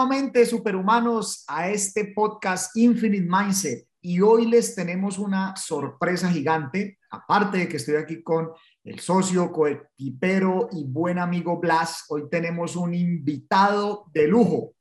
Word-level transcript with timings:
Nuevamente, 0.00 0.46
superhumanos, 0.46 1.44
a 1.46 1.68
este 1.68 2.06
podcast 2.14 2.74
Infinite 2.74 3.28
Mindset. 3.28 3.86
Y 4.00 4.22
hoy 4.22 4.46
les 4.46 4.74
tenemos 4.74 5.18
una 5.18 5.54
sorpresa 5.56 6.30
gigante, 6.30 6.98
aparte 7.10 7.58
de 7.58 7.68
que 7.68 7.76
estoy 7.76 7.96
aquí 7.96 8.22
con 8.22 8.48
el 8.82 8.98
socio, 8.98 9.52
coequipero 9.52 10.70
y 10.72 10.84
buen 10.84 11.18
amigo 11.18 11.60
Blas, 11.60 12.06
hoy 12.08 12.30
tenemos 12.30 12.76
un 12.76 12.94
invitado 12.94 14.06
de 14.14 14.26
lujo. 14.26 14.72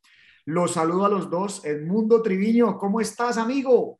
Los 0.46 0.76
saludo 0.76 1.06
a 1.06 1.10
los 1.10 1.30
dos. 1.30 1.66
Edmundo 1.66 2.22
Triviño, 2.22 2.78
¿cómo 2.78 3.02
estás, 3.02 3.38
amigo? 3.38 4.00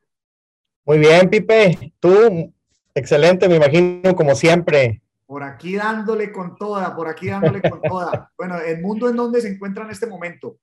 Muy 0.86 1.00
bien, 1.00 1.28
Pipe. 1.28 1.92
Tú, 2.00 2.50
excelente, 2.94 3.46
me 3.46 3.56
imagino, 3.56 4.16
como 4.16 4.34
siempre. 4.34 5.02
Por 5.26 5.42
aquí 5.42 5.76
dándole 5.76 6.32
con 6.32 6.56
toda, 6.56 6.96
por 6.96 7.08
aquí 7.08 7.28
dándole 7.28 7.60
con 7.60 7.82
toda. 7.82 8.32
Bueno, 8.38 8.58
¿el 8.58 8.80
mundo 8.80 9.10
en 9.10 9.16
dónde 9.16 9.42
se 9.42 9.48
encuentra 9.48 9.84
en 9.84 9.90
este 9.90 10.06
momento? 10.06 10.56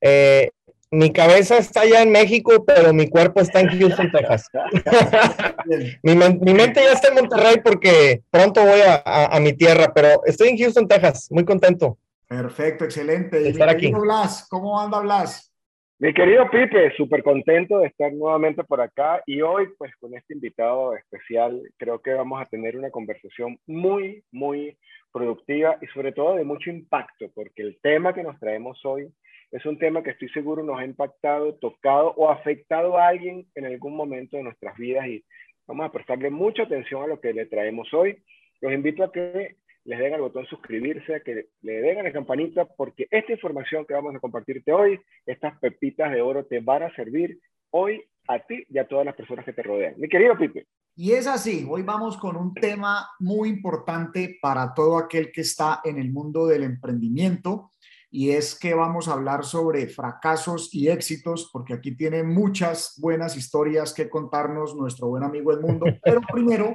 Eh, 0.00 0.50
mi 0.90 1.12
cabeza 1.12 1.58
está 1.58 1.80
allá 1.82 2.02
en 2.02 2.12
México, 2.12 2.64
pero 2.64 2.92
mi 2.92 3.08
cuerpo 3.08 3.40
está 3.40 3.60
en 3.60 3.68
Houston, 3.68 4.10
Texas. 4.12 4.48
mi, 6.02 6.14
mente 6.14 6.80
ya 6.82 6.92
está 6.92 7.08
en 7.08 7.14
Monterrey 7.14 7.56
porque 7.62 8.22
pronto 8.30 8.62
voy 8.62 8.80
a, 9.04 9.38
mi 9.40 9.52
tierra, 9.52 9.92
pero 9.94 10.24
estoy 10.24 10.48
en 10.48 10.58
Houston, 10.58 10.86
Texas, 10.86 11.28
muy 11.30 11.44
contento. 11.44 11.98
Perfecto, 12.28 12.84
excelente. 12.84 13.42
Y 13.42 13.48
estar 13.48 13.68
aquí. 13.68 13.92
Blas, 13.92 14.46
¿cómo 14.48 14.80
anda 14.80 15.00
Blas? 15.00 15.52
Mi 15.98 16.12
querido 16.12 16.48
Pipe, 16.50 16.92
súper 16.94 17.22
contento 17.22 17.78
de 17.78 17.86
estar 17.86 18.12
nuevamente 18.12 18.62
por 18.64 18.82
acá 18.82 19.22
y 19.24 19.40
hoy 19.40 19.68
pues 19.78 19.96
con 19.96 20.14
este 20.14 20.34
invitado 20.34 20.94
especial 20.94 21.62
creo 21.78 22.00
que 22.00 22.12
vamos 22.12 22.40
a 22.40 22.44
tener 22.44 22.76
una 22.76 22.90
conversación 22.90 23.58
muy, 23.66 24.22
muy 24.30 24.76
productiva 25.10 25.78
y 25.80 25.86
sobre 25.86 26.12
todo 26.12 26.36
de 26.36 26.44
mucho 26.44 26.68
impacto 26.68 27.30
porque 27.34 27.62
el 27.62 27.78
tema 27.80 28.12
que 28.12 28.22
nos 28.22 28.38
traemos 28.38 28.78
hoy 28.84 29.10
es 29.56 29.64
un 29.64 29.78
tema 29.78 30.02
que 30.02 30.10
estoy 30.10 30.28
seguro 30.28 30.62
nos 30.62 30.78
ha 30.78 30.84
impactado, 30.84 31.54
tocado 31.54 32.12
o 32.16 32.28
afectado 32.30 32.98
a 32.98 33.08
alguien 33.08 33.46
en 33.54 33.64
algún 33.64 33.96
momento 33.96 34.36
de 34.36 34.42
nuestras 34.42 34.76
vidas 34.76 35.06
y 35.06 35.24
vamos 35.66 35.86
a 35.86 35.92
prestarle 35.92 36.28
mucha 36.28 36.64
atención 36.64 37.02
a 37.02 37.06
lo 37.06 37.20
que 37.20 37.32
le 37.32 37.46
traemos 37.46 37.88
hoy. 37.94 38.22
Los 38.60 38.70
invito 38.74 39.02
a 39.02 39.10
que 39.10 39.56
les 39.84 39.98
den 39.98 40.12
al 40.12 40.20
botón 40.20 40.44
suscribirse, 40.46 41.22
que 41.24 41.46
le 41.62 41.80
den 41.80 41.98
a 41.98 42.02
la 42.02 42.12
campanita, 42.12 42.66
porque 42.66 43.06
esta 43.10 43.32
información 43.32 43.86
que 43.86 43.94
vamos 43.94 44.14
a 44.14 44.20
compartirte 44.20 44.72
hoy, 44.72 45.00
estas 45.24 45.58
pepitas 45.58 46.12
de 46.12 46.20
oro 46.20 46.44
te 46.44 46.60
van 46.60 46.82
a 46.82 46.94
servir 46.94 47.38
hoy 47.70 48.04
a 48.28 48.38
ti 48.40 48.62
y 48.68 48.76
a 48.76 48.86
todas 48.86 49.06
las 49.06 49.14
personas 49.14 49.46
que 49.46 49.54
te 49.54 49.62
rodean. 49.62 49.94
Mi 49.96 50.08
querido 50.08 50.36
Pipe. 50.36 50.66
Y 50.96 51.12
es 51.12 51.26
así, 51.26 51.66
hoy 51.66 51.82
vamos 51.82 52.18
con 52.18 52.36
un 52.36 52.52
tema 52.52 53.08
muy 53.20 53.48
importante 53.48 54.38
para 54.40 54.74
todo 54.74 54.98
aquel 54.98 55.32
que 55.32 55.42
está 55.42 55.80
en 55.82 55.98
el 55.98 56.10
mundo 56.10 56.46
del 56.46 56.62
emprendimiento 56.62 57.70
y 58.16 58.30
es 58.30 58.58
que 58.58 58.72
vamos 58.72 59.08
a 59.08 59.12
hablar 59.12 59.44
sobre 59.44 59.88
fracasos 59.88 60.70
y 60.72 60.88
éxitos, 60.88 61.50
porque 61.52 61.74
aquí 61.74 61.94
tiene 61.94 62.22
muchas 62.22 62.94
buenas 62.96 63.36
historias 63.36 63.92
que 63.92 64.08
contarnos 64.08 64.74
nuestro 64.74 65.08
buen 65.08 65.22
amigo 65.22 65.52
El 65.52 65.60
Mundo. 65.60 65.84
Pero 66.02 66.22
primero, 66.22 66.74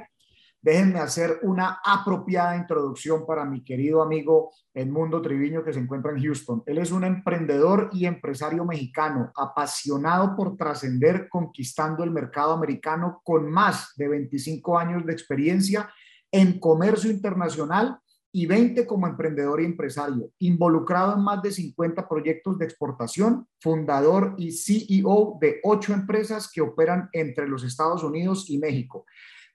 déjenme 0.60 1.00
hacer 1.00 1.40
una 1.42 1.80
apropiada 1.84 2.56
introducción 2.56 3.26
para 3.26 3.44
mi 3.44 3.64
querido 3.64 4.02
amigo 4.02 4.52
Edmundo 4.72 5.20
Triviño 5.20 5.64
que 5.64 5.72
se 5.72 5.80
encuentra 5.80 6.12
en 6.12 6.22
Houston. 6.22 6.62
Él 6.64 6.78
es 6.78 6.92
un 6.92 7.02
emprendedor 7.02 7.90
y 7.92 8.06
empresario 8.06 8.64
mexicano, 8.64 9.32
apasionado 9.34 10.36
por 10.36 10.56
trascender 10.56 11.28
conquistando 11.28 12.04
el 12.04 12.12
mercado 12.12 12.52
americano 12.52 13.20
con 13.24 13.50
más 13.50 13.94
de 13.96 14.06
25 14.06 14.78
años 14.78 15.04
de 15.04 15.12
experiencia 15.12 15.90
en 16.30 16.60
comercio 16.60 17.10
internacional 17.10 17.98
y 18.32 18.46
20 18.46 18.86
como 18.86 19.06
emprendedor 19.06 19.60
y 19.60 19.66
empresario, 19.66 20.30
involucrado 20.38 21.14
en 21.14 21.22
más 21.22 21.42
de 21.42 21.52
50 21.52 22.08
proyectos 22.08 22.58
de 22.58 22.64
exportación, 22.64 23.46
fundador 23.60 24.34
y 24.38 24.52
CEO 24.52 25.38
de 25.40 25.60
ocho 25.62 25.92
empresas 25.92 26.50
que 26.52 26.62
operan 26.62 27.08
entre 27.12 27.46
los 27.46 27.62
Estados 27.62 28.02
Unidos 28.02 28.48
y 28.48 28.58
México 28.58 29.04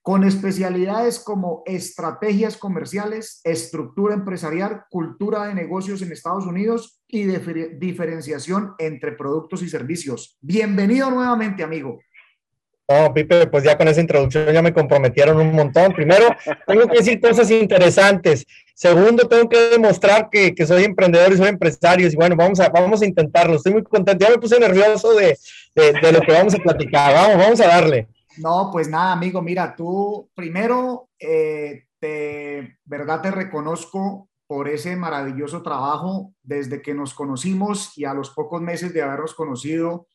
con 0.08 0.24
especialidades 0.24 1.20
como 1.20 1.64
estrategias 1.66 2.56
comerciales, 2.56 3.42
estructura 3.44 4.14
empresarial, 4.14 4.86
cultura 4.90 5.44
de 5.48 5.54
negocios 5.54 6.02
en 6.02 6.14
Estados 6.14 6.46
Unidos 6.46 7.02
y 7.10 7.26
diferenciación 7.26 8.74
entre 8.78 9.12
productos 9.12 9.62
y 9.64 9.68
servicios. 9.68 10.38
Bienvenido 10.40 11.12
nuevamente, 11.12 11.62
amigo. 11.62 12.00
Oh, 12.90 13.14
Pipe, 13.14 13.48
pues 13.48 13.66
ya 13.66 13.78
con 13.78 13.90
esa 13.90 14.00
introducción 14.00 14.54
ya 14.54 14.62
me 14.62 14.74
comprometieron 14.74 15.38
un 15.38 15.54
montón. 15.54 15.94
Primero, 15.94 16.28
tengo 16.66 16.88
que 16.88 17.00
decir 17.00 17.20
cosas 17.20 17.52
interesantes. 17.52 18.46
Segundo, 18.74 19.28
tengo 19.28 19.50
que 19.50 19.72
demostrar 19.72 20.30
que, 20.32 20.56
que, 20.56 20.66
soy 20.66 20.86
emprendedor 20.86 21.34
y 21.34 21.38
soy 21.38 21.48
empresario. 21.48 22.08
Y 22.08 22.16
bueno, 22.16 22.38
vamos 22.38 22.62
a, 22.62 22.70
vamos 22.70 23.02
a 23.02 23.06
intentarlo. 23.06 23.56
Estoy 23.56 23.74
muy 23.74 23.84
contento. 23.84 24.26
Ya 24.26 24.32
me 24.32 24.40
puse 24.40 24.58
nervioso 24.58 25.14
de, 25.16 25.38
de, 25.76 25.94
de 25.94 26.12
lo 26.14 26.22
que 26.22 26.32
vamos 26.32 26.56
a 26.56 26.60
platicar. 26.60 27.14
Vamos, 27.14 27.38
vamos 27.38 27.60
a 27.60 27.68
darle. 27.68 28.08
No, 28.38 28.70
pues 28.72 28.88
nada, 28.88 29.14
amigo, 29.14 29.42
mira, 29.42 29.76
tú 29.76 30.30
primero, 30.36 31.10
eh, 31.20 31.86
te, 32.00 32.78
verdad 32.86 33.22
te 33.22 33.32
reconozco 33.32 34.30
por 34.46 34.70
ese 34.70 34.96
maravilloso 34.96 35.62
trabajo 35.62 36.34
desde 36.44 36.82
que 36.82 36.94
nos 36.94 37.14
conocimos 37.14 37.98
y 37.98 38.06
a 38.06 38.14
los 38.14 38.30
pocos 38.30 38.62
meses 38.62 38.94
de 38.94 39.02
habernos 39.02 39.34
conocido 39.34 40.08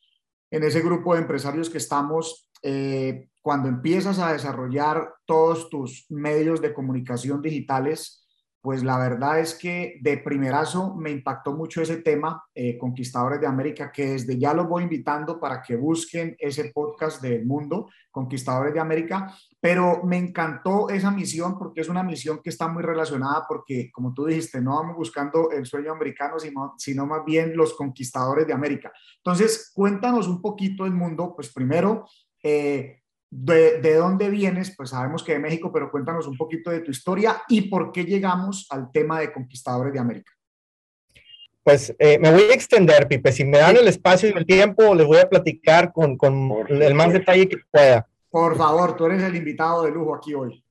en 0.49 0.63
ese 0.63 0.81
grupo 0.81 1.13
de 1.13 1.21
empresarios 1.21 1.69
que 1.69 1.77
estamos, 1.77 2.49
eh, 2.63 3.29
cuando 3.41 3.67
empiezas 3.67 4.19
a 4.19 4.31
desarrollar 4.31 5.13
todos 5.25 5.69
tus 5.69 6.05
medios 6.09 6.61
de 6.61 6.73
comunicación 6.73 7.41
digitales, 7.41 8.23
pues 8.63 8.81
la 8.81 8.97
verdad 8.97 9.41
es 9.41 9.55
que 9.55 9.99
de 10.01 10.17
primerazo 10.19 10.95
me 10.95 11.11
impactó 11.11 11.51
mucho 11.51 11.81
ese 11.81 11.97
tema, 11.97 12.41
eh, 12.55 12.77
Conquistadores 12.77 13.41
de 13.41 13.47
América, 13.47 13.91
que 13.91 14.11
desde 14.11 14.39
ya 14.39 14.53
los 14.53 14.69
voy 14.69 14.83
invitando 14.83 15.37
para 15.37 15.61
que 15.61 15.75
busquen 15.75 16.37
ese 16.39 16.71
podcast 16.73 17.21
del 17.21 17.45
mundo, 17.45 17.89
Conquistadores 18.09 18.73
de 18.73 18.79
América, 18.79 19.35
pero 19.59 20.01
me 20.05 20.17
encantó 20.17 20.87
esa 20.87 21.11
misión 21.11 21.59
porque 21.59 21.81
es 21.81 21.89
una 21.89 22.03
misión 22.03 22.39
que 22.41 22.51
está 22.51 22.69
muy 22.69 22.83
relacionada 22.83 23.43
porque, 23.49 23.91
como 23.91 24.13
tú 24.13 24.27
dijiste, 24.27 24.61
no 24.61 24.75
vamos 24.77 24.95
buscando 24.95 25.51
el 25.51 25.65
sueño 25.65 25.91
americano, 25.91 26.39
sino, 26.39 26.75
sino 26.77 27.05
más 27.05 27.25
bien 27.25 27.57
los 27.57 27.73
conquistadores 27.73 28.47
de 28.47 28.53
América. 28.53 28.93
Entonces, 29.17 29.73
cuéntanos 29.75 30.29
un 30.29 30.41
poquito 30.41 30.85
del 30.85 30.93
mundo, 30.93 31.33
pues 31.35 31.51
primero, 31.51 32.05
eh, 32.43 32.99
de, 33.31 33.95
dónde 33.95 34.29
vienes, 34.29 34.75
pues 34.75 34.91
sabemos 34.91 35.23
que 35.23 35.33
de 35.33 35.39
México, 35.39 35.71
pero 35.73 35.89
cuéntanos 35.89 36.27
un 36.27 36.37
poquito 36.37 36.69
de 36.69 36.81
tu 36.81 36.91
historia 36.91 37.41
y 37.47 37.61
por 37.61 37.91
qué 37.91 38.03
llegamos 38.03 38.67
al 38.69 38.91
tema 38.91 39.19
de 39.19 39.33
conquistadores 39.33 39.93
de 39.93 39.99
América. 39.99 40.31
Pues 41.63 41.95
eh, 41.97 42.19
me 42.19 42.31
voy 42.31 42.43
a 42.43 42.53
extender, 42.53 43.07
Pipe. 43.07 43.31
Si 43.31 43.45
me 43.45 43.57
dan 43.57 43.77
el 43.77 43.87
espacio 43.87 44.29
y 44.29 44.33
el 44.33 44.45
tiempo, 44.45 44.93
les 44.93 45.07
voy 45.07 45.17
a 45.17 45.29
platicar 45.29 45.93
con, 45.93 46.17
con 46.17 46.51
el 46.69 46.93
más 46.93 47.13
detalle 47.13 47.47
que 47.47 47.57
pueda. 47.71 48.05
Por 48.29 48.57
favor, 48.57 48.95
tú 48.95 49.05
eres 49.05 49.23
el 49.23 49.35
invitado 49.35 49.83
de 49.83 49.91
lujo 49.91 50.13
aquí 50.13 50.33
hoy. 50.33 50.63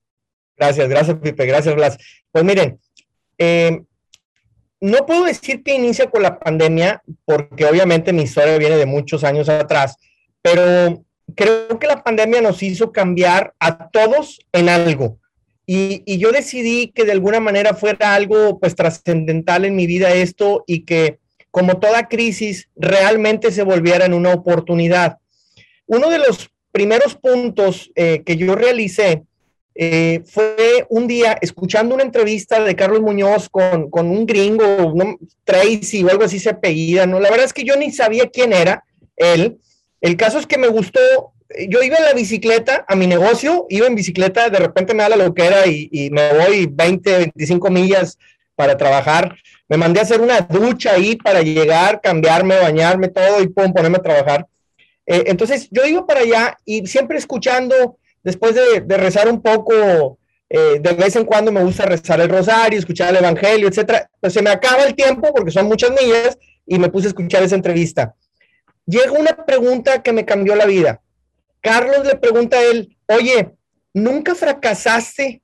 Gracias, 0.56 0.88
gracias, 0.88 1.16
Pipe. 1.18 1.46
Gracias, 1.46 1.74
Blas. 1.74 1.98
Pues 2.30 2.44
miren, 2.44 2.78
eh, 3.38 3.82
no 4.80 5.06
puedo 5.06 5.24
decir 5.24 5.62
que 5.62 5.74
inicia 5.74 6.10
con 6.10 6.22
la 6.22 6.38
pandemia, 6.38 7.02
porque 7.24 7.64
obviamente 7.64 8.12
mi 8.12 8.22
historia 8.22 8.58
viene 8.58 8.76
de 8.76 8.86
muchos 8.86 9.24
años 9.24 9.48
atrás, 9.48 9.96
pero 10.42 11.04
creo 11.34 11.78
que 11.78 11.86
la 11.86 12.02
pandemia 12.02 12.40
nos 12.40 12.62
hizo 12.62 12.92
cambiar 12.92 13.54
a 13.58 13.88
todos 13.88 14.40
en 14.52 14.68
algo. 14.68 15.18
Y, 15.66 16.18
yo 16.18 16.32
decidí 16.32 16.88
que 16.88 17.04
de 17.04 17.12
alguna 17.12 17.40
manera 17.40 17.74
fuera 17.74 18.14
algo 18.14 18.58
pues 18.58 18.74
trascendental 18.74 19.64
en 19.64 19.76
mi 19.76 19.86
vida 19.86 20.12
esto 20.12 20.64
y 20.66 20.84
que 20.84 21.18
como 21.50 21.78
toda 21.78 22.08
crisis 22.08 22.68
realmente 22.76 23.52
se 23.52 23.62
volviera 23.62 24.04
en 24.04 24.14
una 24.14 24.32
oportunidad. 24.32 25.18
Uno 25.86 26.10
de 26.10 26.18
los 26.18 26.50
primeros 26.72 27.14
puntos 27.14 27.90
eh, 27.94 28.22
que 28.24 28.36
yo 28.36 28.54
realicé 28.54 29.22
eh, 29.74 30.22
fue 30.26 30.86
un 30.90 31.06
día 31.06 31.38
escuchando 31.40 31.94
una 31.94 32.04
entrevista 32.04 32.62
de 32.62 32.76
Carlos 32.76 33.00
Muñoz 33.00 33.48
con, 33.48 33.88
un 33.92 34.26
gringo, 34.26 34.94
Tracy 35.44 36.04
o 36.04 36.10
algo 36.10 36.24
así 36.24 36.38
se 36.38 36.50
apellida, 36.50 37.06
¿no? 37.06 37.20
La 37.20 37.30
verdad 37.30 37.46
es 37.46 37.52
que 37.52 37.64
yo 37.64 37.76
ni 37.76 37.90
sabía 37.90 38.28
quién 38.28 38.52
era 38.52 38.84
él, 39.16 39.58
el 40.02 40.16
caso 40.16 40.40
es 40.40 40.46
que 40.46 40.58
me 40.58 40.66
gustó, 40.66 41.00
yo 41.68 41.80
iba 41.80 41.96
en 41.96 42.04
la 42.04 42.12
bicicleta 42.12 42.84
a 42.88 42.96
mi 42.96 43.06
negocio, 43.06 43.66
iba 43.68 43.86
en 43.86 43.94
bicicleta, 43.94 44.50
de 44.50 44.58
repente 44.58 44.94
me 44.94 45.04
da 45.04 45.10
la 45.10 45.16
loquera 45.16 45.66
y, 45.68 45.88
y 45.92 46.10
me 46.10 46.32
voy 46.34 46.66
20, 46.66 47.18
25 47.18 47.70
millas 47.70 48.18
para 48.56 48.76
trabajar. 48.76 49.36
Me 49.68 49.76
mandé 49.76 50.00
a 50.00 50.02
hacer 50.02 50.20
una 50.20 50.40
ducha 50.40 50.92
ahí 50.94 51.14
para 51.14 51.40
llegar, 51.40 52.00
cambiarme, 52.00 52.58
bañarme, 52.58 53.08
todo 53.08 53.40
y 53.40 53.48
pum, 53.48 53.72
ponerme 53.72 53.98
a 53.98 54.02
trabajar. 54.02 54.46
Eh, 55.06 55.24
entonces 55.26 55.68
yo 55.70 55.86
iba 55.86 56.04
para 56.04 56.20
allá 56.20 56.58
y 56.64 56.84
siempre 56.88 57.16
escuchando, 57.16 57.96
después 58.24 58.56
de, 58.56 58.96
rezar 58.96 59.28
un 59.28 59.40
poco, 59.40 60.18
eh, 60.50 60.80
de 60.80 60.92
vez 60.94 61.14
en 61.14 61.24
cuando 61.24 61.52
me 61.52 61.62
gusta 61.62 61.86
rezar 61.86 62.20
el 62.20 62.28
rosario, 62.28 62.76
escuchar 62.76 63.10
el 63.10 63.16
evangelio, 63.18 63.68
etcétera. 63.68 64.10
Pues 64.18 64.32
se 64.32 64.42
me 64.42 64.50
acaba 64.50 64.82
el 64.82 64.96
tiempo 64.96 65.32
porque 65.32 65.52
son 65.52 65.66
muchas 65.66 65.92
millas 65.92 66.36
y 66.66 66.80
me 66.80 66.88
puse 66.88 67.06
a 67.06 67.10
escuchar 67.10 67.44
esa 67.44 67.54
entrevista 67.54 68.16
llega 68.86 69.12
una 69.12 69.44
pregunta 69.44 70.02
que 70.02 70.12
me 70.12 70.24
cambió 70.24 70.54
la 70.54 70.66
vida. 70.66 71.02
Carlos 71.60 72.04
le 72.04 72.16
pregunta 72.16 72.58
a 72.58 72.62
él, 72.62 72.96
oye, 73.06 73.50
¿nunca 73.94 74.34
fracasaste 74.34 75.42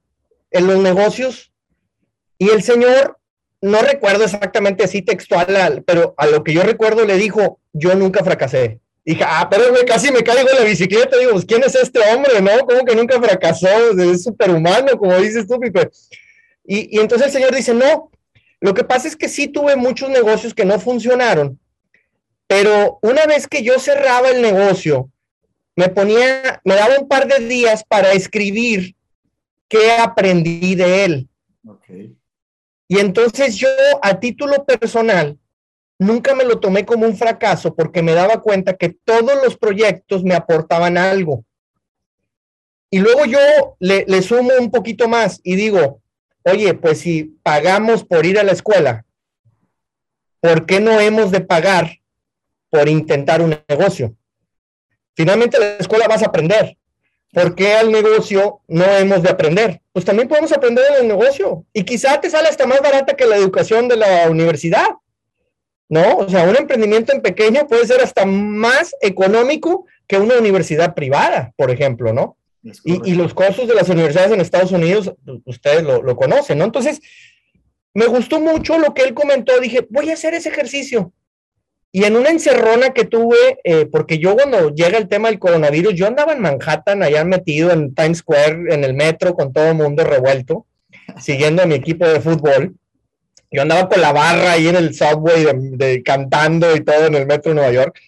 en 0.50 0.67
los 0.67 0.79
negocios? 0.79 1.52
Y 2.38 2.50
el 2.50 2.62
señor 2.62 3.19
no 3.61 3.81
recuerdo 3.82 4.25
exactamente 4.25 4.85
así 4.85 5.02
textual, 5.02 5.82
pero 5.87 6.14
a 6.17 6.26
lo 6.26 6.44
que 6.44 6.52
yo 6.52 6.62
recuerdo 6.62 7.05
le 7.05 7.17
dijo, 7.17 7.61
yo 7.73 7.94
nunca 7.94 8.25
fracasé. 8.25 8.81
Dije, 9.05 9.25
ah, 9.26 9.49
pero 9.50 9.64
casi 9.87 10.12
me 10.12 10.23
caigo 10.23 10.50
en 10.50 10.56
la 10.56 10.64
bicicleta. 10.64 11.17
Digo, 11.17 11.32
pues, 11.32 11.44
¿quién 11.44 11.62
es 11.62 11.75
este 11.75 11.99
hombre, 12.12 12.43
no? 12.43 12.67
¿Cómo 12.67 12.85
que 12.85 12.94
nunca 12.94 13.20
fracasó? 13.20 13.99
Es 13.99 14.25
superhumano, 14.25 14.99
como 14.99 15.17
dices 15.17 15.46
tú, 15.46 15.58
Pipe. 15.58 15.88
Y, 16.64 16.96
y 16.96 17.00
entonces 17.00 17.29
el 17.29 17.32
señor 17.32 17.55
dice, 17.55 17.73
no, 17.73 18.11
lo 18.61 18.75
que 18.75 18.85
pasa 18.85 19.08
es 19.08 19.17
que 19.17 19.29
sí 19.29 19.49
tuve 19.49 19.76
muchos 19.76 20.11
negocios 20.11 20.52
que 20.52 20.64
no 20.64 20.79
funcionaron, 20.79 21.58
pero 22.48 22.98
una 23.02 23.26
vez 23.26 23.46
que 23.46 23.62
yo 23.62 23.78
cerraba 23.78 24.30
el 24.30 24.40
negocio, 24.40 25.10
me 25.76 25.90
ponía, 25.90 26.60
me 26.64 26.74
daba 26.74 26.98
un 26.98 27.06
par 27.06 27.28
de 27.28 27.46
días 27.46 27.84
para 27.84 28.12
escribir 28.12 28.96
qué 29.68 29.92
aprendí 29.92 30.74
de 30.74 31.04
él. 31.04 31.28
Y 32.88 32.98
entonces 32.98 33.54
yo, 33.54 33.68
a 34.02 34.18
título 34.18 34.64
personal, 34.64 35.38
nunca 35.98 36.34
me 36.34 36.44
lo 36.44 36.58
tomé 36.58 36.86
como 36.86 37.06
un 37.06 37.16
fracaso 37.16 37.74
porque 37.74 38.02
me 38.02 38.14
daba 38.14 38.40
cuenta 38.40 38.76
que 38.76 38.88
todos 38.88 39.42
los 39.44 39.58
proyectos 39.58 40.24
me 40.24 40.34
aportaban 40.34 40.96
algo. 40.96 41.44
Y 42.90 43.00
luego 43.00 43.26
yo 43.26 43.76
le, 43.78 44.06
le 44.08 44.22
sumo 44.22 44.52
un 44.58 44.70
poquito 44.70 45.06
más 45.06 45.38
y 45.44 45.54
digo, 45.56 46.00
oye, 46.44 46.72
pues 46.72 47.00
si 47.00 47.24
pagamos 47.42 48.04
por 48.04 48.24
ir 48.24 48.38
a 48.38 48.42
la 48.42 48.52
escuela, 48.52 49.04
¿por 50.40 50.64
qué 50.64 50.80
no 50.80 50.98
hemos 50.98 51.30
de 51.30 51.42
pagar 51.42 51.98
por 52.70 52.88
intentar 52.88 53.42
un 53.42 53.58
negocio? 53.68 54.14
Finalmente 55.14 55.58
la 55.58 55.76
escuela 55.76 56.06
vas 56.06 56.22
a 56.22 56.26
aprender. 56.26 56.76
¿Por 57.32 57.54
qué 57.54 57.74
al 57.74 57.90
negocio 57.90 58.60
no 58.68 58.84
hemos 58.84 59.22
de 59.22 59.30
aprender? 59.30 59.80
Pues 59.92 60.04
también 60.04 60.28
podemos 60.28 60.52
aprender 60.52 60.84
en 60.90 61.02
el 61.02 61.08
negocio. 61.08 61.64
Y 61.72 61.84
quizá 61.84 62.20
te 62.20 62.30
sale 62.30 62.48
hasta 62.48 62.66
más 62.66 62.80
barata 62.80 63.16
que 63.16 63.26
la 63.26 63.36
educación 63.36 63.88
de 63.88 63.96
la 63.96 64.30
universidad. 64.30 64.86
¿No? 65.90 66.18
O 66.18 66.28
sea, 66.28 66.44
un 66.44 66.56
emprendimiento 66.56 67.14
en 67.14 67.22
pequeño 67.22 67.66
puede 67.66 67.86
ser 67.86 68.02
hasta 68.02 68.26
más 68.26 68.94
económico 69.00 69.86
que 70.06 70.18
una 70.18 70.36
universidad 70.38 70.94
privada, 70.94 71.52
por 71.56 71.70
ejemplo, 71.70 72.12
¿no? 72.12 72.36
Y, 72.84 73.14
los 73.14 73.32
costos 73.32 73.68
de 73.68 73.74
las 73.74 73.88
universidades 73.88 74.32
en 74.32 74.40
Estados 74.40 74.72
Unidos, 74.72 75.14
ustedes 75.46 75.82
lo, 75.82 76.02
lo, 76.02 76.16
conocen, 76.16 76.58
¿no? 76.58 76.64
Entonces, 76.64 77.00
me 77.94 78.06
gustó 78.06 78.38
mucho 78.40 78.78
lo 78.78 78.92
que 78.92 79.02
él 79.02 79.14
comentó. 79.14 79.58
Dije, 79.60 79.86
voy 79.88 80.10
a 80.10 80.14
hacer 80.14 80.34
ese 80.34 80.50
ejercicio. 80.50 81.12
Y 81.90 82.05
en 82.05 82.17
una 82.17 82.31
encerrona 82.31 82.90
que 82.90 83.05
tuve, 83.05 83.58
eh, 83.64 83.87
porque 83.90 84.19
yo 84.19 84.35
cuando 84.35 84.75
llega 84.75 84.99
el 84.99 85.08
tema 85.08 85.29
del 85.29 85.38
coronavirus, 85.38 85.94
yo 85.94 86.06
andaba 86.06 86.32
en 86.32 86.40
Manhattan, 86.40 87.02
allá 87.02 87.25
metido 87.25 87.70
en 87.70 87.94
Times 87.94 88.19
Square, 88.19 88.75
en 88.75 88.85
el 88.85 88.94
metro, 88.94 89.35
con 89.35 89.52
todo 89.52 89.69
el 89.69 89.75
mundo 89.75 90.05
revuelto, 90.05 90.67
siguiendo 91.19 91.62
a 91.62 91.67
mi 91.67 91.75
equipo 91.75 92.06
de 92.06 92.20
fútbol. 92.20 92.75
Yo 93.50 93.62
andaba 93.62 93.88
con 93.88 94.00
la 94.02 94.12
barra 94.12 94.52
ahí 94.52 94.69
en 94.69 94.76
el 94.76 94.94
subway, 94.94 95.46
de, 95.55 96.02
cantando 96.02 96.76
y 96.76 96.81
todo 96.81 97.06
en 97.06 97.14
el 97.14 97.26
metro 97.26 97.50
de 97.50 97.55
Nueva 97.55 97.73
York. 97.73 97.99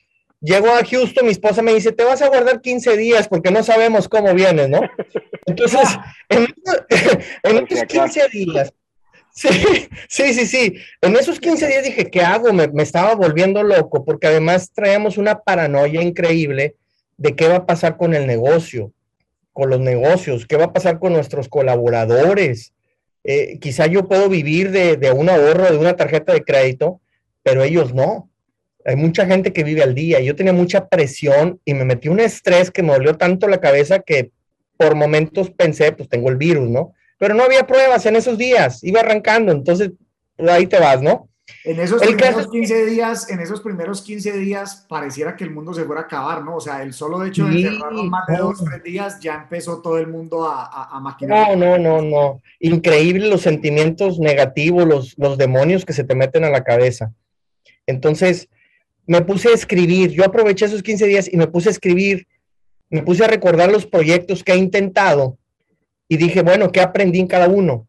Llego 0.43 0.69
a 0.69 0.85
Houston, 0.85 1.25
mi 1.25 1.32
esposa 1.32 1.62
me 1.62 1.75
dice, 1.75 1.93
te 1.93 2.05
vas 2.05 2.21
a 2.21 2.29
guardar 2.29 2.61
15 2.61 2.97
días 2.99 3.29
porque 3.29 3.50
no 3.50 3.62
sabemos 3.62 4.09
cómo 4.09 4.35
vienes, 4.35 4.69
¿no? 4.69 4.81
Entonces, 5.47 5.88
en, 6.29 6.44
en 7.43 7.56
estos 7.56 7.82
15 7.85 8.29
días, 8.29 8.73
Sí, 9.32 9.49
sí, 10.09 10.35
sí, 10.35 10.47
sí. 10.47 10.75
En 11.00 11.17
esos 11.17 11.41
15 11.41 11.67
días 11.67 11.85
dije, 11.85 12.11
¿qué 12.11 12.21
hago? 12.21 12.53
Me, 12.53 12.69
estaba 12.82 13.15
volviendo 13.15 13.62
loco 13.62 14.05
porque 14.05 14.27
además 14.27 14.71
traíamos 14.73 15.19
una 15.19 15.41
paranoia 15.41 16.03
increíble 16.03 16.77
de 17.17 17.35
qué 17.37 17.49
va 17.49 17.56
a 17.56 17.67
pasar 17.67 17.97
con 17.97 18.15
el 18.15 18.27
negocio, 18.27 18.93
con 19.53 19.71
los 19.71 19.81
negocios, 19.81 20.47
qué 20.47 20.56
va 20.56 20.67
a 20.67 20.73
pasar 20.73 20.99
con 20.99 21.12
nuestros 21.12 21.49
colaboradores. 21.49 22.73
Eh, 23.25 23.59
quizá 23.61 23.87
yo 23.87 24.09
puedo 24.09 24.29
vivir 24.29 24.71
de, 24.71 24.97
de 24.97 25.12
un 25.12 25.29
ahorro, 25.29 25.71
de 25.71 25.79
una 25.79 25.97
tarjeta 25.97 26.32
de 26.32 26.43
crédito, 26.43 27.00
pero 27.43 27.62
ellos 27.62 27.94
no. 27.94 28.29
Hay 28.85 28.97
mucha 28.97 29.27
gente 29.27 29.53
que 29.53 29.62
vive 29.62 29.82
al 29.82 29.94
día. 29.94 30.21
Yo 30.21 30.35
tenía 30.35 30.53
mucha 30.53 30.88
presión 30.88 31.61
y 31.65 31.75
me 31.75 31.85
metí 31.85 32.09
un 32.09 32.21
estrés 32.21 32.71
que 32.71 32.82
me 32.82 32.93
dolió 32.93 33.17
tanto 33.17 33.47
la 33.47 33.61
cabeza 33.61 34.00
que 34.00 34.31
por 34.77 34.94
momentos 34.94 35.50
pensé, 35.50 35.93
pues 35.93 36.09
tengo 36.09 36.31
el 36.31 36.37
virus, 36.37 36.69
¿no? 36.71 36.94
Pero 37.20 37.34
no 37.34 37.43
había 37.43 37.67
pruebas 37.67 38.06
en 38.06 38.17
esos 38.17 38.38
días, 38.38 38.82
iba 38.82 39.00
arrancando, 39.00 39.52
entonces 39.52 39.93
ahí 40.38 40.67
te 40.67 40.81
vas, 40.81 41.02
¿no? 41.02 41.28
En 41.64 41.78
esos 41.78 42.00
primeros 42.00 42.49
15 42.50 42.87
días, 42.87 43.28
en 43.28 43.40
esos 43.40 43.61
primeros 43.61 44.00
15 44.00 44.38
días 44.38 44.87
pareciera 44.88 45.37
que 45.37 45.44
el 45.44 45.50
mundo 45.50 45.75
se 45.75 45.84
fuera 45.84 46.00
a 46.00 46.05
acabar, 46.05 46.43
¿no? 46.43 46.56
O 46.56 46.61
sea, 46.61 46.82
el 46.82 46.94
solo 46.94 47.22
hecho 47.22 47.44
de 47.44 47.61
encerrarnos 47.61 48.06
más 48.06 48.26
de 48.26 48.38
dos, 48.38 48.64
tres 48.64 48.82
días 48.82 49.20
ya 49.20 49.34
empezó 49.34 49.82
todo 49.82 49.99
el 49.99 50.06
mundo 50.06 50.49
a, 50.49 50.88
a, 50.96 50.99
maquinar. 51.00 51.58
No, 51.58 51.76
no, 51.76 51.78
no, 51.78 52.00
no. 52.00 52.40
Increíble 52.58 53.28
los 53.28 53.43
sentimientos 53.43 54.19
negativos, 54.19 54.87
los, 54.87 55.19
los 55.19 55.37
demonios 55.37 55.84
que 55.84 55.93
se 55.93 56.05
te 56.05 56.14
meten 56.14 56.44
a 56.44 56.50
la 56.50 56.64
cabeza. 56.64 57.12
Entonces, 57.87 58.49
me 59.06 59.20
puse 59.20 59.50
a 59.50 59.55
escribir, 59.55 60.12
yo 60.12 60.25
aproveché 60.25 60.64
esos 60.64 60.82
15 60.82 61.06
días 61.06 61.31
y 61.31 61.37
me 61.37 61.49
puse 61.49 61.69
a 61.69 61.72
escribir, 61.72 62.26
me 62.88 63.02
puse 63.02 63.22
a 63.22 63.28
recordar 63.28 63.70
los 63.70 63.84
proyectos 63.84 64.43
que 64.43 64.52
he 64.52 64.56
intentado 64.56 65.37
y 66.10 66.16
dije, 66.16 66.42
bueno, 66.42 66.72
¿qué 66.72 66.80
aprendí 66.80 67.20
en 67.20 67.28
cada 67.28 67.48
uno? 67.48 67.86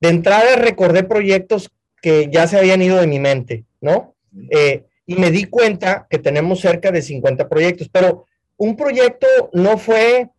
De 0.00 0.08
entrada 0.08 0.56
recordé 0.56 1.04
proyectos 1.04 1.70
que 2.00 2.30
ya 2.32 2.46
se 2.46 2.56
habían 2.56 2.80
ido 2.80 2.96
de 2.98 3.06
mi 3.06 3.20
mente, 3.20 3.66
¿no? 3.82 4.14
Eh, 4.50 4.84
y 5.04 5.16
me 5.16 5.30
di 5.30 5.44
cuenta 5.44 6.06
que 6.08 6.18
tenemos 6.18 6.60
cerca 6.60 6.90
de 6.90 7.02
50 7.02 7.50
proyectos, 7.50 7.90
pero 7.92 8.24
un 8.56 8.76
proyecto 8.76 9.26
no 9.52 9.76
fue 9.76 10.30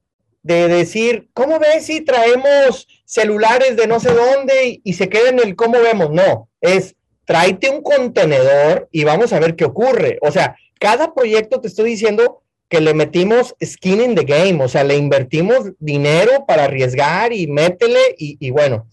de 0.41 0.67
decir, 0.67 1.29
¿cómo 1.35 1.59
ves 1.59 1.85
si 1.85 2.01
traemos 2.01 2.87
celulares 3.05 3.77
de 3.77 3.85
no 3.85 3.99
sé 3.99 4.09
dónde 4.13 4.81
y, 4.83 4.93
se 4.93 5.09
queda 5.09 5.29
en 5.29 5.37
el 5.37 5.55
cómo 5.55 5.79
vemos? 5.79 6.09
No, 6.09 6.49
es 6.59 6.95
tráete 7.25 7.69
un 7.69 7.83
contenedor 7.83 8.89
y 8.91 9.03
vamos 9.03 9.31
a 9.31 9.39
ver 9.39 9.55
qué 9.55 9.65
ocurre. 9.65 10.17
O 10.21 10.31
sea, 10.31 10.57
cada 10.79 11.13
proyecto 11.13 11.61
te 11.61 11.67
estoy 11.67 11.91
diciendo 11.91 12.41
que 12.69 12.81
le 12.81 12.93
metimos 12.93 13.55
skin 13.63 14.01
in 14.01 14.15
the 14.15 14.23
game, 14.23 14.61
o 14.63 14.67
sea, 14.67 14.83
le 14.83 14.97
invertimos 14.97 15.71
dinero 15.79 16.45
para 16.45 16.65
arriesgar 16.65 17.31
y 17.31 17.47
métele 17.47 17.99
y, 18.17 18.49
bueno. 18.51 18.87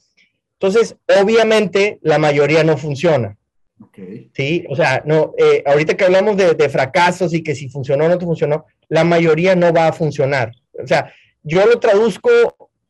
Entonces, 0.55 0.97
obviamente, 1.21 1.99
la 2.03 2.19
mayoría 2.19 2.63
no 2.63 2.77
funciona. 2.79 3.37
Okay. 3.81 4.31
Sí, 4.33 4.65
o 4.69 4.77
sea, 4.77 5.03
no, 5.05 5.35
eh, 5.37 5.63
ahorita 5.67 5.97
que 5.97 6.05
hablamos 6.05 6.37
de, 6.37 6.55
de, 6.55 6.69
fracasos 6.69 7.35
y 7.35 7.43
que 7.43 7.55
si 7.55 7.69
funcionó 7.69 8.05
o 8.05 8.09
no 8.09 8.21
funcionó, 8.21 8.67
la 8.89 9.05
mayoría 9.05 9.57
no 9.57 9.73
va 9.73 9.89
a 9.89 9.93
funcionar. 9.93 10.53
O 10.83 10.87
sea, 10.87 11.13
yo 11.43 11.67
lo 11.67 11.81
traduzco 11.81 12.31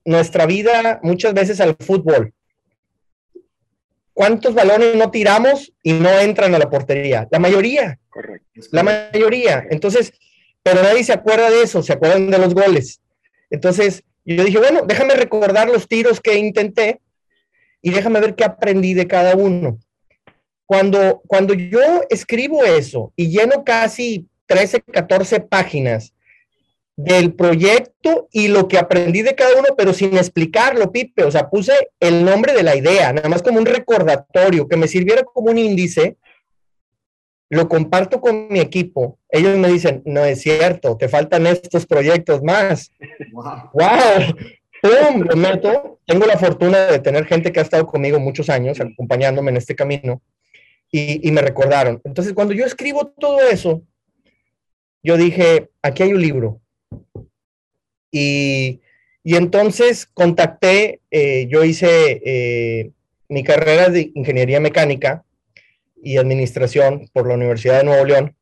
nuestra 0.04 0.46
vida 0.46 1.00
muchas 1.02 1.32
veces 1.32 1.60
al 1.60 1.74
fútbol. 1.80 2.32
¿Cuántos 4.12 4.54
balones 4.54 4.94
no 4.94 5.10
tiramos 5.10 5.72
y 5.82 5.94
no 5.94 6.10
entran 6.20 6.54
a 6.54 6.58
la 6.58 6.70
portería? 6.70 7.26
La 7.30 7.40
mayoría. 7.40 7.98
Correcto. 8.08 8.60
La 8.70 8.84
mayoría. 8.84 9.66
Entonces, 9.70 10.12
pero 10.64 10.82
nadie 10.82 11.04
se 11.04 11.12
acuerda 11.12 11.50
de 11.50 11.62
eso, 11.62 11.82
se 11.82 11.92
acuerdan 11.92 12.30
de 12.30 12.38
los 12.38 12.54
goles. 12.54 13.00
Entonces, 13.50 14.02
yo 14.24 14.42
dije, 14.42 14.58
bueno, 14.58 14.80
déjame 14.86 15.14
recordar 15.14 15.68
los 15.68 15.86
tiros 15.86 16.20
que 16.20 16.38
intenté 16.38 17.00
y 17.82 17.90
déjame 17.90 18.18
ver 18.18 18.34
qué 18.34 18.44
aprendí 18.44 18.94
de 18.94 19.06
cada 19.06 19.36
uno. 19.36 19.78
Cuando, 20.64 21.22
cuando 21.26 21.52
yo 21.52 22.02
escribo 22.08 22.64
eso 22.64 23.12
y 23.14 23.28
lleno 23.28 23.62
casi 23.62 24.26
13, 24.46 24.80
14 24.80 25.40
páginas 25.40 26.14
del 26.96 27.34
proyecto 27.34 28.28
y 28.32 28.48
lo 28.48 28.66
que 28.66 28.78
aprendí 28.78 29.20
de 29.20 29.34
cada 29.34 29.58
uno, 29.58 29.68
pero 29.76 29.92
sin 29.92 30.16
explicarlo, 30.16 30.90
Pipe, 30.90 31.24
o 31.24 31.30
sea, 31.30 31.50
puse 31.50 31.90
el 32.00 32.24
nombre 32.24 32.54
de 32.54 32.62
la 32.62 32.74
idea, 32.74 33.12
nada 33.12 33.28
más 33.28 33.42
como 33.42 33.58
un 33.58 33.66
recordatorio 33.66 34.66
que 34.66 34.78
me 34.78 34.88
sirviera 34.88 35.24
como 35.24 35.50
un 35.50 35.58
índice 35.58 36.16
lo 37.54 37.68
comparto 37.68 38.20
con 38.20 38.48
mi 38.48 38.60
equipo, 38.60 39.18
ellos 39.30 39.56
me 39.56 39.68
dicen, 39.68 40.02
no 40.04 40.24
es 40.24 40.40
cierto, 40.42 40.96
te 40.96 41.08
faltan 41.08 41.46
estos 41.46 41.86
proyectos 41.86 42.42
más. 42.42 42.90
¡Wow! 43.32 43.70
wow. 43.72 44.36
¡Pum! 44.82 45.22
Lo 45.22 45.36
meto. 45.36 46.00
Tengo 46.06 46.26
la 46.26 46.36
fortuna 46.36 46.86
de 46.86 46.98
tener 46.98 47.24
gente 47.26 47.52
que 47.52 47.60
ha 47.60 47.62
estado 47.62 47.86
conmigo 47.86 48.18
muchos 48.20 48.50
años, 48.50 48.80
acompañándome 48.80 49.50
en 49.50 49.56
este 49.56 49.74
camino, 49.74 50.20
y, 50.90 51.26
y 51.26 51.32
me 51.32 51.40
recordaron. 51.40 52.00
Entonces, 52.04 52.34
cuando 52.34 52.52
yo 52.52 52.66
escribo 52.66 53.06
todo 53.06 53.40
eso, 53.40 53.82
yo 55.02 55.16
dije, 55.16 55.70
aquí 55.80 56.02
hay 56.02 56.12
un 56.12 56.20
libro. 56.20 56.60
Y, 58.10 58.80
y 59.22 59.36
entonces 59.36 60.06
contacté, 60.06 61.00
eh, 61.10 61.46
yo 61.48 61.64
hice 61.64 62.20
eh, 62.24 62.90
mi 63.28 63.42
carrera 63.42 63.88
de 63.88 64.10
ingeniería 64.14 64.60
mecánica 64.60 65.24
y 66.04 66.18
administración 66.18 67.08
por 67.12 67.26
la 67.26 67.34
Universidad 67.34 67.78
de 67.78 67.84
Nuevo 67.84 68.04
León. 68.04 68.36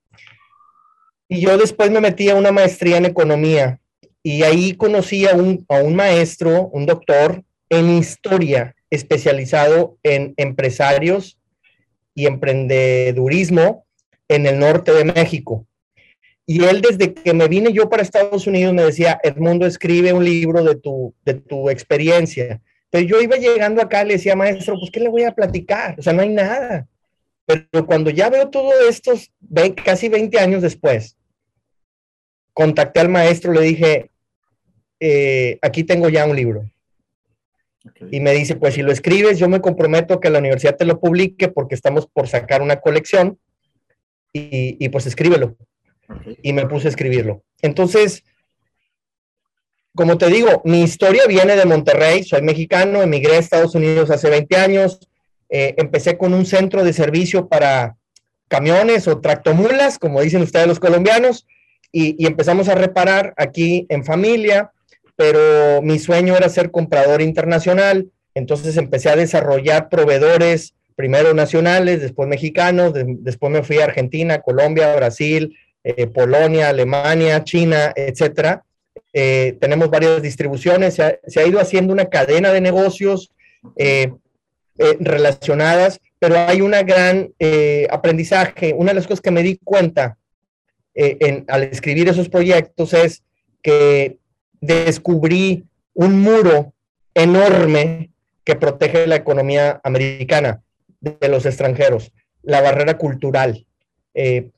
Y 1.29 1.41
yo 1.41 1.57
después 1.57 1.91
me 1.91 2.01
metí 2.01 2.29
a 2.29 2.35
una 2.35 2.53
maestría 2.53 2.99
en 2.99 3.07
economía 3.07 3.81
y 4.23 4.43
ahí 4.43 4.75
conocí 4.75 5.27
a 5.27 5.35
un, 5.35 5.65
a 5.69 5.77
un 5.77 5.97
maestro, 5.97 6.69
un 6.69 6.87
doctor 6.87 7.43
en 7.71 7.91
historia, 7.97 8.75
especializado 8.91 9.97
en 10.03 10.35
empresarios 10.37 11.39
y 12.15 12.27
emprendedurismo 12.27 13.87
en 14.29 14.47
el 14.47 14.59
norte 14.59 14.93
de 14.93 15.05
México. 15.05 15.67
Y 16.47 16.65
él 16.65 16.83
desde 16.83 17.15
que 17.15 17.33
me 17.33 17.49
vine 17.49 17.73
yo 17.73 17.89
para 17.89 18.03
Estados 18.03 18.47
Unidos 18.47 18.75
me 18.75 18.83
decía, 18.83 19.19
Edmundo, 19.23 19.65
escribe 19.65 20.13
un 20.13 20.25
libro 20.25 20.63
de 20.63 20.75
tu, 20.75 21.15
de 21.25 21.35
tu 21.35 21.71
experiencia. 21.71 22.61
Entonces 22.91 23.11
yo 23.11 23.23
iba 23.23 23.37
llegando 23.37 23.81
acá, 23.81 24.05
le 24.05 24.15
decía, 24.15 24.37
maestro, 24.37 24.79
pues 24.79 24.91
¿qué 24.91 25.01
le 25.01 25.09
voy 25.09 25.23
a 25.23 25.35
platicar? 25.35 25.99
O 25.99 26.03
sea, 26.03 26.13
no 26.13 26.23
hay 26.23 26.29
nada. 26.29 26.87
Pero 27.71 27.87
cuando 27.87 28.11
ya 28.11 28.31
veo 28.31 28.49
todo 28.51 28.71
esto, 28.89 29.13
casi 29.85 30.09
20 30.09 30.39
años 30.39 30.63
después, 30.63 31.17
contacté 32.53 33.01
al 33.01 33.09
maestro, 33.09 33.53
le 33.53 33.63
dije, 33.63 34.11
eh, 35.01 35.59
aquí 35.63 35.85
tengo 35.85 36.09
ya 36.09 36.27
un 36.27 36.37
libro. 36.37 36.71
Y 38.11 38.21
me 38.21 38.33
dice, 38.33 38.55
pues 38.55 38.75
si 38.75 38.83
lo 38.83 38.93
escribes, 38.93 39.39
yo 39.39 39.49
me 39.49 39.61
comprometo 39.61 40.21
que 40.21 40.31
la 40.31 40.39
universidad 40.39 40.77
te 40.77 40.85
lo 40.85 41.01
publique 41.01 41.49
porque 41.49 41.75
estamos 41.75 42.07
por 42.07 42.29
sacar 42.29 42.63
una 42.63 42.81
colección 42.81 43.39
y, 44.33 44.89
pues 44.89 45.07
escríbelo. 45.07 45.57
Y 46.43 46.53
me 46.53 46.67
puse 46.67 46.89
a 46.89 46.91
escribirlo. 46.91 47.43
Entonces, 47.61 48.25
como 49.95 50.17
te 50.17 50.29
digo, 50.29 50.63
mi 50.65 50.83
historia 50.83 51.27
viene 51.27 51.57
de 51.57 51.65
Monterrey, 51.65 52.23
soy 52.23 52.43
mexicano, 52.43 53.03
emigré 53.03 53.37
a 53.37 53.41
Estados 53.41 53.75
Unidos 53.75 54.11
hace 54.11 54.31
20 54.31 54.57
años, 54.57 55.01
eh, 55.53 55.75
empecé 55.77 56.19
con 56.19 56.35
un 56.35 56.47
centro 56.47 56.83
de 56.83 56.93
servicio 56.93 57.47
para 57.47 57.97
camiones 58.49 59.07
o 59.07 59.21
tractomulas, 59.21 59.99
como 59.99 60.21
dicen 60.21 60.43
ustedes 60.43 60.67
los 60.67 60.81
colombianos, 60.81 61.47
y, 61.93 62.27
empezamos 62.27 62.69
a 62.69 62.75
reparar 62.75 63.35
aquí 63.37 63.87
en 63.89 64.05
familia 64.05 64.73
pero 65.17 65.83
mi 65.83 65.99
sueño 65.99 66.37
era 66.37 66.49
ser 66.49 66.71
comprador 66.71 67.23
internacional, 67.23 68.11
entonces 68.35 68.77
empecé 68.77 69.11
a 69.11 69.17
desarrollar 69.17 69.89
proveedores, 69.89 70.75
primero 70.97 71.35
nacionales, 71.35 72.01
después 72.01 72.29
mexicanos, 72.29 72.93
después 72.95 73.53
me 73.53 73.63
fui 73.63 73.79
a 73.79 73.85
Argentina, 73.85 74.41
Colombia, 74.41 74.97
Brasil, 74.97 75.57
eh, 75.85 76.07
Polonia, 76.07 76.71
Alemania, 76.71 77.45
China, 77.45 77.93
etcétera. 77.95 78.65
Eh, 79.13 79.57
tenemos 79.61 79.91
varias 79.91 80.23
distribuciones, 80.23 80.95
se 80.95 81.41
ha, 81.41 81.47
ido 81.47 81.61
haciendo 81.61 81.93
una 81.93 82.07
cadena 82.07 82.53
de 82.53 82.61
negocios 82.61 83.31
eh, 83.77 84.13
relacionadas, 85.01 86.01
pero 86.19 86.37
hay 86.39 86.61
un 86.61 86.71
gran 86.71 87.33
aprendizaje. 87.91 88.75
Una 88.75 88.91
de 88.91 88.95
las 88.95 89.07
cosas 89.07 89.21
que 89.21 89.31
me 89.31 89.43
di 89.43 89.59
cuenta 89.63 90.17
al 91.49 91.63
escribir 91.65 92.09
esos 92.09 92.29
proyectos 92.29 92.95
es 92.95 93.23
que 93.63 94.19
descubrí 94.61 95.65
un 95.95 96.21
muro 96.21 96.73
enorme 97.15 98.11
que 98.45 98.57
protege 98.57 99.07
la 99.07 99.17
economía 99.17 99.81
americana 99.85 100.63
de 101.01 101.29
los 101.29 101.47
extranjeros, 101.47 102.13
la 102.43 102.61
barrera 102.61 102.97
cultural. 102.97 103.67
Eh, 104.15 104.51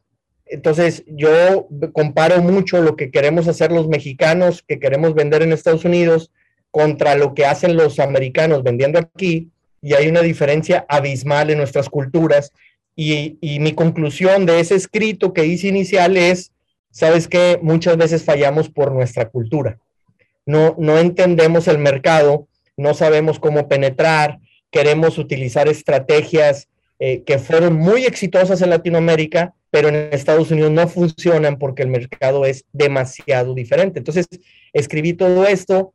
entonces, 0.47 1.05
yo 1.07 1.69
comparo 1.93 2.41
mucho 2.43 2.83
lo 2.83 2.97
que 2.97 3.11
queremos 3.11 3.49
hacer 3.49 3.73
los 3.73 3.89
mexicanos, 3.89 4.63
que 4.63 4.79
queremos 4.79 5.15
vender 5.15 5.43
en 5.43 5.53
Estados 5.53 5.85
Unidos, 5.85 6.31
contra 6.71 7.15
lo 7.15 7.35
que 7.35 7.47
hacen 7.47 7.77
los 7.77 7.99
americanos 7.99 8.63
vendiendo 8.63 8.99
aquí, 8.99 9.51
y 9.85 9.95
hay 9.95 10.09
una 10.09 10.23
diferencia 10.23 10.85
abismal 10.89 11.51
en 11.51 11.59
nuestras 11.59 11.89
culturas. 11.89 12.53
Y, 12.97 13.39
y 13.41 13.61
mi 13.61 13.73
conclusión 13.73 14.47
de 14.47 14.61
ese 14.61 14.75
escrito 14.75 15.33
que 15.33 15.47
hice 15.47 15.69
inicial 15.69 16.17
es, 16.17 16.53
sabes 16.91 17.29
que 17.29 17.59
muchas 17.61 17.97
veces 17.97 18.25
fallamos 18.25 18.69
por 18.71 18.93
nuestra 18.93 19.29
cultura 19.29 19.79
no, 20.47 20.77
no 20.79 20.99
entendemos 20.99 21.69
el 21.69 21.79
mercado, 21.79 22.49
no 22.77 22.95
sabemos 22.95 23.39
cómo 23.39 23.69
penetrar, 23.69 24.39
queremos 24.71 25.19
utilizar 25.19 25.69
estrategias 25.69 26.69
eh, 26.99 27.23
que 27.23 27.39
fueron 27.39 27.75
muy 27.75 28.05
exitosas 28.05 28.61
en 28.63 28.71
Latinoamérica, 28.71 29.55
pero 29.71 29.89
en 29.89 29.97
Estados 30.13 30.51
Unidos 30.51 30.71
no 30.71 30.87
funcionan 30.89 31.59
porque 31.59 31.83
el 31.83 31.89
mercado 31.89 32.45
es 32.45 32.65
demasiado 32.73 33.55
diferente. 33.55 33.99
Entonces, 33.99 34.27
escribí 34.73 35.15
todo 35.15 35.47
esto 35.47 35.93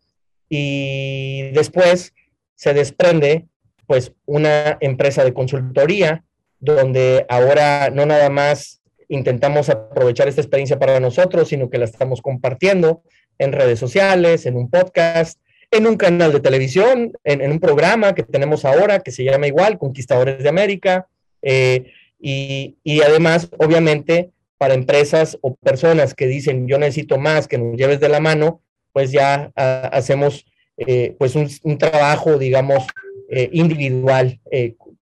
y 0.50 1.51
después 1.53 2.13
se 2.55 2.74
desprende 2.74 3.46
pues 3.89 4.13
una 4.27 4.77
empresa 4.81 5.24
de 5.24 5.34
consultoría 5.34 6.24
donde 6.60 7.25
ahora 7.27 7.89
no 7.89 8.05
nada 8.05 8.29
más 8.29 8.84
intentamos 9.08 9.67
aprovechar 9.67 10.27
esta 10.27 10.41
experiencia 10.41 10.77
para 10.77 11.00
nosotros, 11.00 11.48
sino 11.48 11.72
que 11.72 11.79
la 11.79 11.86
estamos 11.86 12.22
compartiendo 12.22 13.01
en 13.39 13.51
redes 13.51 13.79
sociales, 13.79 14.46
en 14.46 14.58
un 14.58 14.69
podcast, 14.69 15.39
en 15.72 15.88
un 15.88 15.98
canal 15.98 16.31
de 16.31 16.39
televisión, 16.39 17.13
en, 17.24 17.51
un 17.51 17.60
programa 17.60 18.13
que 18.13 18.22
tenemos 18.22 18.63
ahora 18.63 19.00
que 19.00 19.10
se 19.10 19.24
llama 19.24 19.48
igual, 19.48 19.79
Conquistadores 19.79 20.43
de 20.43 20.50
América, 20.50 21.08
eh, 21.41 21.91
y, 22.19 23.01
además, 23.01 23.50
obviamente, 23.58 24.29
para 24.60 24.75
empresas 24.75 25.39
o 25.41 25.55
personas 25.55 26.13
que 26.13 26.27
dicen 26.27 26.67
yo 26.67 26.77
necesito 26.77 27.17
más, 27.17 27.48
que 27.48 27.58
nos 27.58 27.75
lleves 27.75 28.00
de 28.00 28.10
la 28.10 28.19
mano, 28.19 28.62
pues 28.93 29.12
ya 29.12 29.51
ah, 29.55 29.89
hacemos 29.91 30.46
eh, 30.77 31.15
pues 31.17 31.36
un, 31.36 31.77
trabajo, 31.77 32.38
digamos, 32.38 32.86
eh, 33.30 33.50
individual, 33.54 34.40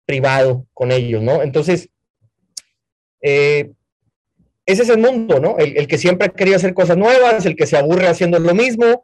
privado 0.06 0.66
con 0.74 0.92
ellos, 0.92 1.22
¿no? 1.22 1.42
Entonces, 1.42 1.90
ese 4.68 4.84
es 4.84 4.90
el 4.90 5.00
mundo, 5.00 5.40
¿no? 5.40 5.58
El, 5.58 5.88
que 5.88 5.98
siempre 5.98 6.30
quería 6.30 6.58
hacer 6.58 6.74
cosas 6.74 6.98
nuevas, 6.98 7.46
el 7.46 7.56
que 7.56 7.66
se 7.66 7.78
aburre 7.78 8.08
haciendo 8.08 8.38
lo 8.38 8.54
mismo 8.54 9.04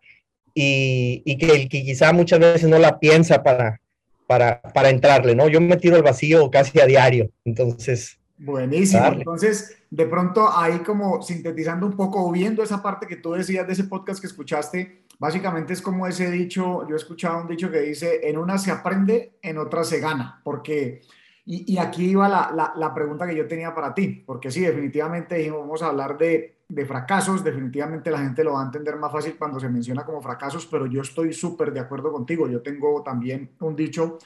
y, 0.53 1.37
que 1.37 1.51
el 1.51 1.69
que 1.69 1.83
quizá 1.83 2.13
muchas 2.13 2.39
veces 2.39 2.69
no 2.69 2.77
la 2.79 2.99
piensa 2.99 3.43
para, 3.43 3.79
para, 4.27 4.61
para 4.61 4.89
entrarle, 4.89 5.35
¿no? 5.35 5.47
Yo 5.47 5.61
me 5.61 5.77
tiro 5.77 5.95
al 5.95 6.03
vacío 6.03 6.51
casi 6.51 6.79
a 6.79 6.85
diario, 6.85 7.31
entonces... 7.45 8.19
Buenísimo. 8.37 9.05
Entonces, 9.05 9.77
de 9.89 10.05
pronto 10.05 10.49
ahí 10.51 10.79
como 10.79 11.21
sintetizando 11.21 11.85
un 11.85 11.95
poco 11.95 12.25
o 12.25 12.31
viendo 12.31 12.61
esa 12.61 12.81
parte 12.81 13.07
que 13.07 13.15
tú 13.15 13.31
decías 13.33 13.65
de 13.65 13.73
ese 13.73 13.85
podcast 13.85 14.19
que 14.19 14.27
escuchaste, 14.27 15.02
básicamente 15.19 15.73
es 15.73 15.81
como 15.81 16.07
ese 16.07 16.29
dicho, 16.31 16.87
yo 16.87 16.95
he 16.95 16.97
escuchado 16.97 17.41
un 17.41 17.47
dicho 17.47 17.71
que 17.71 17.81
dice, 17.81 18.27
en 18.27 18.37
una 18.37 18.57
se 18.57 18.71
aprende, 18.71 19.37
en 19.41 19.57
otra 19.57 19.83
se 19.83 19.99
gana, 19.99 20.41
porque 20.43 21.01
y, 21.45 21.77
aquí 21.77 22.05
iba 22.05 22.29
la, 22.29 22.93
pregunta 22.93 23.27
que 23.27 23.35
yo 23.35 23.47
tenía 23.47 23.75
para 23.75 23.93
ti, 23.93 24.23
porque 24.25 24.49
sí, 24.49 24.61
definitivamente 24.61 25.35
dijimos, 25.35 25.59
vamos 25.59 25.81
a 25.81 25.87
hablar 25.87 26.17
de, 26.17 26.51
fracasos, 26.87 27.43
definitivamente 27.43 28.09
la 28.09 28.19
gente 28.19 28.43
lo 28.43 28.53
va 28.53 28.61
a 28.61 28.65
entender 28.65 28.95
más 28.95 29.11
fácil 29.11 29.35
cuando 29.37 29.59
se 29.59 29.69
menciona 29.69 30.05
como 30.05 30.21
fracasos, 30.21 30.65
pero 30.65 30.85
yo 30.87 31.01
estoy 31.01 31.33
súper 31.33 31.71
de 31.71 31.81
acuerdo 31.81 32.11
contigo. 32.11 32.47
Yo 32.47 32.63
tengo 32.63 33.03
también 33.03 33.51
un 33.59 33.75
dicho 33.75 34.17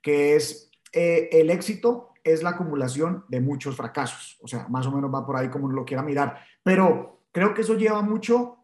que 0.00 0.36
es, 0.36 0.70
eh, 0.92 1.28
el 1.32 1.50
éxito 1.50 2.14
es 2.24 2.42
la 2.42 2.50
acumulación 2.50 3.24
de 3.28 3.40
muchos 3.40 3.76
fracasos, 3.76 4.38
o 4.40 4.48
sea, 4.48 4.66
más 4.68 4.86
o 4.86 4.92
menos 4.92 5.12
va 5.12 5.26
por 5.26 5.36
ahí 5.36 5.50
como 5.50 5.68
lo 5.68 5.84
quiera 5.84 6.02
mirar, 6.02 6.40
pero 6.62 7.24
creo 7.32 7.52
que 7.52 7.62
eso 7.62 7.74
lleva 7.74 8.00
mucho 8.00 8.59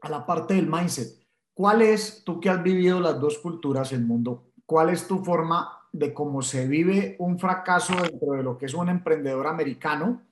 a 0.00 0.08
la 0.08 0.24
parte 0.24 0.54
del 0.54 0.68
mindset. 0.68 1.08
¿Cuál 1.54 1.82
es, 1.82 2.22
tú 2.24 2.40
que 2.40 2.50
has 2.50 2.62
vivido 2.62 3.00
las 3.00 3.20
dos 3.20 3.38
culturas, 3.38 3.92
el 3.92 4.04
mundo, 4.04 4.52
cuál 4.64 4.90
es 4.90 5.06
tu 5.06 5.24
forma 5.24 5.78
de 5.92 6.12
cómo 6.12 6.42
se 6.42 6.68
vive 6.68 7.16
un 7.18 7.38
fracaso 7.38 7.94
dentro 8.00 8.32
de 8.32 8.42
lo 8.42 8.58
que 8.58 8.66
es 8.66 8.74
un 8.74 8.88
emprendedor 8.88 9.46
americano 9.46 10.22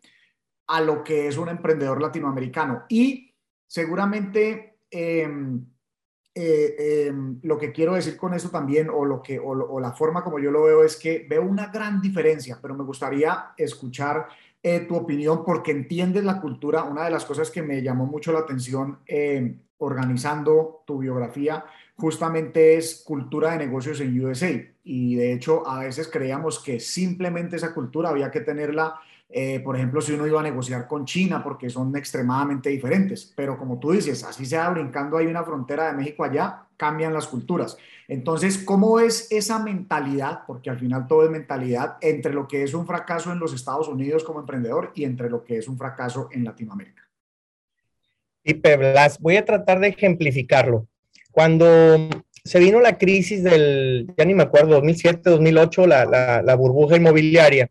a 0.68 0.80
lo 0.80 1.02
que 1.02 1.28
es 1.28 1.37
un 1.37 1.49
emprendedor 1.49 2.00
latinoamericano. 2.00 2.85
Y 2.88 3.35
seguramente 3.66 4.80
em, 4.90 5.64
eh, 6.35 7.06
em, 7.08 7.40
lo 7.42 7.56
que 7.56 7.73
quiero 7.73 7.94
decir 7.94 8.16
con 8.16 8.35
eso 8.35 8.50
también, 8.50 8.90
o, 8.90 9.04
lo 9.04 9.23
que, 9.23 9.38
o, 9.38 9.80
la 9.80 9.92
forma 9.92 10.23
como 10.23 10.38
yo 10.38 10.50
lo 10.50 10.64
veo, 10.64 10.85
es 10.85 10.96
que 10.96 11.26
veo 11.28 11.42
una 11.42 11.68
gran 11.68 12.00
diferencia, 12.00 12.58
pero 12.61 12.75
me 12.75 12.85
gustaría 12.85 13.52
escuchar 13.56 14.28
eh, 14.68 14.80
tu 14.80 14.96
opinión 14.96 15.44
porque 15.44 15.70
entiendes 15.70 16.25
la 16.25 16.40
cultura. 16.40 16.82
Una 16.82 17.04
de 17.04 17.12
las 17.12 17.25
cosas 17.25 17.52
que 17.52 17.62
me 17.62 17.82
llamó 17.82 18.04
mucho 18.04 18.32
la 18.32 18.40
atención 18.40 18.99
em, 19.06 19.61
organizando 19.78 20.82
tu 20.85 20.99
biografía 20.99 21.64
justamente 21.94 22.76
es 22.76 23.04
cultura 23.06 23.52
de 23.52 23.58
negocios 23.58 24.00
en 24.00 24.20
USA. 24.20 24.50
Y 24.82 25.14
de 25.14 25.32
hecho, 25.32 25.64
a 25.68 25.85
veces 25.85 26.08
creíamos 26.08 26.58
que 26.58 26.80
simplemente 26.80 27.54
esa 27.54 27.73
cultura 27.73 28.08
había 28.08 28.32
que 28.32 28.40
tenerla, 28.40 28.96
eh, 29.28 29.61
por 29.61 29.76
ejemplo, 29.76 30.00
si 30.00 30.12
uno 30.12 30.26
iba 30.26 30.40
a 30.40 30.42
negociar 30.42 30.87
con 30.87 31.04
China, 31.04 31.42
porque 31.42 31.68
son 31.68 31.95
extremadamente 31.97 32.71
diferentes. 32.71 33.33
Pero 33.35 33.59
como 33.59 33.78
tú 33.78 33.92
dices, 33.92 34.23
así 34.25 34.47
se 34.47 34.56
va 34.56 34.71
brincando, 34.71 35.16
hay 35.16 35.26
una 35.26 35.45
frontera 35.45 35.88
de 35.88 35.95
México 35.95 36.25
allá, 36.25 36.66
cambian 36.76 37.12
las 37.12 37.26
culturas. 37.26 37.76
Entonces, 38.09 38.59
¿cómo 38.59 39.00
es 39.00 39.26
esa 39.33 39.59
mentalidad? 39.59 40.40
Porque 40.47 40.71
al 40.71 40.78
final 40.78 41.06
todo 41.09 41.25
es 41.25 41.30
mentalidad 41.30 41.97
entre 42.00 42.33
lo 42.33 42.47
que 42.47 42.62
es 42.62 42.73
un 42.73 42.87
fracaso 42.87 43.33
en 43.33 43.40
los 43.40 43.52
Estados 43.52 43.88
Unidos 43.88 44.23
como 44.23 44.40
emprendedor 44.40 44.92
y 44.95 45.04
entre 45.04 45.28
lo 45.28 45.42
que 45.42 45.59
es 45.59 45.66
un 45.66 45.76
fracaso 45.76 46.28
en 46.30 46.45
Latinoamérica. 46.45 47.02
Y 48.45 48.54
Blas, 48.54 49.18
voy 49.18 49.37
a 49.37 49.45
tratar 49.45 49.80
de 49.80 49.88
ejemplificarlo. 49.88 50.87
Cuando 51.33 51.66
se 52.45 52.61
vino 52.61 52.80
la 52.80 52.97
crisis 52.97 53.42
del, 53.42 54.06
ya 54.16 54.25
ni 54.25 54.35
me 54.35 54.45
acuerdo, 54.45 54.76
2007, 54.76 55.30
2008, 55.30 55.87
la, 55.88 56.42
la, 56.42 56.54
burbuja 56.54 56.97
inmobiliaria, 56.97 57.68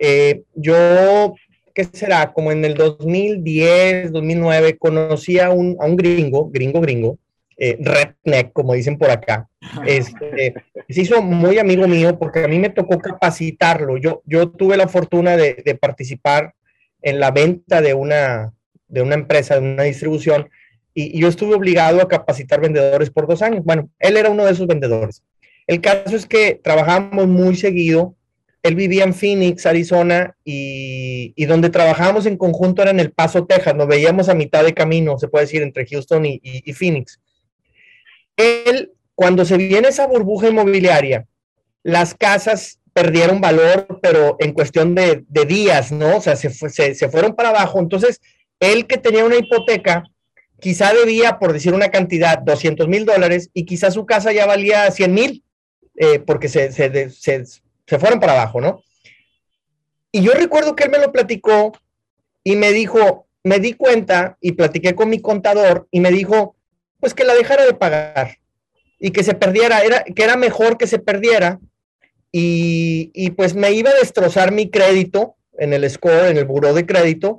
eh, 0.00 0.42
yo, 0.54 1.34
¿qué 1.74 1.84
será? 1.84 2.32
Como 2.32 2.52
en 2.52 2.64
el 2.64 2.74
2010, 2.74 4.12
2009, 4.12 4.76
conocí 4.78 5.38
a 5.38 5.50
un, 5.50 5.76
a 5.80 5.86
un 5.86 5.96
gringo, 5.96 6.50
gringo, 6.50 6.80
gringo, 6.80 7.18
eh, 7.56 7.78
redneck, 7.80 8.52
como 8.52 8.74
dicen 8.74 8.98
por 8.98 9.10
acá. 9.10 9.48
Este, 9.86 10.54
se 10.88 11.00
hizo 11.00 11.22
muy 11.22 11.58
amigo 11.58 11.86
mío 11.86 12.18
porque 12.18 12.44
a 12.44 12.48
mí 12.48 12.58
me 12.58 12.70
tocó 12.70 12.98
capacitarlo. 12.98 13.96
Yo, 13.96 14.22
yo 14.26 14.50
tuve 14.50 14.76
la 14.76 14.88
fortuna 14.88 15.36
de, 15.36 15.78
participar 15.80 16.54
en 17.02 17.20
la 17.20 17.30
venta 17.30 17.80
de 17.80 17.94
una, 17.94 18.52
de 18.88 19.02
una 19.02 19.14
empresa, 19.14 19.54
de 19.54 19.60
una 19.60 19.84
distribución, 19.84 20.48
y, 20.94 21.18
yo 21.18 21.28
estuve 21.28 21.54
obligado 21.54 22.00
a 22.00 22.08
capacitar 22.08 22.60
vendedores 22.60 23.10
por 23.10 23.26
dos 23.26 23.42
años. 23.42 23.64
Bueno, 23.64 23.88
él 23.98 24.16
era 24.16 24.30
uno 24.30 24.44
de 24.44 24.52
esos 24.52 24.66
vendedores. 24.66 25.22
El 25.66 25.80
caso 25.80 26.16
es 26.16 26.26
que 26.26 26.60
trabajamos 26.62 27.26
muy 27.26 27.56
seguido. 27.56 28.16
Él 28.64 28.76
vivía 28.76 29.04
en 29.04 29.12
Phoenix, 29.12 29.66
Arizona, 29.66 30.38
y, 30.42 31.44
donde 31.44 31.68
trabajábamos 31.68 32.24
en 32.24 32.38
conjunto 32.38 32.80
era 32.80 32.92
en 32.92 32.98
El 32.98 33.12
Paso, 33.12 33.44
Texas. 33.44 33.74
Nos 33.74 33.86
veíamos 33.86 34.30
a 34.30 34.34
mitad 34.34 34.64
de 34.64 34.72
camino, 34.72 35.18
se 35.18 35.28
puede 35.28 35.44
decir, 35.44 35.62
entre 35.62 35.86
Houston 35.86 36.24
y, 36.24 36.72
Phoenix. 36.72 37.20
Él, 38.38 38.92
cuando 39.14 39.44
se 39.44 39.58
viene 39.58 39.88
esa 39.88 40.06
burbuja 40.06 40.48
inmobiliaria, 40.48 41.26
las 41.82 42.14
casas 42.14 42.80
perdieron 42.94 43.42
valor, 43.42 43.98
pero 44.00 44.36
en 44.40 44.54
cuestión 44.54 44.94
de, 44.94 45.26
días, 45.46 45.92
¿no? 45.92 46.16
O 46.16 46.20
sea, 46.22 46.34
se, 46.34 46.48
se, 46.50 47.08
fueron 47.10 47.36
para 47.36 47.50
abajo. 47.50 47.80
Entonces, 47.80 48.22
él 48.60 48.86
que 48.86 48.96
tenía 48.96 49.26
una 49.26 49.36
hipoteca, 49.36 50.04
quizá 50.58 50.94
debía, 50.94 51.38
por 51.38 51.52
decir 51.52 51.74
una 51.74 51.90
cantidad, 51.90 52.38
200 52.38 52.88
mil 52.88 53.04
dólares 53.04 53.50
y 53.52 53.66
quizá 53.66 53.90
su 53.90 54.06
casa 54.06 54.32
ya 54.32 54.46
valía 54.46 54.90
100 54.90 55.12
mil, 55.12 55.44
eh, 55.96 56.18
porque 56.20 56.48
se, 56.48 56.72
se 56.72 56.88
fueron 57.86 58.20
para 58.20 58.32
abajo, 58.32 58.60
¿no? 58.60 58.82
Y 60.12 60.22
yo 60.22 60.32
recuerdo 60.32 60.76
que 60.76 60.84
él 60.84 60.90
me 60.90 60.98
lo 60.98 61.12
platicó 61.12 61.72
y 62.44 62.56
me 62.56 62.72
dijo, 62.72 63.26
me 63.42 63.58
di 63.58 63.74
cuenta 63.74 64.38
y 64.40 64.52
platiqué 64.52 64.94
con 64.94 65.10
mi 65.10 65.20
contador 65.20 65.88
y 65.90 66.00
me 66.00 66.10
dijo, 66.10 66.56
pues 67.00 67.14
que 67.14 67.24
la 67.24 67.34
dejara 67.34 67.64
de 67.66 67.74
pagar 67.74 68.38
y 68.98 69.10
que 69.10 69.22
se 69.22 69.34
perdiera, 69.34 69.80
era, 69.82 70.04
que 70.04 70.22
era 70.22 70.36
mejor 70.36 70.78
que 70.78 70.86
se 70.86 70.98
perdiera 70.98 71.60
y, 72.36 73.30
pues 73.36 73.54
me 73.54 73.72
iba 73.72 73.90
a 73.90 73.94
destrozar 73.94 74.50
mi 74.50 74.70
crédito 74.70 75.36
en 75.58 75.72
el 75.72 75.88
score, 75.88 76.30
en 76.30 76.36
el 76.36 76.46
buró 76.46 76.74
de 76.74 76.84
crédito, 76.86 77.38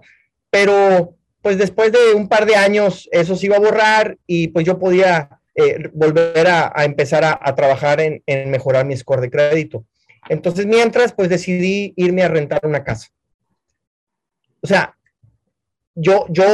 pero 0.50 1.16
pues 1.42 1.58
después 1.58 1.92
de 1.92 2.14
un 2.14 2.30
par 2.30 2.46
de 2.46 2.56
años 2.56 3.10
eso 3.12 3.36
se 3.36 3.48
iba 3.48 3.58
a 3.58 3.60
borrar 3.60 4.18
y 4.25 4.50
pues 4.50 4.66
yo 4.66 4.80
podía 4.80 5.42
eh, 5.56 5.90
volver 5.94 6.48
a, 6.48 6.72
empezar 6.86 7.24
a, 7.25 7.56
trabajar 7.56 8.00
en, 8.00 8.24
en, 8.25 8.52
mejorar 8.52 8.86
mi 8.86 8.96
score 8.96 9.22
de 9.22 9.30
crédito. 9.30 9.86
Entonces, 10.29 10.65
mientras, 10.65 11.13
pues 11.13 11.29
decidí 11.29 11.94
irme 11.96 12.24
a 12.24 12.27
rentar 12.27 12.62
una 12.63 12.84
casa. 12.84 13.10
O 14.62 14.67
sea, 14.67 14.98
yo, 15.94 16.25
yo 16.29 16.46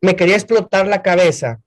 me 0.00 0.16
quería 0.16 0.34
explotar 0.34 0.86
la 0.86 1.02
cabeza 1.02 1.60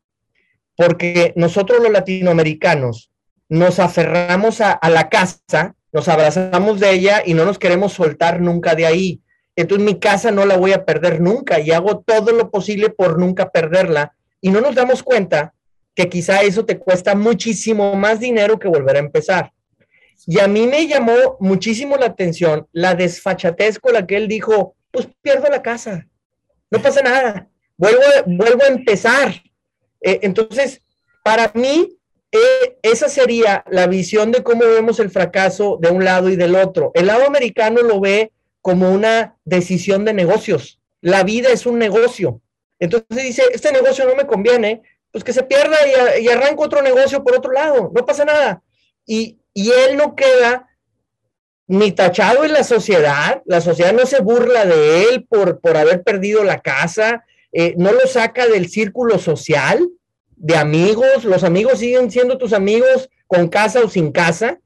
porque 0.77 1.33
nosotros 1.35 1.81
los 1.81 1.91
latinoamericanos 1.91 3.11
nos 3.49 3.79
aferramos 3.79 4.61
a, 4.61 4.71
a 4.71 4.89
la 4.89 5.09
casa 5.09 5.75
nos 5.91 6.07
abrazamos 6.07 6.79
de 6.79 6.91
ella 6.91 7.21
y 7.25 7.33
no 7.33 7.45
nos 7.45 7.59
queremos 7.59 7.93
soltar 7.93 8.39
nunca 8.41 8.75
de 8.75 8.85
ahí. 8.85 9.21
Entonces 9.55 9.85
mi 9.85 9.99
casa 9.99 10.31
no 10.31 10.45
la 10.45 10.57
voy 10.57 10.71
a 10.71 10.85
perder 10.85 11.19
nunca 11.19 11.59
y 11.59 11.71
hago 11.71 11.99
todo 11.99 12.31
lo 12.31 12.49
posible 12.49 12.89
por 12.89 13.19
nunca 13.19 13.49
perderla 13.49 14.15
y 14.39 14.49
no 14.49 14.61
nos 14.61 14.75
damos 14.75 15.03
cuenta 15.03 15.53
que 15.93 16.07
quizá 16.07 16.41
eso 16.41 16.65
te 16.65 16.79
cuesta 16.79 17.15
muchísimo 17.15 17.95
más 17.95 18.21
dinero 18.21 18.57
que 18.57 18.69
volver 18.69 18.95
a 18.95 18.99
empezar. 18.99 19.51
Y 20.27 20.39
a 20.39 20.47
mí 20.47 20.67
me 20.67 20.87
llamó 20.87 21.37
muchísimo 21.39 21.97
la 21.97 22.07
atención 22.07 22.67
la 22.71 22.95
desfachatez 22.95 23.79
con 23.79 23.93
la 23.93 24.05
que 24.05 24.17
él 24.17 24.27
dijo, 24.27 24.75
pues 24.91 25.07
pierdo 25.21 25.47
la 25.49 25.61
casa, 25.61 26.07
no 26.69 26.81
pasa 26.81 27.01
nada, 27.01 27.49
vuelvo, 27.77 28.01
vuelvo 28.25 28.63
a 28.63 28.67
empezar. 28.67 29.41
Eh, 30.01 30.19
entonces, 30.23 30.81
para 31.23 31.51
mí, 31.53 31.97
eh, 32.31 32.77
esa 32.81 33.09
sería 33.09 33.63
la 33.69 33.87
visión 33.87 34.31
de 34.31 34.41
cómo 34.41 34.61
vemos 34.61 34.99
el 34.99 35.09
fracaso 35.09 35.77
de 35.81 35.89
un 35.89 36.05
lado 36.05 36.29
y 36.29 36.35
del 36.35 36.55
otro. 36.55 36.91
El 36.93 37.07
lado 37.07 37.25
americano 37.25 37.81
lo 37.81 37.99
ve 37.99 38.31
como 38.61 38.91
una 38.91 39.37
decisión 39.43 40.05
de 40.05 40.13
negocios. 40.13 40.79
La 41.01 41.23
vida 41.23 41.49
es 41.49 41.65
un 41.65 41.77
negocio. 41.77 42.41
Entonces 42.79 43.23
dice, 43.23 43.43
este 43.51 43.71
negocio 43.71 44.05
no 44.05 44.15
me 44.15 44.25
conviene, 44.25 44.81
pues 45.11 45.23
que 45.23 45.33
se 45.33 45.43
pierda 45.43 45.75
y, 46.19 46.27
arranco 46.29 46.63
otro 46.63 46.81
negocio 46.81 47.23
por 47.23 47.35
otro 47.35 47.51
lado, 47.51 47.91
no 47.93 48.05
pasa 48.05 48.23
nada. 48.23 48.63
Y, 49.05 49.37
él 49.55 49.97
no 49.97 50.15
queda 50.15 50.67
ni 51.71 51.93
tachado 51.93 52.43
en 52.43 52.51
la 52.51 52.65
sociedad, 52.65 53.41
la 53.45 53.61
sociedad 53.61 53.93
no 53.93 54.05
se 54.05 54.21
burla 54.21 54.65
de 54.65 55.03
él 55.05 55.25
por, 55.29 55.61
por 55.61 55.77
haber 55.77 56.03
perdido 56.03 56.43
la 56.43 56.59
casa, 56.59 57.23
eh, 57.53 57.75
no 57.77 57.93
lo 57.93 58.05
saca 58.07 58.45
del 58.45 58.67
círculo 58.67 59.17
social, 59.19 59.89
de 60.35 60.57
amigos, 60.57 61.23
los 61.23 61.45
amigos 61.45 61.79
siguen 61.79 62.11
siendo 62.11 62.37
tus 62.37 62.51
amigos 62.51 63.09
con 63.25 63.47
casa 63.47 63.79
o 63.85 63.89
sin 63.89 64.11
casa, 64.11 64.59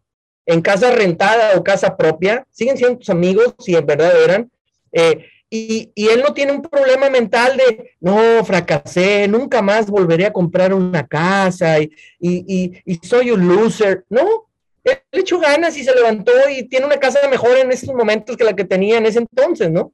en 0.47 0.61
casa 0.61 0.89
rentada 0.89 1.57
o 1.57 1.63
casa 1.63 1.95
propia, 1.95 2.47
siguen 2.49 2.75
siendo 2.75 2.97
tus 2.97 3.09
amigos 3.11 3.53
si 3.59 3.75
en 3.75 3.85
verdad 3.85 4.11
eran. 4.23 4.51
Eh, 4.91 5.25
y, 5.47 5.91
él 5.95 6.23
no 6.25 6.33
tiene 6.33 6.53
un 6.53 6.63
problema 6.63 7.11
mental 7.11 7.55
de, 7.55 7.91
no, 7.99 8.43
fracasé, 8.43 9.27
nunca 9.27 9.61
más 9.61 9.91
volveré 9.91 10.25
a 10.25 10.33
comprar 10.33 10.73
una 10.73 11.05
casa 11.05 11.79
y, 11.79 11.91
y 12.19 12.99
soy 13.03 13.29
un 13.29 13.47
loser. 13.47 14.05
No, 14.09 14.47
él 14.91 15.01
le 15.11 15.21
echó 15.21 15.39
ganas 15.39 15.75
y 15.77 15.83
se 15.83 15.93
levantó 15.93 16.31
y 16.49 16.67
tiene 16.67 16.85
una 16.85 16.97
casa 16.97 17.19
mejor 17.29 17.57
en 17.57 17.71
estos 17.71 17.93
momentos 17.93 18.37
que 18.37 18.43
la 18.43 18.53
que 18.53 18.65
tenía 18.65 18.97
en 18.97 19.05
ese 19.05 19.19
entonces, 19.19 19.71
¿no? 19.71 19.91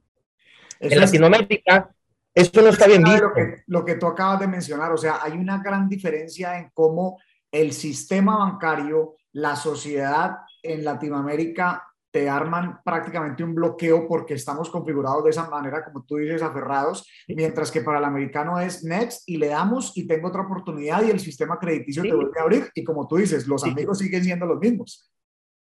en 0.80 0.98
Latinoamérica 0.98 1.94
esto 2.34 2.62
no 2.62 2.68
está 2.68 2.86
bien 2.86 3.02
visto. 3.02 3.28
Lo 3.28 3.34
que, 3.34 3.62
lo 3.66 3.84
que 3.84 3.94
tú 3.96 4.06
acabas 4.06 4.40
de 4.40 4.48
mencionar, 4.48 4.90
o 4.92 4.96
sea, 4.96 5.20
hay 5.22 5.32
una 5.32 5.62
gran 5.62 5.88
diferencia 5.88 6.58
en 6.58 6.70
cómo 6.72 7.20
el 7.50 7.72
sistema 7.72 8.38
bancario, 8.38 9.16
la 9.32 9.54
sociedad 9.54 10.38
en 10.62 10.84
Latinoamérica 10.84 11.91
te 12.12 12.28
arman 12.28 12.80
prácticamente 12.84 13.42
un 13.42 13.54
bloqueo 13.54 14.06
porque 14.06 14.34
estamos 14.34 14.70
configurados 14.70 15.24
de 15.24 15.30
esa 15.30 15.48
manera, 15.48 15.82
como 15.84 16.04
tú 16.04 16.16
dices, 16.16 16.42
aferrados, 16.42 17.08
mientras 17.26 17.70
que 17.70 17.80
para 17.80 17.98
el 17.98 18.04
americano 18.04 18.60
es 18.60 18.84
next 18.84 19.22
y 19.26 19.38
le 19.38 19.48
damos 19.48 19.96
y 19.96 20.06
tengo 20.06 20.28
otra 20.28 20.42
oportunidad 20.42 21.02
y 21.02 21.10
el 21.10 21.18
sistema 21.18 21.58
crediticio 21.58 22.02
te 22.02 22.14
vuelve 22.14 22.38
a 22.38 22.42
abrir 22.42 22.70
y 22.74 22.84
como 22.84 23.08
tú 23.08 23.16
dices, 23.16 23.48
los 23.48 23.64
amigos 23.64 23.98
siguen 23.98 24.22
siendo 24.22 24.46
los 24.46 24.60
mismos. 24.60 25.10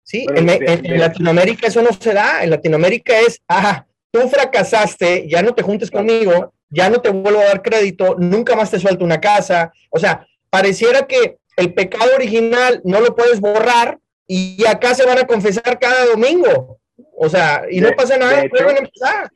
Sí, 0.03 0.25
en, 0.35 0.49
en, 0.49 0.99
Latinoamérica 0.99 1.67
eso 1.67 1.81
no 1.81 1.93
se 1.93 2.13
da, 2.13 2.43
en 2.43 2.49
Latinoamérica 2.49 3.17
es, 3.21 3.41
ah, 3.47 3.85
tú 4.11 4.27
fracasaste, 4.27 5.27
ya 5.29 5.41
no 5.41 5.55
te 5.55 5.63
juntes 5.63 5.89
conmigo, 5.89 6.53
ya 6.69 6.89
no 6.89 6.99
te 6.99 7.09
vuelvo 7.09 7.39
a 7.39 7.45
dar 7.45 7.61
crédito, 7.61 8.15
nunca 8.19 8.55
más 8.55 8.69
te 8.69 8.79
suelto 8.79 9.05
una 9.05 9.21
casa. 9.21 9.71
O 9.89 9.99
sea, 9.99 10.27
pareciera 10.49 11.07
que 11.07 11.37
el 11.55 11.73
pecado 11.73 12.15
original 12.15 12.81
no 12.83 12.99
lo 12.99 13.15
puedes 13.15 13.39
borrar 13.39 13.99
y 14.27 14.65
acá 14.65 14.93
se 14.93 15.05
van 15.05 15.19
a 15.19 15.27
confesar 15.27 15.79
cada 15.79 16.05
domingo. 16.05 16.79
O 17.17 17.29
sea, 17.29 17.63
y 17.69 17.79
no 17.81 17.91
pasa 17.91 18.17
nada, 18.17 18.41
de 18.41 18.47
hecho, 18.47 18.69
empezar. 18.69 19.31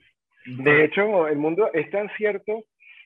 De 0.46 0.86
hecho, 0.86 1.28
el 1.28 1.38
mundo 1.38 1.70
es 1.74 1.90
tan 1.92 2.10
cierto 2.18 2.64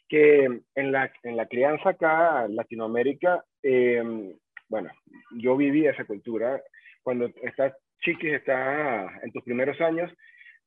que 0.08 0.46
en 0.76 0.92
la, 0.92 1.12
en 1.24 1.38
la 1.38 1.48
crianza 1.48 1.90
acá 1.90 2.48
Latinoamérica, 2.50 3.44
em, 3.64 4.34
bueno, 4.70 4.90
yo 5.38 5.56
viví 5.56 5.88
esa 5.88 6.06
cultura. 6.06 6.62
Cuando 7.04 7.30
estás 7.44 7.74
chiquis, 8.02 8.34
estás 8.34 9.12
en 9.24 9.32
tus 9.32 9.44
primeros 9.44 9.80
años, 9.82 10.12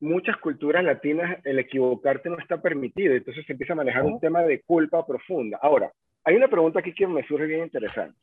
muchas 0.01 0.37
culturas 0.39 0.85
latinas 0.85 1.39
el 1.45 1.59
equivocarte 1.59 2.29
no 2.29 2.39
está 2.39 2.61
permitido, 2.61 3.15
entonces 3.15 3.45
se 3.47 3.53
empieza 3.53 3.75
a 3.75 3.77
manejar 3.77 4.03
un 4.03 4.21
tema 4.21 4.43
de 4.43 4.61
culpa 4.63 5.07
profunda. 5.07 5.59
Ahora, 5.61 5.93
hay 6.25 6.37
una 6.37 6.49
pregunta 6.49 6.81
aquí 6.81 6.95
que 6.95 7.07
me 7.07 7.27
surge 7.27 7.47
bien 7.47 7.65
interesante. 7.65 8.19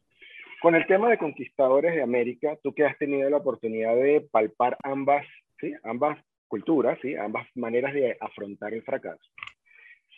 Con 0.62 0.76
el 0.76 0.86
tema 0.86 1.10
de 1.10 1.18
conquistadores 1.18 1.96
de 1.96 2.04
América, 2.04 2.56
tú 2.62 2.72
que 2.76 2.86
has 2.86 2.96
tenido 3.00 3.28
la 3.32 3.38
oportunidad 3.38 3.96
de 3.96 4.22
palpar 4.32 4.78
ambas, 4.84 5.26
¿sí? 5.60 5.74
ambas 5.84 6.24
culturas, 6.48 7.00
¿sí? 7.02 7.16
ambas 7.16 7.48
maneras 7.56 7.96
de 7.96 8.16
afrontar 8.20 8.72
el 8.76 8.84
fracaso. 8.84 9.24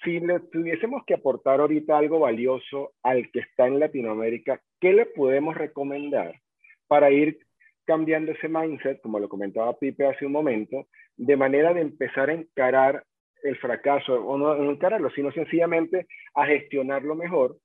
Si 0.04 0.20
le 0.20 0.42
tuviésemos 0.42 1.06
que 1.06 1.14
aportar 1.14 1.62
ahorita 1.62 1.98
algo 1.98 2.20
valioso 2.20 2.92
al 3.04 3.32
que 3.32 3.40
está 3.40 3.68
en 3.68 3.80
Latinoamérica, 3.80 4.62
¿qué 4.82 4.92
le 4.92 5.06
podemos 5.06 5.56
recomendar 5.56 6.36
para 6.88 7.10
ir 7.10 7.40
cambiando 7.86 8.34
ese 8.34 8.50
mindset, 8.50 9.00
como 9.02 9.20
lo 9.20 9.30
comentaba 9.30 9.80
Pipe 9.80 10.06
hace 10.06 10.26
un 10.26 10.34
momento, 10.34 10.88
de 11.16 11.38
manera 11.38 11.74
de 11.74 11.80
empezar 11.80 12.30
a 12.30 12.34
encarar 12.34 13.06
el 13.44 13.58
fracaso, 13.58 14.16
o 14.16 14.38
no, 14.38 14.70
encararlo, 14.70 15.10
sino 15.12 15.32
sencillamente 15.32 16.06
a 16.34 16.46
gestionarlo 16.48 17.16
mejor. 17.16 17.58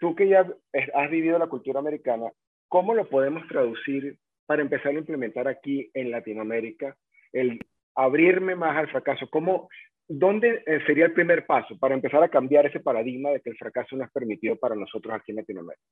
Tú 0.00 0.14
que 0.16 0.28
ya 0.28 0.46
has 0.94 1.10
vivido 1.10 1.38
la 1.38 1.46
cultura 1.46 1.78
americana, 1.78 2.32
¿cómo 2.68 2.94
lo 2.94 3.08
podemos 3.08 3.46
traducir 3.46 4.16
para 4.46 4.62
empezar 4.62 4.92
a 4.92 4.98
implementar 4.98 5.46
aquí 5.46 5.90
en 5.94 6.10
Latinoamérica? 6.10 6.96
El 7.32 7.60
abrirme 7.94 8.56
más 8.56 8.76
al 8.76 8.90
fracaso. 8.90 9.28
¿Cómo, 9.30 9.68
¿Dónde 10.08 10.62
eh, 10.66 10.80
sería 10.86 11.04
el 11.04 11.12
primer 11.12 11.46
paso 11.46 11.78
para 11.78 11.94
empezar 11.94 12.22
a 12.22 12.28
cambiar 12.28 12.66
ese 12.66 12.80
paradigma 12.80 13.30
de 13.30 13.40
que 13.40 13.50
el 13.50 13.56
fracaso 13.56 13.94
no 13.94 14.04
es 14.04 14.10
permitido 14.10 14.56
para 14.56 14.74
nosotros 14.74 15.14
aquí 15.14 15.32
en 15.32 15.36
Latinoamérica? 15.36 15.84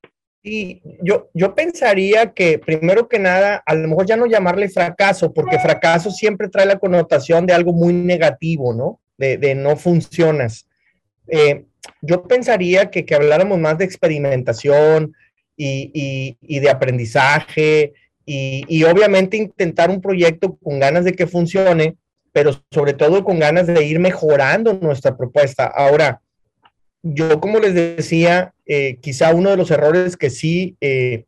Y 0.42 0.80
yo, 1.02 1.28
yo 1.34 1.54
pensaría 1.54 2.32
que 2.32 2.58
primero 2.58 3.08
que 3.08 3.18
nada, 3.18 3.62
a 3.66 3.74
lo 3.74 3.88
mejor 3.88 4.06
ya 4.06 4.16
no 4.16 4.26
llamarle 4.26 4.68
fracaso, 4.68 5.32
porque 5.32 5.58
fracaso 5.58 6.10
siempre 6.10 6.48
trae 6.48 6.66
la 6.66 6.78
connotación 6.78 7.44
de 7.46 7.52
algo 7.52 7.72
muy 7.72 7.92
negativo, 7.92 8.72
¿no? 8.72 9.00
De, 9.18 9.54
no 9.54 9.76
funcionas. 9.76 10.68
Eh, 11.26 11.66
yo 12.02 12.22
pensaría 12.24 12.90
que, 12.90 13.04
que 13.04 13.14
habláramos 13.14 13.58
más 13.58 13.78
de 13.78 13.84
experimentación 13.84 15.14
y, 15.56 16.36
y, 16.40 16.58
de 16.60 16.70
aprendizaje 16.70 17.92
y, 18.24 18.64
y, 18.68 18.84
obviamente 18.84 19.36
intentar 19.36 19.90
un 19.90 20.00
proyecto 20.00 20.56
con 20.62 20.78
ganas 20.78 21.04
de 21.04 21.12
que 21.12 21.26
funcione, 21.26 21.96
pero 22.32 22.52
sobre 22.70 22.92
todo 22.92 23.24
con 23.24 23.40
ganas 23.40 23.66
de 23.66 23.84
ir 23.84 23.98
mejorando 23.98 24.74
nuestra 24.74 25.16
propuesta. 25.16 25.66
Ahora, 25.66 26.20
yo 27.02 27.40
como 27.40 27.58
les 27.58 27.74
decía, 27.74 28.54
eh, 28.66 28.98
quizá 29.00 29.34
uno 29.34 29.50
de 29.50 29.56
los 29.56 29.70
errores 29.70 30.16
que 30.16 30.30
sí 30.30 30.76
eh, 30.80 31.24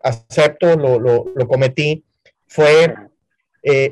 acepto, 0.00 0.76
lo, 0.76 0.98
lo, 0.98 1.48
cometí, 1.48 2.04
fue 2.46 2.94
eh, 3.62 3.90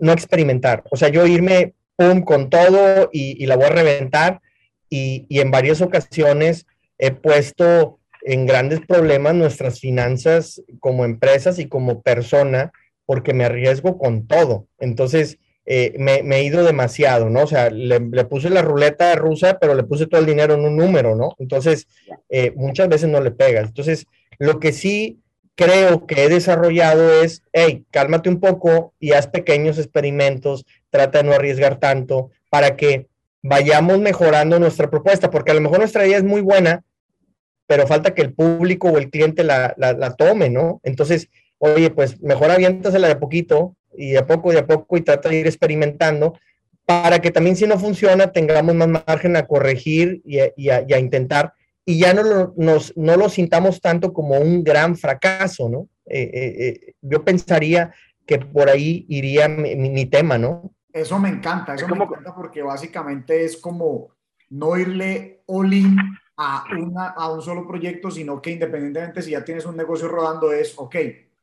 no 0.00 0.12
experimentar. 0.12 0.84
O 0.90 0.96
sea, 0.96 1.08
yo 1.08 1.26
irme, 1.26 1.74
con 2.24 2.50
todo 2.50 3.08
y, 3.12 3.42
y 3.42 3.46
la 3.46 3.56
voy 3.56 3.66
a 3.66 3.70
reventar. 3.70 4.40
Y, 4.88 5.26
en 5.30 5.50
varias 5.50 5.80
ocasiones 5.80 6.66
he 6.98 7.10
puesto 7.10 7.98
en 8.22 8.46
grandes 8.46 8.80
problemas 8.80 9.34
nuestras 9.34 9.80
finanzas 9.80 10.62
como 10.80 11.04
empresas 11.04 11.58
y 11.58 11.66
como 11.66 12.02
persona 12.02 12.72
porque 13.06 13.34
me 13.34 13.44
arriesgo 13.44 13.98
con 13.98 14.26
todo. 14.26 14.66
Entonces, 14.78 15.38
eh, 15.66 15.94
me, 15.98 16.20
he 16.36 16.44
ido 16.44 16.62
demasiado, 16.62 17.28
¿no? 17.28 17.42
O 17.42 17.46
sea, 17.46 17.70
le, 17.70 17.98
le, 17.98 18.24
puse 18.24 18.50
la 18.50 18.62
ruleta 18.62 19.14
rusa, 19.14 19.58
pero 19.58 19.74
le 19.74 19.82
puse 19.82 20.06
todo 20.06 20.20
el 20.20 20.26
dinero 20.26 20.54
en 20.54 20.60
un 20.60 20.76
número, 20.76 21.16
¿no? 21.16 21.34
Entonces, 21.38 21.86
eh, 22.28 22.52
muchas 22.54 22.88
veces 22.88 23.08
no 23.08 23.20
le 23.20 23.30
pegas. 23.30 23.68
Entonces, 23.68 24.06
lo 24.38 24.58
que 24.58 24.72
sí 24.72 25.20
creo 25.54 26.06
que 26.06 26.24
he 26.24 26.28
desarrollado 26.28 27.22
es, 27.22 27.42
hey, 27.52 27.84
cálmate 27.90 28.28
un 28.28 28.40
poco 28.40 28.92
y 28.98 29.12
haz 29.12 29.28
pequeños 29.28 29.78
experimentos, 29.78 30.64
trata 30.90 31.18
de 31.18 31.24
no 31.24 31.32
arriesgar 31.32 31.78
tanto 31.78 32.30
para 32.50 32.76
que 32.76 33.06
vayamos 33.44 33.98
mejorando 34.00 34.58
nuestra 34.58 34.90
propuesta, 34.90 35.30
porque 35.30 35.52
a 35.52 35.54
lo 35.54 35.60
mejor 35.60 35.78
nuestra 35.78 36.06
idea 36.06 36.18
es 36.18 36.24
muy 36.24 36.40
buena, 36.40 36.82
pero 37.66 37.86
falta 37.86 38.14
que 38.14 38.22
el 38.22 38.32
público 38.32 38.88
o 38.88 38.98
el 38.98 39.10
cliente 39.10 39.44
la, 39.44 39.74
la, 39.76 40.16
tome, 40.16 40.50
¿no? 40.50 40.80
Entonces, 40.82 41.28
oye, 41.58 41.90
pues 41.90 42.20
mejor 42.20 42.50
aviéntasela 42.50 43.08
de 43.08 43.16
poquito 43.16 43.76
y 43.96 44.10
de 44.10 44.22
poco 44.22 44.52
y 44.52 44.56
de 44.56 44.62
poco 44.64 44.96
y 44.96 45.02
trata 45.02 45.28
de 45.28 45.36
ir 45.36 45.46
experimentando 45.46 46.38
para 46.84 47.20
que 47.20 47.30
también 47.30 47.56
si 47.56 47.66
no 47.66 47.78
funciona 47.78 48.32
tengamos 48.32 48.74
más 48.74 48.88
margen 48.88 49.36
a 49.36 49.46
corregir 49.46 50.20
y 50.24 50.40
a, 50.40 50.74
a, 50.74 50.94
a 50.94 50.98
intentar 50.98 51.54
y 51.86 51.98
ya 51.98 52.14
no 52.14 52.22
lo, 52.22 52.54
nos, 52.56 52.96
no 52.96 53.16
lo 53.16 53.28
sintamos 53.28 53.80
tanto 53.80 54.12
como 54.12 54.38
un 54.38 54.64
gran 54.64 54.96
fracaso, 54.96 55.68
¿no? 55.68 55.88
Eh, 56.06 56.30
eh, 56.32 56.54
eh, 56.58 56.94
yo 57.02 57.24
pensaría 57.24 57.92
que 58.26 58.38
por 58.38 58.70
ahí 58.70 59.04
iría 59.08 59.48
mi, 59.48 60.06
tema, 60.06 60.38
¿no? 60.38 60.74
Eso 60.94 61.18
me 61.18 61.28
encanta, 61.28 61.74
eso 61.74 61.88
me 61.88 61.96
encanta 61.96 62.32
porque 62.32 62.62
básicamente 62.62 63.44
es 63.44 63.56
como 63.56 64.10
no 64.50 64.76
irle 64.76 65.42
all 65.46 65.74
in 65.74 65.98
a, 66.36 66.64
una, 66.78 67.08
a 67.08 67.32
un 67.32 67.42
solo 67.42 67.66
proyecto, 67.66 68.12
sino 68.12 68.40
que 68.40 68.52
independientemente 68.52 69.20
si 69.20 69.32
ya 69.32 69.44
tienes 69.44 69.66
un 69.66 69.76
negocio 69.76 70.06
rodando 70.06 70.52
es, 70.52 70.72
ok, 70.76 70.94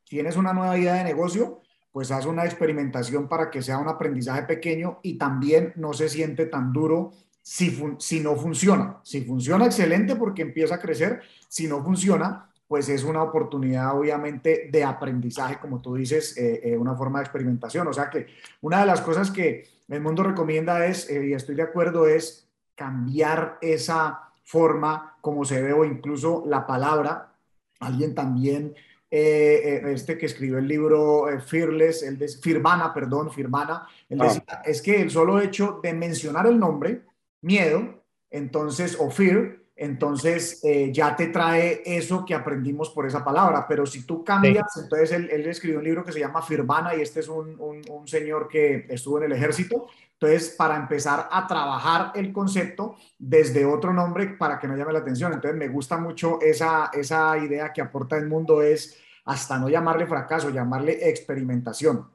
tienes 0.08 0.36
una 0.36 0.54
nueva 0.54 0.78
idea 0.78 0.94
de 0.94 1.04
negocio, 1.04 1.60
pues 1.92 2.10
haz 2.10 2.24
una 2.24 2.46
experimentación 2.46 3.28
para 3.28 3.50
que 3.50 3.60
sea 3.60 3.76
un 3.76 3.88
aprendizaje 3.88 4.44
pequeño 4.44 5.00
y 5.02 5.18
también 5.18 5.74
no 5.76 5.92
se 5.92 6.08
siente 6.08 6.46
tan 6.46 6.72
duro 6.72 7.12
si, 7.42 7.78
si 7.98 8.20
no 8.20 8.36
funciona. 8.36 9.00
Si 9.02 9.20
funciona, 9.20 9.66
excelente 9.66 10.16
porque 10.16 10.40
empieza 10.40 10.76
a 10.76 10.80
crecer. 10.80 11.20
Si 11.46 11.68
no 11.68 11.84
funciona, 11.84 12.50
pues 12.72 12.88
es 12.88 13.04
una 13.04 13.22
oportunidad 13.22 13.94
obviamente 13.94 14.70
de 14.72 14.82
aprendizaje, 14.82 15.58
como 15.60 15.82
tú 15.82 15.94
dices, 15.94 16.34
eh, 16.38 16.58
eh, 16.64 16.78
una 16.78 16.94
forma 16.94 17.18
de 17.18 17.24
experimentación. 17.24 17.86
O 17.86 17.92
sea 17.92 18.08
que 18.08 18.28
una 18.62 18.80
de 18.80 18.86
las 18.86 19.02
cosas 19.02 19.30
que 19.30 19.68
el 19.88 20.00
mundo 20.00 20.22
recomienda 20.22 20.86
es, 20.86 21.10
eh, 21.10 21.26
y 21.26 21.34
estoy 21.34 21.54
de 21.54 21.64
acuerdo, 21.64 22.06
es 22.06 22.48
cambiar 22.74 23.58
esa 23.60 24.20
forma 24.42 25.18
como 25.20 25.44
se 25.44 25.60
ve 25.60 25.74
o 25.74 25.84
incluso 25.84 26.44
la 26.46 26.66
palabra. 26.66 27.34
Alguien 27.78 28.14
también, 28.14 28.74
este 29.10 30.16
que 30.16 30.24
escribió 30.24 30.56
el 30.56 30.66
libro 30.66 31.26
Fearless, 31.46 32.02
el 32.04 32.16
de, 32.16 32.26
Firmana, 32.28 32.94
perdón, 32.94 33.30
Firmana, 33.30 33.86
él 34.08 34.16
decía, 34.16 34.44
ah. 34.48 34.62
es 34.64 34.80
que 34.80 34.98
el 35.02 35.10
solo 35.10 35.42
hecho 35.42 35.78
de 35.82 35.92
mencionar 35.92 36.46
el 36.46 36.58
nombre, 36.58 37.02
miedo, 37.42 38.02
entonces, 38.30 38.96
o 38.98 39.10
fear, 39.10 39.58
entonces 39.74 40.60
eh, 40.64 40.92
ya 40.92 41.16
te 41.16 41.28
trae 41.28 41.82
eso 41.84 42.24
que 42.24 42.34
aprendimos 42.34 42.90
por 42.90 43.06
esa 43.06 43.24
palabra. 43.24 43.66
Pero 43.68 43.86
si 43.86 44.04
tú 44.04 44.22
cambias, 44.24 44.72
sí. 44.74 44.80
entonces 44.82 45.12
él, 45.12 45.28
él, 45.30 45.46
escribió 45.46 45.78
un 45.78 45.84
libro 45.84 46.04
que 46.04 46.12
se 46.12 46.20
llama 46.20 46.42
Firmana 46.42 46.94
y 46.94 47.00
este 47.00 47.20
es 47.20 47.28
un, 47.28 47.58
un, 47.58 47.82
un, 47.88 48.06
señor 48.06 48.48
que 48.48 48.86
estuvo 48.88 49.18
en 49.18 49.24
el 49.24 49.32
ejército. 49.32 49.86
Entonces, 50.12 50.54
para 50.56 50.76
empezar 50.76 51.28
a 51.30 51.46
trabajar 51.46 52.12
el 52.14 52.32
concepto 52.32 52.96
desde 53.18 53.64
otro 53.64 53.92
nombre 53.92 54.26
para 54.38 54.58
que 54.58 54.68
no 54.68 54.76
llame 54.76 54.92
la 54.92 55.00
atención. 55.00 55.32
Entonces, 55.32 55.58
me 55.58 55.68
gusta 55.68 55.96
mucho 55.96 56.40
esa, 56.40 56.90
esa 56.92 57.36
idea 57.38 57.72
que 57.72 57.80
aporta 57.80 58.16
el 58.16 58.28
mundo 58.28 58.62
es 58.62 58.98
hasta 59.24 59.58
no 59.58 59.68
llamarle 59.68 60.06
fracaso, 60.06 60.50
llamarle 60.50 61.08
experimentación. 61.08 62.08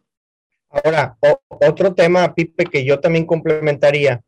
Ahora, 0.70 1.18
otro 1.48 1.94
tema, 1.94 2.34
Pipe, 2.34 2.66
que 2.66 2.86
yo 2.86 3.00
también 3.00 3.26
complementaría 3.26 4.22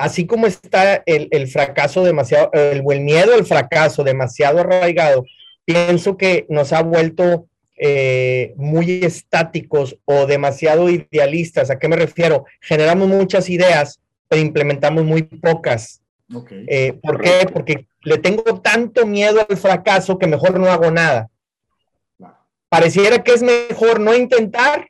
así 0.00 0.26
como 0.26 0.46
está 0.46 1.02
el, 1.04 1.28
el 1.30 1.46
fracaso 1.46 2.02
demasiado, 2.02 2.50
el, 2.54 2.82
el, 2.90 3.00
miedo 3.00 3.34
al 3.34 3.44
fracaso 3.44 4.02
demasiado 4.02 4.60
arraigado, 4.60 5.24
pienso 5.66 6.16
que 6.16 6.46
nos 6.48 6.72
ha 6.72 6.82
vuelto 6.82 7.46
eh, 7.76 8.54
muy 8.56 9.04
estáticos 9.04 9.98
o 10.06 10.24
demasiado 10.24 10.88
idealistas. 10.88 11.70
¿A 11.70 11.78
qué 11.78 11.86
me 11.86 11.96
refiero? 11.96 12.46
Generamos 12.62 13.08
muchas 13.08 13.50
ideas, 13.50 14.00
pero 14.26 14.40
implementamos 14.40 15.04
muy 15.04 15.22
pocas. 15.22 16.00
Okay. 16.32 16.64
Eh, 16.66 16.94
¿Por 17.02 17.20
qué? 17.20 17.46
Porque 17.52 17.86
le 18.02 18.16
tengo 18.16 18.42
tanto 18.60 19.06
miedo 19.06 19.46
al 19.46 19.56
fracaso 19.58 20.18
que 20.18 20.26
mejor 20.26 20.58
no 20.58 20.68
hago 20.68 20.90
nada. 20.90 21.28
Pareciera 22.70 23.22
que 23.22 23.32
es 23.32 23.42
mejor 23.42 24.00
no 24.00 24.14
intentar 24.14 24.88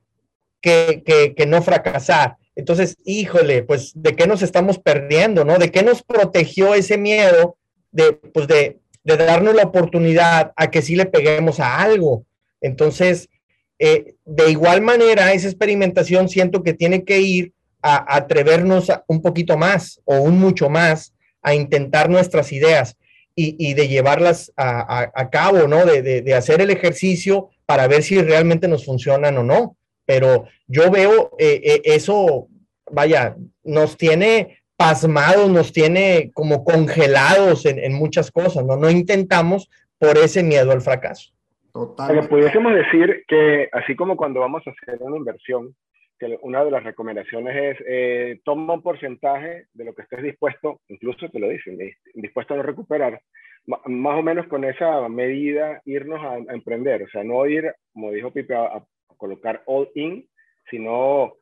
que, 0.61 1.03
que, 1.05 1.35
que 1.35 1.47
no 1.47 1.63
fracasar. 1.63 2.37
Entonces, 2.61 2.99
híjole, 3.07 3.63
pues, 3.63 3.93
¿de 3.95 4.15
qué 4.15 4.27
nos 4.27 4.43
estamos 4.43 4.79
perdiendo, 4.79 5.47
no? 5.47 5.59
¿De 5.59 5.71
qué 5.71 5.83
nos 5.83 6.03
protegió 6.03 6.75
ese 6.75 6.99
miedo 6.99 7.57
de, 7.91 8.13
pues, 8.13 8.47
de, 8.49 8.81
de 9.03 9.17
darnos 9.17 9.55
la 9.55 9.63
oportunidad 9.63 10.53
a 10.57 10.71
que 10.71 10.83
sí 10.83 10.95
le 10.95 11.07
peguemos 11.07 11.59
a 11.59 11.79
algo? 11.81 12.27
Entonces, 12.61 13.31
eh, 13.79 14.15
de 14.27 14.51
igual 14.51 14.83
manera, 14.83 15.33
esa 15.33 15.49
experimentación 15.49 16.29
siento 16.29 16.63
que 16.63 16.75
tiene 16.75 17.03
que 17.03 17.21
ir 17.21 17.55
a, 17.81 18.15
atrevernos 18.15 18.93
un 19.07 19.23
poquito 19.23 19.57
más 19.57 20.03
o 20.05 20.17
un 20.17 20.39
mucho 20.39 20.69
más 20.69 21.15
a 21.41 21.55
intentar 21.55 22.11
nuestras 22.11 22.53
ideas 22.53 22.99
y, 23.35 23.73
de 23.73 23.89
llevarlas 23.89 24.53
a, 24.55 25.31
cabo, 25.31 25.67
¿no? 25.67 25.87
De 25.87 26.35
hacer 26.35 26.61
el 26.61 26.69
ejercicio 26.69 27.49
para 27.65 27.89
ver 27.89 28.03
si 28.03 28.21
realmente 28.21 28.69
nos 28.69 28.85
funcionan 28.85 29.39
o 29.39 29.43
no 29.43 29.79
pero 30.11 30.47
yo 30.67 30.91
veo 30.91 31.37
eh, 31.39 31.61
eh, 31.63 31.83
eso, 31.85 32.49
vaya, 32.93 33.37
nos 33.63 33.97
tiene 33.97 34.59
pasmados, 34.77 35.51
nos 35.51 35.73
tiene 35.73 36.31
como 36.33 36.65
congelados 36.65 37.67
en, 37.67 37.79
en, 37.79 37.93
muchas 37.93 38.31
cosas, 38.31 38.65
¿no? 38.65 38.77
No 38.77 38.91
intentamos 38.91 39.69
por 39.99 40.17
ese 40.17 40.43
miedo 40.43 40.73
al 40.73 40.81
fracaso. 40.81 41.33
Total. 41.73 42.29
pudiésemos 42.29 42.75
decir 42.75 43.25
que 43.29 43.69
así 43.73 43.95
como 43.95 44.17
cuando 44.17 44.41
vamos 44.41 44.63
a 44.67 44.71
hacer 44.71 44.99
una 45.03 45.17
inversión, 45.17 45.75
que 46.19 46.39
una 46.43 46.65
de 46.65 46.71
las 46.71 46.83
recomendaciones 46.83 47.57
es 47.57 47.87
eh, 47.87 48.41
toma 48.45 48.75
un 48.75 48.83
porcentaje 48.83 49.67
de 49.73 49.85
lo 49.85 49.95
que 49.95 50.03
estés 50.03 50.23
dispuesto, 50.23 50.81
incluso 50.89 51.29
te 51.29 51.39
lo 51.39 51.49
dicen, 51.49 51.79
dispuesto 52.15 52.55
a 52.55 52.57
no 52.59 52.63
recuperar, 52.63 53.21
más 53.67 54.19
o 54.19 54.23
menos 54.23 54.47
con 54.49 54.65
esa 54.65 55.09
medida 55.09 55.81
irnos 55.85 56.21
a, 56.21 56.33
a 56.33 56.55
emprender, 56.55 57.05
o 57.05 57.09
sea, 57.09 57.23
no 57.23 57.47
ir, 57.47 57.73
como 57.93 58.11
dijo 58.11 58.33
Pipe, 58.33 58.55
a, 58.55 58.65
a 58.65 58.85
colocar 59.17 59.63
all 59.67 59.89
in, 59.95 60.27
sino 60.71 61.35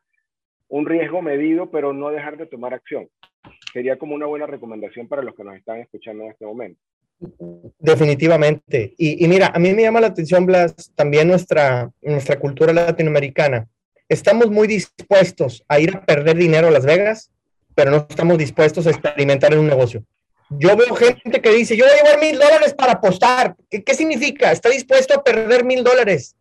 un 0.69 0.87
riesgo 0.87 1.23
medido, 1.23 1.71
pero 1.71 1.93
no 1.93 2.11
dejar 2.11 2.37
de 2.37 2.47
tomar 2.47 2.75
acción. 2.75 3.09
Sería 3.73 3.99
como 3.99 4.15
una 4.15 4.27
buena 4.27 4.47
recomendación 4.47 5.09
para 5.09 5.23
los 5.23 5.35
que 5.35 5.45
nos 5.45 5.57
están 5.57 5.79
escuchando 5.79 6.25
en 6.25 6.31
este 6.31 6.47
momento. 6.47 6.81
Definitivamente. 7.79 8.95
Y, 8.97 9.27
mira, 9.27 9.49
a 9.49 9.59
mí 9.59 9.73
me 9.73 9.83
llama 9.83 10.01
la 10.01 10.09
atención, 10.09 10.47
Blas, 10.47 10.93
también 10.95 11.29
nuestra, 11.29 11.91
nuestra 12.03 12.39
cultura 12.39 12.73
latinoamericana. 12.73 13.67
Estamos 14.09 14.51
muy 14.51 14.69
dispuestos 14.69 15.65
a 15.69 15.81
ir 15.81 15.97
a 15.97 16.05
perder 16.05 16.37
dinero 16.37 16.69
a 16.69 16.71
Las 16.71 16.87
Vegas, 16.87 17.31
pero 17.75 17.91
no 17.91 18.07
estamos 18.09 18.39
dispuestos 18.39 18.87
a 18.87 18.91
experimentar 18.91 19.53
en 19.53 19.61
un 19.61 19.67
negocio. 19.67 20.03
Yo 20.51 20.77
veo 20.77 20.95
gente 20.95 21.43
que 21.43 21.53
dice, 21.53 21.77
yo 21.77 21.85
voy 21.85 21.93
a 21.93 22.03
llevar 22.03 22.21
mil 22.21 22.39
dólares 22.39 22.73
para 22.73 22.93
apostar. 22.93 23.55
¿Qué, 23.69 23.85
¿Qué, 23.85 23.95
significa? 23.95 24.51
Está 24.51 24.71
dispuesto 24.71 25.15
a 25.15 25.23
perder 25.23 25.65
mil 25.65 25.85
dólares. 25.85 26.37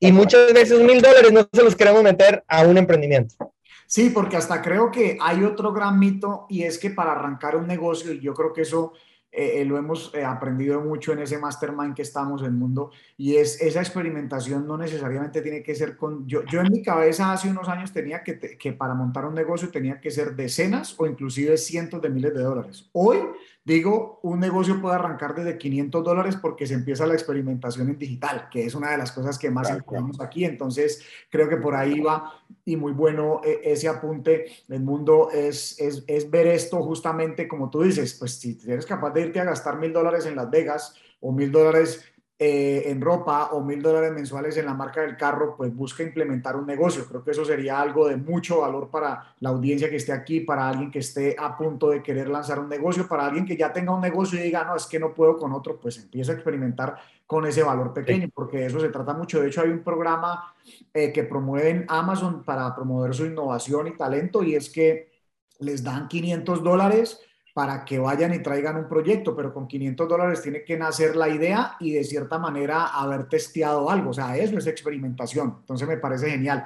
Y 0.00 0.12
muchas 0.12 0.52
veces 0.52 0.80
mil 0.80 1.00
dólares 1.00 1.30
no 1.32 1.46
se 1.52 1.62
los 1.62 1.76
queremos 1.76 2.02
meter 2.02 2.42
a 2.48 2.62
un 2.62 2.78
emprendimiento. 2.78 3.52
Sí, 3.86 4.10
porque 4.10 4.36
hasta 4.36 4.62
creo 4.62 4.90
que 4.90 5.18
hay 5.20 5.44
otro 5.44 5.72
gran 5.72 5.98
mito 5.98 6.46
y 6.48 6.62
es 6.62 6.78
que 6.78 6.90
para 6.90 7.12
arrancar 7.12 7.56
un 7.56 7.66
negocio, 7.66 8.12
y 8.12 8.20
yo 8.20 8.32
creo 8.32 8.52
que 8.52 8.62
eso 8.62 8.92
eh, 9.32 9.64
lo 9.64 9.78
hemos 9.78 10.12
eh, 10.14 10.24
aprendido 10.24 10.80
mucho 10.80 11.12
en 11.12 11.20
ese 11.20 11.38
mastermind 11.38 11.94
que 11.94 12.02
estamos 12.02 12.40
en 12.40 12.48
el 12.48 12.52
mundo 12.52 12.90
y 13.16 13.36
es 13.36 13.60
esa 13.62 13.78
experimentación 13.78 14.66
no 14.66 14.76
necesariamente 14.76 15.40
tiene 15.40 15.62
que 15.62 15.72
ser 15.76 15.96
con, 15.96 16.26
yo, 16.26 16.44
yo 16.46 16.60
en 16.60 16.72
mi 16.72 16.82
cabeza 16.82 17.30
hace 17.30 17.48
unos 17.48 17.68
años 17.68 17.92
tenía 17.92 18.24
que, 18.24 18.40
que 18.40 18.72
para 18.72 18.92
montar 18.94 19.26
un 19.26 19.34
negocio 19.36 19.70
tenía 19.70 20.00
que 20.00 20.10
ser 20.10 20.34
decenas 20.34 20.98
o 20.98 21.06
inclusive 21.06 21.56
cientos 21.58 22.02
de 22.02 22.10
miles 22.10 22.34
de 22.34 22.42
dólares. 22.42 22.90
Hoy 22.90 23.18
digo, 23.64 24.20
un 24.22 24.40
negocio 24.40 24.80
puede 24.80 24.94
arrancar 24.94 25.34
desde 25.34 25.58
500 25.58 26.04
dólares 26.04 26.36
porque 26.36 26.66
se 26.66 26.74
empieza 26.74 27.06
la 27.06 27.14
experimentación 27.14 27.88
en 27.88 27.98
digital, 27.98 28.48
que 28.50 28.64
es 28.64 28.74
una 28.74 28.90
de 28.90 28.98
las 28.98 29.12
cosas 29.12 29.38
que 29.38 29.50
más 29.50 29.68
claro. 29.68 30.10
aquí. 30.20 30.44
Entonces, 30.44 31.04
creo 31.30 31.48
que 31.48 31.56
por 31.56 31.74
ahí 31.74 32.00
va 32.00 32.42
y 32.64 32.76
muy 32.76 32.92
bueno 32.92 33.40
eh, 33.44 33.60
ese 33.64 33.88
apunte. 33.88 34.46
El 34.68 34.80
mundo 34.80 35.30
es, 35.30 35.78
es, 35.78 36.04
es 36.06 36.30
ver 36.30 36.46
esto 36.46 36.82
justamente 36.82 37.46
como 37.46 37.70
tú 37.70 37.82
dices, 37.82 38.14
pues 38.14 38.38
si 38.38 38.58
eres 38.66 38.86
capaz 38.86 39.10
de 39.10 39.22
irte 39.22 39.40
a 39.40 39.44
gastar 39.44 39.78
mil 39.78 39.92
dólares 39.92 40.26
en 40.26 40.36
Las 40.36 40.50
Vegas 40.50 40.94
o 41.20 41.32
mil 41.32 41.52
dólares 41.52 42.04
eh, 42.42 42.84
en 42.90 43.02
ropa 43.02 43.50
o 43.52 43.60
mil 43.60 43.82
dólares 43.82 44.12
mensuales 44.12 44.56
en 44.56 44.64
la 44.64 44.72
marca 44.72 45.02
del 45.02 45.14
carro, 45.14 45.54
pues 45.58 45.76
busca 45.76 46.02
implementar 46.02 46.56
un 46.56 46.66
negocio. 46.66 47.04
Creo 47.06 47.22
que 47.22 47.32
eso 47.32 47.44
sería 47.44 47.78
algo 47.78 48.08
de 48.08 48.16
mucho 48.16 48.62
valor 48.62 48.88
para 48.88 49.34
la 49.40 49.50
audiencia 49.50 49.90
que 49.90 49.96
esté 49.96 50.12
aquí, 50.12 50.40
para 50.40 50.66
alguien 50.66 50.90
que 50.90 51.00
esté 51.00 51.36
a 51.38 51.54
punto 51.54 51.90
de 51.90 52.02
querer 52.02 52.28
lanzar 52.30 52.58
un 52.58 52.70
negocio, 52.70 53.06
para 53.06 53.26
alguien 53.26 53.44
que 53.44 53.58
ya 53.58 53.70
tenga 53.74 53.92
un 53.92 54.00
negocio 54.00 54.40
y 54.40 54.42
diga, 54.42 54.64
no, 54.64 54.74
es 54.74 54.86
que 54.86 54.98
no 54.98 55.12
puedo 55.12 55.36
con 55.36 55.52
otro, 55.52 55.78
pues 55.78 55.98
empieza 55.98 56.32
a 56.32 56.36
experimentar 56.36 56.96
con 57.26 57.44
ese 57.44 57.62
valor 57.62 57.92
pequeño, 57.92 58.30
porque 58.34 58.56
de 58.56 58.66
eso 58.68 58.80
se 58.80 58.88
trata 58.88 59.12
mucho. 59.12 59.38
De 59.42 59.48
hecho, 59.48 59.60
hay 59.60 59.68
un 59.68 59.84
programa 59.84 60.54
eh, 60.94 61.12
que 61.12 61.24
promueven 61.24 61.84
Amazon 61.88 62.42
para 62.42 62.74
promover 62.74 63.12
su 63.12 63.26
innovación 63.26 63.88
y 63.88 63.96
talento 63.98 64.42
y 64.42 64.54
es 64.54 64.70
que 64.70 65.10
les 65.58 65.84
dan 65.84 66.08
500 66.08 66.62
dólares 66.62 67.20
para 67.54 67.84
que 67.84 67.98
vayan 67.98 68.34
y 68.34 68.42
traigan 68.42 68.76
un 68.76 68.88
proyecto, 68.88 69.34
pero 69.34 69.52
con 69.52 69.66
500 69.66 70.08
dólares 70.08 70.42
tiene 70.42 70.64
que 70.64 70.76
nacer 70.76 71.16
la 71.16 71.28
idea 71.28 71.76
y 71.80 71.92
de 71.92 72.04
cierta 72.04 72.38
manera 72.38 72.86
haber 72.86 73.28
testeado 73.28 73.90
algo. 73.90 74.10
O 74.10 74.14
sea, 74.14 74.36
eso 74.36 74.56
es 74.58 74.66
experimentación. 74.66 75.58
Entonces 75.60 75.88
me 75.88 75.96
parece 75.96 76.30
genial. 76.30 76.64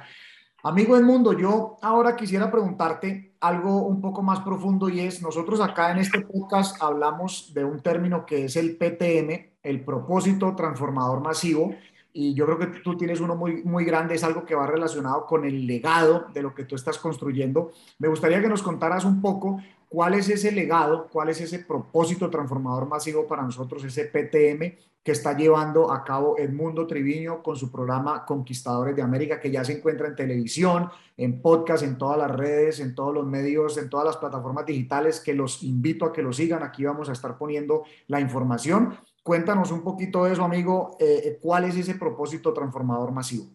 Amigo 0.63 0.99
mundo 1.01 1.33
yo 1.33 1.77
ahora 1.81 2.15
quisiera 2.15 2.49
preguntarte 2.49 3.35
algo 3.39 3.83
un 3.83 4.01
poco 4.01 4.23
más 4.23 4.39
profundo 4.39 4.89
y 4.89 4.99
es, 4.99 5.21
nosotros 5.21 5.61
acá 5.61 5.91
en 5.91 5.99
este 5.99 6.21
podcast 6.21 6.81
hablamos 6.81 7.53
de 7.53 7.63
un 7.63 7.81
término 7.81 8.25
que 8.25 8.45
es 8.45 8.55
el 8.55 8.75
PTM, 8.75 9.51
el 9.61 9.85
propósito 9.85 10.55
transformador 10.55 11.21
masivo, 11.21 11.75
y 12.17 12.33
yo 12.33 12.45
creo 12.45 12.57
que 12.57 12.79
tú 12.79 12.97
tienes 12.97 13.19
uno 13.19 13.35
muy, 13.35 13.61
muy 13.63 13.83
grande, 13.83 14.15
es 14.15 14.23
algo 14.23 14.45
que 14.45 14.55
va 14.55 14.65
relacionado 14.65 15.25
con 15.25 15.43
el 15.43 15.67
legado 15.67 16.27
de 16.33 16.41
lo 16.41 16.55
que 16.55 16.63
tú 16.63 16.75
estás 16.75 16.97
construyendo. 16.97 17.71
Me 17.99 18.07
gustaría 18.07 18.41
que 18.41 18.47
nos 18.47 18.63
contaras 18.63 19.03
un 19.03 19.21
poco 19.21 19.61
cuál 19.95 20.15
es 20.15 20.27
ese 20.27 20.51
legado, 20.51 21.07
cuál 21.09 21.29
es 21.29 21.39
ese 21.39 21.59
propósito 21.59 22.29
transformador 22.29 22.85
masivo 22.85 23.25
para 23.25 23.43
nosotros, 23.43 23.81
ese 23.85 24.03
PTM 24.03 24.75
que 25.01 25.13
está 25.13 25.37
llevando 25.37 25.89
a 25.89 26.03
cabo 26.03 26.37
Edmundo 26.37 26.85
Triviño 26.85 27.41
con 27.41 27.55
su 27.55 27.71
programa 27.71 28.25
Conquistadores 28.25 28.93
de 28.93 29.01
América, 29.01 29.39
que 29.39 29.49
ya 29.49 29.63
se 29.63 29.71
encuentra 29.71 30.09
en 30.09 30.17
televisión, 30.17 30.89
en 31.15 31.41
podcast, 31.41 31.81
en 31.85 31.97
todas 31.97 32.17
las 32.17 32.29
redes, 32.29 32.81
en 32.81 32.93
todos 32.93 33.13
los 33.13 33.25
medios, 33.25 33.77
en 33.77 33.89
todas 33.89 34.05
las 34.05 34.17
plataformas 34.17 34.65
digitales, 34.65 35.21
que 35.21 35.33
los 35.33 35.63
invito 35.63 36.03
a 36.03 36.11
que 36.11 36.21
lo 36.21 36.33
sigan. 36.33 36.61
Aquí 36.61 36.83
vamos 36.83 37.07
a 37.07 37.13
estar 37.13 37.37
poniendo 37.37 37.85
la 38.07 38.19
información. 38.19 38.97
Cuéntanos 39.23 39.71
un 39.71 39.81
poquito 39.81 40.25
de 40.25 40.33
eso, 40.33 40.43
amigo. 40.43 40.97
Eh, 40.99 41.21
eh, 41.23 41.39
¿Cuál 41.41 41.63
es 41.63 41.77
ese 41.77 41.95
propósito 41.95 42.51
transformador 42.51 43.13
masivo? 43.13 43.45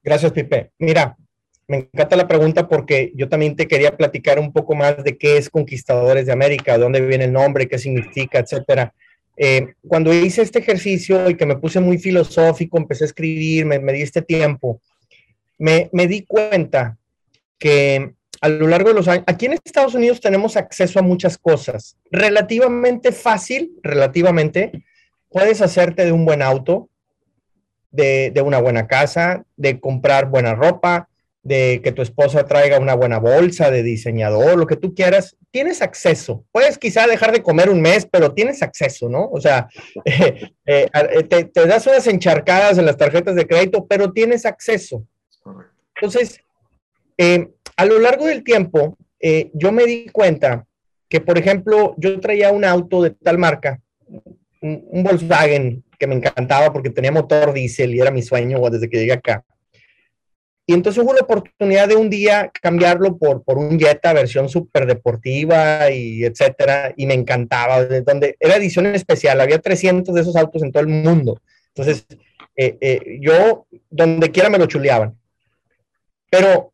Gracias, 0.00 0.30
Pipe. 0.30 0.70
Mira, 0.78 1.16
me 1.68 1.78
encanta 1.78 2.16
la 2.16 2.28
pregunta 2.28 2.68
porque 2.68 3.12
yo 3.14 3.28
también 3.28 3.56
te 3.56 3.68
quería 3.68 3.96
platicar 3.96 4.38
un 4.38 4.52
poco 4.52 4.74
más 4.74 5.02
de 5.02 5.16
qué 5.16 5.36
es 5.36 5.48
Conquistadores 5.48 6.26
de 6.26 6.32
América, 6.32 6.78
dónde 6.78 7.00
viene 7.00 7.24
el 7.24 7.32
nombre, 7.32 7.68
qué 7.68 7.78
significa, 7.78 8.38
etcétera. 8.38 8.92
Eh, 9.36 9.74
cuando 9.86 10.12
hice 10.12 10.42
este 10.42 10.58
ejercicio 10.58 11.30
y 11.30 11.36
que 11.36 11.46
me 11.46 11.56
puse 11.56 11.80
muy 11.80 11.98
filosófico, 11.98 12.76
empecé 12.76 13.04
a 13.04 13.06
escribir, 13.06 13.64
me, 13.64 13.78
me 13.78 13.92
di 13.92 14.02
este 14.02 14.22
tiempo, 14.22 14.80
me 15.58 16.06
di 16.06 16.24
cuenta 16.26 16.98
que 17.58 18.14
a 18.42 18.48
lo 18.48 18.66
largo 18.66 18.88
de 18.88 18.96
los 18.96 19.06
años, 19.06 19.24
aquí 19.28 19.46
en 19.46 19.52
Estados 19.52 19.94
Unidos 19.94 20.20
tenemos 20.20 20.56
acceso 20.56 20.98
a 20.98 21.02
muchas 21.02 21.38
cosas. 21.38 21.96
Relativamente 22.10 23.12
fácil, 23.12 23.70
relativamente, 23.84 24.72
puedes 25.30 25.62
hacerte 25.62 26.04
de 26.04 26.10
un 26.10 26.24
buen 26.24 26.42
auto, 26.42 26.88
de, 27.92 28.42
una 28.44 28.58
buena 28.60 28.88
casa, 28.88 29.44
de 29.56 29.78
comprar 29.78 30.28
buena 30.28 30.56
ropa, 30.56 31.08
de 31.42 31.80
que 31.82 31.92
tu 31.92 32.02
esposa 32.02 32.44
traiga 32.44 32.78
una 32.78 32.94
buena 32.94 33.18
bolsa 33.18 33.70
de 33.70 33.82
diseñador, 33.82 34.56
lo 34.56 34.66
que 34.66 34.76
tú 34.76 34.94
quieras, 34.94 35.36
tienes 35.50 35.82
acceso. 35.82 36.44
Puedes 36.52 36.78
quizá 36.78 37.06
dejar 37.06 37.32
de 37.32 37.42
comer 37.42 37.68
un 37.68 37.80
mes, 37.80 38.06
pero 38.10 38.32
tienes 38.32 38.62
acceso, 38.62 39.08
¿no? 39.08 39.28
O 39.30 39.40
sea, 39.40 39.68
eh, 40.04 40.52
eh, 40.66 40.88
te, 41.28 41.44
te, 41.44 41.66
das 41.66 41.86
unas 41.86 42.06
encharcadas 42.06 42.78
en 42.78 42.86
las 42.86 42.96
tarjetas 42.96 43.34
de 43.34 43.46
crédito, 43.46 43.86
pero 43.86 44.12
tienes 44.12 44.46
acceso. 44.46 45.04
Entonces, 45.96 46.40
eh, 47.18 47.48
a 47.76 47.84
lo 47.84 47.98
largo 47.98 48.26
del 48.26 48.42
tiempo, 48.42 48.96
eh, 49.20 49.50
yo 49.54 49.72
me 49.72 49.84
di 49.84 50.06
cuenta 50.06 50.66
que, 51.08 51.20
por 51.20 51.38
ejemplo, 51.38 51.94
yo 51.98 52.18
traía 52.20 52.50
un 52.50 52.64
auto 52.64 53.02
de 53.02 53.10
tal 53.10 53.38
marca, 53.38 53.80
un, 54.60 55.02
Volkswagen 55.02 55.84
que 55.98 56.06
me 56.06 56.16
encantaba 56.16 56.72
porque 56.72 56.90
tenía 56.90 57.12
motor 57.12 57.52
diésel 57.52 57.94
y 57.94 58.00
era 58.00 58.10
mi 58.10 58.22
sueño 58.22 58.58
desde 58.70 58.88
que 58.88 58.98
llegué 58.98 59.12
acá. 59.12 59.44
Y 60.72 60.74
entonces 60.74 61.04
hubo 61.04 61.12
la 61.12 61.20
oportunidad 61.20 61.86
de 61.86 61.96
un 61.96 62.08
día 62.08 62.50
cambiarlo 62.62 63.18
por, 63.18 63.42
por 63.44 63.58
un 63.58 63.78
Jetta 63.78 64.14
versión 64.14 64.48
súper 64.48 64.86
deportiva 64.86 65.90
y 65.90 66.24
etcétera, 66.24 66.94
y 66.96 67.04
me 67.04 67.12
encantaba, 67.12 67.84
donde 67.84 68.36
era 68.40 68.56
edición 68.56 68.86
especial, 68.86 69.42
había 69.42 69.58
300 69.58 70.14
de 70.14 70.22
esos 70.22 70.34
autos 70.34 70.62
en 70.62 70.72
todo 70.72 70.82
el 70.82 70.88
mundo. 70.88 71.42
Entonces, 71.74 72.06
eh, 72.56 72.78
eh, 72.80 73.18
yo 73.20 73.66
donde 73.90 74.30
quiera 74.30 74.48
me 74.48 74.56
lo 74.56 74.64
chuleaban. 74.64 75.14
Pero 76.30 76.72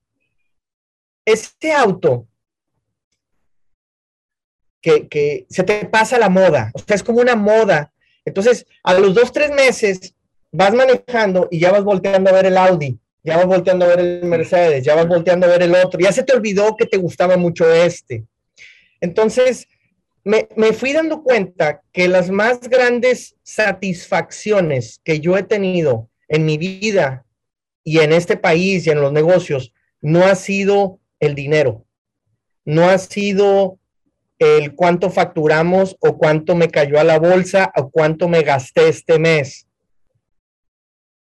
este 1.24 1.72
auto 1.72 2.28
que, 4.80 5.44
se 5.50 5.64
te 5.64 5.86
pasa 5.86 6.20
la 6.20 6.28
moda, 6.28 6.70
o 6.72 6.78
sea, 6.78 6.94
es 6.94 7.02
como 7.02 7.18
una 7.18 7.34
moda. 7.34 7.92
Entonces, 8.24 8.64
a 8.84 8.94
los 8.94 9.12
dos, 9.12 9.32
tres 9.32 9.50
meses 9.50 10.14
vas 10.52 10.72
manejando 10.72 11.48
y 11.50 11.58
ya 11.58 11.72
vas 11.72 11.82
volteando 11.82 12.30
a 12.30 12.34
ver 12.34 12.46
el 12.46 12.58
Audi, 12.58 13.00
ya 13.22 13.36
vas 13.36 13.46
volteando 13.46 13.84
a 13.84 13.88
ver 13.88 14.00
el 14.00 14.24
Mercedes, 14.24 14.84
ya 14.84 14.94
vas 14.94 15.06
volteando 15.06 15.46
a 15.46 15.50
ver 15.50 15.62
el 15.62 15.74
otro, 15.74 16.00
ya 16.00 16.12
se 16.12 16.22
te 16.22 16.34
olvidó 16.34 16.76
que 16.76 16.86
te 16.86 16.96
gustaba 16.96 17.36
mucho 17.36 17.70
este. 17.72 18.24
Entonces, 19.00 19.68
me, 20.24 20.48
me 20.56 20.72
fui 20.72 20.92
dando 20.92 21.22
cuenta 21.22 21.82
que 21.92 22.08
las 22.08 22.30
más 22.30 22.60
grandes 22.68 23.36
satisfacciones 23.42 25.00
que 25.04 25.20
yo 25.20 25.36
he 25.36 25.42
tenido 25.42 26.08
en 26.28 26.44
mi 26.44 26.58
vida 26.58 27.24
y 27.84 28.00
en 28.00 28.12
este 28.12 28.36
país 28.36 28.86
y 28.86 28.90
en 28.90 29.00
los 29.00 29.12
negocios 29.12 29.72
no 30.00 30.24
ha 30.24 30.34
sido 30.34 31.00
el 31.20 31.34
dinero. 31.34 31.84
No 32.64 32.88
ha 32.88 32.98
sido 32.98 33.78
el 34.38 34.74
cuánto 34.74 35.10
facturamos 35.10 35.96
o 36.00 36.16
cuánto 36.16 36.54
me 36.54 36.68
cayó 36.68 37.00
a 37.00 37.04
la 37.04 37.18
bolsa 37.18 37.72
o 37.76 37.90
cuánto 37.90 38.28
me 38.28 38.42
gasté 38.42 38.88
este 38.88 39.18
mes. 39.18 39.66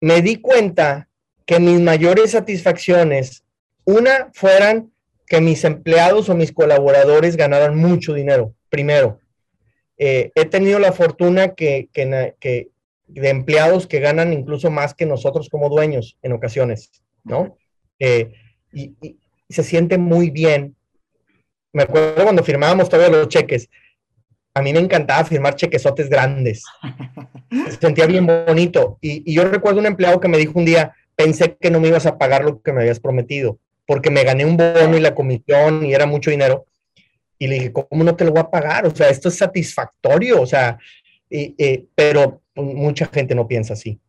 Me 0.01 0.21
di 0.21 0.37
cuenta 0.37 1.04
que 1.45 1.59
mis 1.59 1.79
mayores 1.79 2.31
satisfacciones, 2.31 3.43
una, 3.85 4.29
fueran 4.33 4.91
que 5.27 5.41
mis 5.41 5.63
empleados 5.63 6.29
o 6.29 6.35
mis 6.35 6.51
colaboradores 6.51 7.35
ganaran 7.35 7.77
mucho 7.77 8.13
dinero, 8.13 8.53
primero. 8.69 9.19
Eh, 9.97 10.31
he 10.35 10.45
tenido 10.45 10.79
la 10.79 10.91
fortuna 10.91 11.55
que, 11.55 11.89
que, 11.93 12.69
de 13.07 13.29
empleados 13.29 13.87
que 13.87 13.99
ganan 13.99 14.33
incluso 14.33 14.69
más 14.69 14.93
que 14.93 15.05
nosotros 15.05 15.49
como 15.49 15.69
dueños 15.69 16.17
en 16.21 16.33
ocasiones, 16.33 16.91
¿no? 17.23 17.57
Eh, 17.99 18.33
y, 18.73 18.95
se 19.47 19.63
siente 19.63 19.99
muy 19.99 20.31
bien. 20.31 20.75
Me 21.71 21.83
acuerdo 21.83 22.23
cuando 22.23 22.43
firmábamos 22.43 22.89
todos 22.89 23.09
los 23.11 23.29
cheques. 23.29 23.69
A 24.55 24.61
mí 24.61 24.73
me 24.73 24.79
encantaba 24.79 25.23
firmar 25.23 25.55
chequesotes 25.55 26.09
grandes. 26.09 26.63
Se 27.69 27.77
sentía 27.79 28.07
bien 28.07 28.25
bonito. 28.25 28.97
Y, 29.01 29.31
yo 29.31 29.43
recuerdo 29.45 29.79
un 29.79 29.85
empleado 29.85 30.19
que 30.19 30.27
me 30.27 30.39
dijo 30.39 30.57
un 30.57 30.65
día, 30.65 30.95
pensé 31.15 31.57
que 31.59 31.71
no 31.71 31.79
me 31.79 31.87
ibas 31.87 32.05
a 32.05 32.17
pagar 32.17 32.43
lo 32.43 32.61
que 32.61 32.73
me 32.73 32.81
habías 32.81 32.99
prometido, 32.99 33.59
porque 33.85 34.09
me 34.09 34.23
gané 34.23 34.45
un 34.45 34.57
bono 34.57 34.97
y 34.97 35.01
la 35.01 35.15
comisión 35.15 35.85
y 35.85 35.93
era 35.93 36.05
mucho 36.05 36.31
dinero. 36.31 36.65
Y 37.37 37.47
le 37.47 37.55
dije, 37.55 37.73
¿cómo 37.73 38.03
no 38.03 38.15
te 38.15 38.25
lo 38.25 38.31
voy 38.31 38.39
a 38.39 38.49
pagar? 38.49 38.85
O 38.85 38.95
sea, 38.95 39.09
esto 39.09 39.29
es 39.29 39.35
satisfactorio, 39.35 40.41
o 40.41 40.45
sea, 40.45 40.77
pero 41.95 42.41
mucha 42.55 43.07
gente 43.07 43.35
no 43.35 43.47
piensa 43.47 43.73
así. 43.73 43.99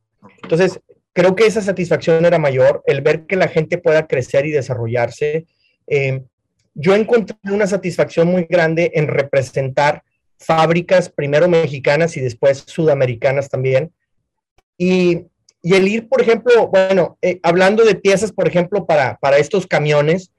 Entonces, 0.42 0.81
creo 1.16 1.35
que 1.35 1.47
esa 1.47 1.62
satisfacción 1.62 2.25
era 2.25 2.38
mayor, 2.38 2.83
el 2.87 3.01
ver 3.01 3.25
que 3.27 3.37
la 3.37 3.49
gente 3.49 3.79
pueda 3.79 4.07
crecer 4.07 4.47
y 4.47 4.51
desarrollarse. 4.51 5.47
Eh, 5.87 6.23
yo 6.75 6.95
encontré 6.95 7.37
una 7.45 7.66
satisfacción 7.66 8.29
muy 8.29 8.45
grande 8.45 8.92
en 8.95 9.09
representar 9.09 10.03
fábricas, 10.38 11.09
primero 11.09 11.49
mexicanas 11.49 12.19
y 12.19 12.21
después 12.21 12.64
sudamericanas 12.66 13.49
también. 13.49 13.92
Y, 14.77 15.25
el 15.74 15.88
ir, 15.88 16.09
por 16.09 16.20
ejemplo, 16.20 16.68
bueno, 16.68 17.18
eh, 17.22 17.40
hablando 17.42 17.85
de 17.85 17.94
piezas, 17.94 18.33
por 18.33 18.46
ejemplo, 18.46 18.87
para, 18.87 19.16
para 19.18 19.38
estos 19.38 19.66
camiones, 19.66 20.33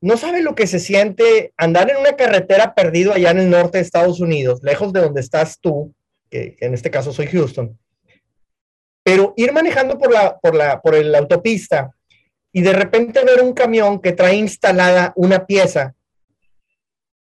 no 0.00 0.16
sabe 0.16 0.42
lo 0.42 0.56
que 0.56 0.66
se 0.66 0.80
siente 0.80 1.52
andar 1.56 1.90
en 1.90 1.98
una 1.98 2.16
carretera 2.16 2.74
perdido 2.74 3.12
allá 3.12 3.30
en 3.30 3.38
el 3.38 3.50
norte 3.50 3.78
de 3.78 3.84
Estados 3.84 4.18
Unidos, 4.18 4.60
lejos 4.62 4.92
de 4.92 5.00
donde 5.00 5.20
estás 5.20 5.60
tú, 5.60 5.94
que 6.28 6.56
en 6.60 6.74
este 6.74 6.90
caso 6.90 7.12
soy 7.12 7.28
Houston, 7.28 7.78
pero 9.04 9.34
ir 9.36 9.52
manejando 9.52 9.98
por 9.98 10.12
la, 10.12 10.38
por 10.38 10.54
la, 10.54 10.80
por 10.80 10.96
la 11.04 11.18
autopista 11.18 11.94
y 12.52 12.62
de 12.62 12.72
repente 12.72 13.24
ver 13.24 13.42
un 13.42 13.52
camión 13.52 14.00
que 14.00 14.12
trae 14.12 14.34
instalada 14.34 15.12
una 15.16 15.46
pieza 15.46 15.94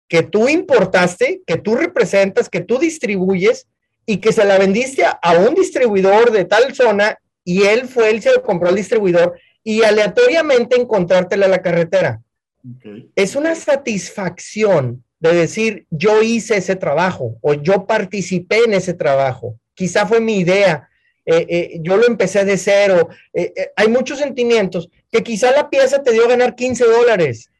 que 0.08 0.24
tú 0.24 0.50
importaste, 0.50 1.42
que 1.46 1.58
tú 1.58 1.76
representas, 1.76 2.50
que 2.50 2.62
tú 2.62 2.80
distribuyes 2.80 3.68
y 4.10 4.18
que 4.18 4.34
se 4.34 4.44
la 4.44 4.58
vendiste 4.58 5.06
a 5.06 5.34
un 5.34 5.54
distribuidor 5.54 6.32
de 6.32 6.44
tal 6.44 6.74
zona 6.74 7.20
y 7.44 7.62
él 7.66 7.88
fue, 7.88 8.10
él 8.10 8.24
se 8.24 8.34
lo 8.34 8.42
compró 8.42 8.70
al 8.70 8.76
distribuidor 8.76 9.40
y 9.64 9.84
aleatoriamente 9.84 10.82
encontrártela 10.82 11.46
en 11.46 11.52
la 11.52 11.62
carretera. 11.62 12.20
Es 13.16 13.36
una 13.36 13.54
satisfacción 13.54 15.04
de 15.20 15.36
decir, 15.36 15.86
yo 15.92 16.24
hice 16.24 16.58
ese 16.58 16.76
trabajo 16.76 17.38
o 17.42 17.54
yo 17.54 17.86
participé 17.86 18.64
en 18.64 18.74
ese 18.74 18.96
trabajo. 18.96 19.60
Quizá 19.76 20.08
fue 20.08 20.20
mi 20.20 20.40
idea, 20.40 20.90
eh, 21.24 21.46
eh, 21.48 21.80
yo 21.84 21.96
lo 21.96 22.08
empecé 22.08 22.44
de 22.46 22.58
cero. 22.58 23.10
Eh, 23.32 23.54
hay 23.76 23.90
muchos 23.90 24.18
sentimientos 24.18 24.90
que 25.12 25.22
quizá 25.22 25.52
la 25.52 25.70
pieza 25.70 26.02
te 26.02 26.14
dio 26.14 26.26
a 26.26 26.30
ganar 26.30 26.56
15 26.56 26.84
dólares. 26.84 27.52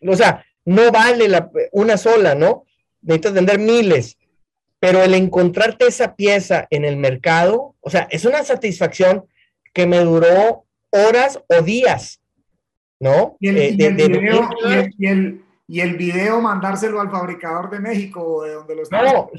O 0.00 0.16
sea, 0.16 0.46
no 0.64 0.90
vale 0.90 1.28
la, 1.28 1.50
una 1.72 1.98
sola, 1.98 2.34
¿no? 2.34 2.64
Necesitas 3.02 3.34
vender 3.34 3.58
miles. 3.58 4.16
Pero 4.80 5.02
el 5.02 5.14
encontrarte 5.14 5.86
esa 5.86 6.14
pieza 6.14 6.66
en 6.70 6.84
el 6.84 6.96
mercado, 6.96 7.74
o 7.80 7.90
sea, 7.90 8.06
es 8.10 8.24
una 8.24 8.44
satisfacción 8.44 9.26
que 9.72 9.86
me 9.86 9.98
duró 10.00 10.64
horas 10.90 11.40
o 11.48 11.62
días, 11.62 12.20
¿no? 13.00 13.36
Y 13.40 13.48
el, 13.48 13.80
y 13.80 15.06
el, 15.06 15.42
y 15.70 15.80
el 15.80 15.96
video 15.96 16.40
mandárselo 16.40 16.98
al 16.98 17.10
fabricador 17.10 17.68
de 17.68 17.78
México 17.78 18.22
o 18.22 18.42
de 18.42 18.54
donde 18.54 18.74
lo 18.74 18.82
está. 18.82 19.02
No, 19.02 19.30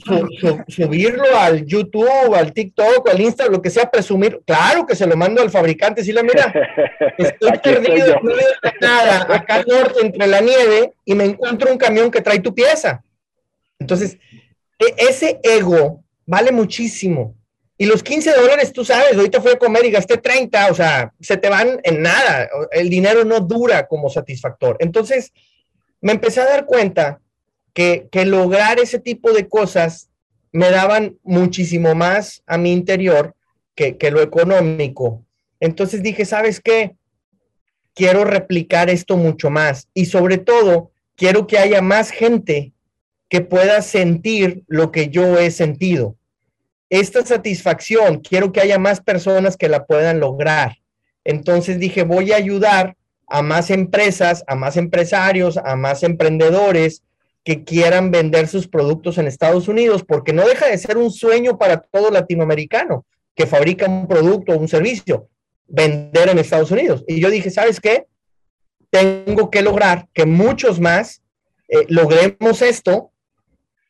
subirlo 0.67 1.23
al 1.36 1.65
YouTube, 1.65 2.36
al 2.36 2.54
TikTok, 2.54 3.10
al 3.10 3.19
Insta, 3.19 3.47
lo 3.47 3.60
que 3.63 3.71
sea, 3.71 3.89
presumir. 3.89 4.39
Claro 4.45 4.86
que 4.86 4.95
se 4.95 5.08
lo 5.08 5.17
mando 5.17 5.41
al 5.41 5.49
fabricante. 5.49 6.04
Si 6.04 6.12
la 6.12 6.21
mira, 6.21 6.54
estoy 7.17 7.52
perdido, 7.63 8.19
no 8.21 8.34
nada, 8.80 9.36
acá 9.36 9.56
al 9.56 9.65
norte, 9.65 10.06
entre 10.06 10.28
la 10.28 10.39
nieve, 10.39 10.93
y 11.04 11.15
me 11.15 11.25
encuentro 11.25 11.71
un 11.71 11.80
camión 11.80 12.12
que 12.12 12.21
trae 12.21 12.39
tu 12.39 12.54
pieza. 12.54 13.04
Entonces, 13.80 14.19
e, 14.80 14.96
ese 15.10 15.39
ego 15.44 16.04
vale 16.26 16.52
muchísimo. 16.52 17.36
Y 17.78 17.86
los 17.86 18.04
15 18.04 18.34
dólares, 18.34 18.74
tú 18.74 18.84
sabes, 18.84 19.15
ahorita 19.15 19.42
fui 19.42 19.52
a 19.52 19.58
comer 19.58 19.86
y 19.86 19.92
gasté 19.92 20.18
30, 20.18 20.72
o 20.72 20.76
sea, 20.76 21.13
se 21.20 21.38
te 21.38 21.48
van 21.48 21.80
en 21.84 22.02
nada. 22.02 22.50
El 22.72 22.89
dinero 22.89 23.24
no 23.24 23.39
dura 23.39 23.88
como 23.88 24.10
satisfactor. 24.10 24.76
Entonces, 24.80 25.32
me 26.02 26.12
empecé 26.12 26.42
a 26.42 26.50
dar 26.50 26.65
cuenta 26.65 27.22
que, 27.74 28.10
lograr 28.26 28.80
ese 28.80 29.00
tipo 29.00 29.32
de 29.32 29.48
cosas 29.48 30.10
me 30.52 30.72
daban 30.72 31.18
muchísimo 31.24 31.96
más 31.96 32.44
a 32.48 32.58
mi 32.58 32.74
interior 32.74 33.34
que, 33.76 33.98
que 33.98 34.12
lo 34.12 34.22
económico. 34.22 35.24
Entonces 35.62 36.04
dije, 36.04 36.26
¿sabes 36.26 36.60
qué? 36.60 36.96
Quiero 37.94 38.26
replicar 38.26 38.89
esto 38.89 39.15
mucho 39.15 39.50
más 39.50 39.88
y 39.94 40.06
sobre 40.06 40.38
todo 40.38 40.92
quiero 41.15 41.48
que 41.48 41.60
haya 41.60 41.82
más 41.82 42.12
gente 42.12 42.74
que 43.30 43.42
pueda 43.42 43.82
sentir 43.82 44.63
lo 44.68 44.92
que 44.92 45.10
yo 45.10 45.38
he 45.38 45.52
sentido. 45.52 46.15
Esta 46.89 47.24
satisfacción, 47.24 48.20
quiero 48.20 48.52
que 48.52 48.62
haya 48.62 48.80
más 48.80 49.00
personas 49.00 49.56
que 49.56 49.70
la 49.70 49.86
puedan 49.86 50.20
lograr. 50.20 50.78
Entonces 51.24 51.80
dije, 51.80 52.02
voy 52.02 52.32
a 52.32 52.38
ayudar 52.38 52.96
a 53.28 53.44
más 53.44 53.70
empresas, 53.70 54.44
a 54.48 54.56
más 54.56 54.76
empresarios, 54.76 55.58
a 55.58 55.76
más 55.76 56.02
emprendedores 56.02 57.04
que 57.44 57.63
quieran 57.63 58.10
vender 58.10 58.48
sus 58.48 58.68
productos 58.68 59.20
en 59.20 59.28
Estados 59.28 59.68
Unidos, 59.68 60.04
porque 60.04 60.34
no 60.34 60.48
deja 60.48 60.68
de 60.68 60.78
ser 60.80 60.98
un 60.98 61.12
sueño 61.12 61.58
para 61.60 61.82
todo 61.82 62.10
latinoamericano 62.10 63.06
que 63.36 63.46
fabrica 63.46 63.88
un 63.88 64.08
producto 64.08 64.54
o 64.54 64.58
un 64.58 64.68
servicio, 64.68 65.30
vender 65.68 66.30
en 66.30 66.39
Estados 66.39 66.72
Unidos. 66.72 67.06
Y 67.08 67.22
yo 67.22 67.30
dije, 67.30 67.52
¿sabes 67.52 67.80
qué? 67.80 68.08
Tengo 68.89 69.52
que 69.52 69.62
lograr 69.62 70.08
que 70.13 70.26
muchos 70.26 70.80
más 70.80 71.22
eh, 71.68 71.86
logremos 71.88 72.62
esto 72.63 73.09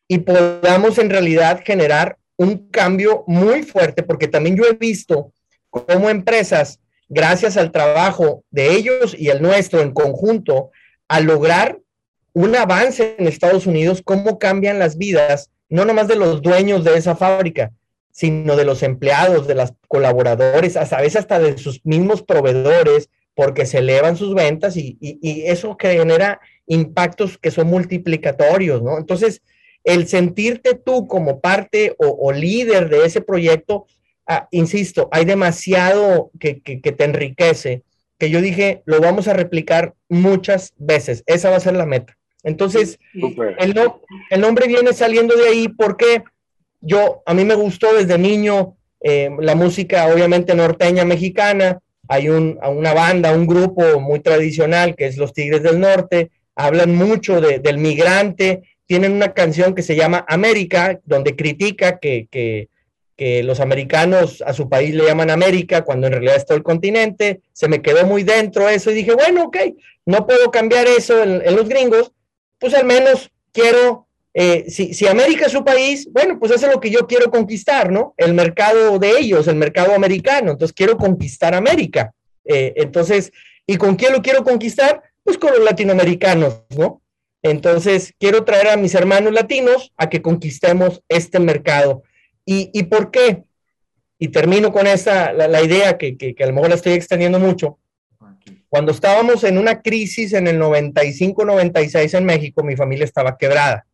y 0.10 0.17
podamos 0.17 0.98
en 0.98 1.10
realidad 1.10 1.62
generar 1.63 2.17
un 2.36 2.69
cambio 2.69 3.24
muy 3.28 3.63
fuerte, 3.63 4.04
porque 4.04 4.28
también 4.28 4.58
yo 4.58 4.65
he 4.65 4.74
visto 4.74 5.32
cómo 5.69 6.10
empresas 6.10 6.80
gracias 7.08 7.58
al 7.58 7.72
trabajo 7.72 8.43
de 8.50 8.74
ellos 8.74 9.15
y 9.17 9.30
el 9.30 9.41
nuestro 9.41 9.82
en 9.82 9.91
conjunto, 9.91 10.72
a 11.08 11.19
lograr 11.19 11.80
un 12.34 12.56
avance 12.56 13.15
en 13.17 13.28
Estados 13.28 13.67
Unidos, 13.67 14.02
cómo 14.04 14.39
cambian 14.39 14.80
las 14.80 14.98
vidas, 14.98 15.52
no 15.69 15.86
nomás 15.86 16.08
de 16.08 16.15
los 16.15 16.41
dueños 16.41 16.84
de 16.84 16.98
esa 16.98 17.15
fábrica, 17.15 17.72
sino 18.12 18.56
de 18.56 18.65
los 18.65 18.84
empleados, 18.84 19.48
de 19.48 19.56
los 19.56 19.74
colaboradores, 19.88 20.76
a 20.76 21.02
veces 21.02 21.17
hasta 21.17 21.39
de 21.39 21.58
sus 21.58 21.86
mismos 21.86 22.24
proveedores, 22.24 23.10
porque 23.36 23.65
se 23.65 23.78
elevan 23.78 24.17
sus 24.17 24.34
ventas 24.36 24.76
y, 24.76 24.98
eso 25.45 25.78
genera 25.80 26.39
impactos 26.67 27.38
que 27.38 27.52
son 27.52 27.67
multiplicatorios, 27.67 28.82
¿no? 28.82 28.98
Entonces, 28.98 29.41
el 29.84 30.08
sentirte 30.08 30.76
tú 30.76 31.08
como 31.08 31.39
parte 31.39 31.96
o, 31.98 32.08
o 32.08 32.32
líder 32.32 32.89
de 32.89 33.06
ese 33.06 33.22
proyecto 33.22 33.86
Ah, 34.32 34.48
insisto, 34.52 35.10
hay 35.12 35.26
demasiado 35.26 36.30
que, 36.39 36.54
te 36.54 37.04
enriquece, 37.04 37.82
que 38.20 38.30
yo 38.30 38.42
dije, 38.42 38.84
lo 38.86 39.02
vamos 39.02 39.28
a 39.28 39.34
replicar 39.34 39.96
muchas 40.08 40.72
veces. 40.78 41.24
Esa 41.26 41.50
va 41.50 41.56
a 41.56 41.62
ser 41.62 41.74
la 41.74 41.88
meta. 41.88 42.15
Entonces, 42.44 43.00
el, 43.15 43.76
el, 44.30 44.39
nombre 44.39 44.68
viene 44.68 44.94
saliendo 44.94 45.36
de 45.36 45.48
ahí 45.48 45.68
porque 45.68 46.22
yo, 46.80 47.24
a 47.26 47.34
mí 47.34 47.44
me 47.44 47.56
gustó 47.56 47.92
desde 47.96 48.20
niño 48.20 48.78
eh, 49.02 49.32
la 49.39 49.56
música, 49.56 50.06
obviamente 50.13 50.54
norteña 50.54 51.06
mexicana. 51.06 51.80
Hay 52.08 52.30
una 52.30 52.94
banda, 52.94 53.34
un 53.34 53.48
grupo 53.48 54.00
muy 54.00 54.20
tradicional 54.20 54.96
que 54.96 55.08
es 55.08 55.18
Los 55.18 55.34
Tigres 55.34 55.63
del 55.63 55.80
Norte. 55.80 56.30
Hablan 56.56 56.94
mucho 56.94 57.42
del 57.42 57.80
migrante. 57.80 58.62
Tienen 58.89 59.13
una 59.13 59.34
canción 59.34 59.75
que 59.75 59.84
se 59.84 59.95
llama 59.95 60.25
América, 60.28 60.99
donde 61.06 61.36
critica 61.36 61.99
que, 61.99 62.28
que 63.19 63.43
los 63.43 63.60
americanos 63.60 64.41
a 64.47 64.54
su 64.54 64.69
país 64.69 64.95
le 64.95 65.04
llaman 65.04 65.30
América, 65.30 65.84
cuando 65.84 66.08
en 66.08 66.13
realidad 66.13 66.38
es 66.38 66.45
todo 66.45 66.58
el 66.58 66.63
continente, 66.63 67.41
se 67.52 67.67
me 67.67 67.82
quedó 67.82 68.06
muy 68.08 68.23
dentro 68.23 68.69
eso 68.69 68.91
y 68.91 68.93
dije, 68.93 69.13
bueno, 69.13 69.43
ok, 69.43 69.58
no 70.06 70.25
puedo 70.25 70.52
cambiar 70.52 70.88
eso 70.88 71.21
en, 71.21 71.54
los 71.54 71.67
gringos, 71.67 72.13
pues 72.60 72.73
al 72.73 72.86
menos 72.86 73.30
quiero, 73.52 74.08
eh, 74.34 74.65
si, 74.69 74.93
si, 74.93 75.06
América 75.06 75.47
es 75.47 75.52
su 75.52 75.65
país, 75.65 76.08
bueno, 76.13 76.39
pues 76.39 76.54
eso 76.54 76.67
es 76.67 76.73
lo 76.73 76.80
que 76.80 76.91
yo 76.91 77.08
quiero 77.08 77.30
conquistar, 77.30 77.91
¿no? 77.91 78.13
El 78.15 78.34
mercado 78.34 78.97
de 78.99 79.19
ellos, 79.19 79.49
el 79.49 79.58
mercado 79.58 79.93
americano, 79.93 80.52
entonces 80.52 80.73
quiero 80.73 80.97
conquistar 80.97 81.54
América. 81.54 82.13
Eh, 82.45 82.71
entonces, 82.78 83.34
¿y 83.67 83.75
con 83.75 83.97
quién 83.97 84.13
lo 84.13 84.21
quiero 84.21 84.45
conquistar? 84.45 85.04
Pues 85.25 85.38
con 85.38 85.52
los 85.52 85.63
latinoamericanos, 85.65 86.63
¿no? 86.78 87.02
Entonces, 87.41 88.13
quiero 88.19 88.43
traer 88.43 88.69
a 88.69 88.78
mis 88.78 88.95
hermanos 88.95 89.34
latinos 89.34 89.93
a 89.97 90.10
que 90.10 90.21
conquistemos 90.21 91.02
este 91.08 91.39
mercado. 91.39 92.04
¿Y, 92.45 92.84
por 92.84 93.12
qué? 93.12 93.43
Y 94.17 94.30
termino 94.30 94.71
con 94.71 94.88
esa, 94.88 95.34
la, 95.34 95.62
idea 95.62 95.97
que, 95.97 96.17
que, 96.17 96.36
a 96.43 96.47
lo 96.47 96.54
mejor 96.54 96.69
la 96.69 96.75
estoy 96.75 96.93
extendiendo 96.93 97.39
mucho. 97.39 97.78
Cuando 98.69 98.91
estábamos 98.91 99.43
en 99.43 99.58
una 99.58 99.82
crisis 99.82 100.34
en 100.34 100.47
el 100.47 100.60
95-96 100.60 102.17
en 102.17 102.25
México, 102.25 102.63
mi 102.63 102.75
familia 102.75 103.06
estaba 103.06 103.38
quebrada. 103.38 103.86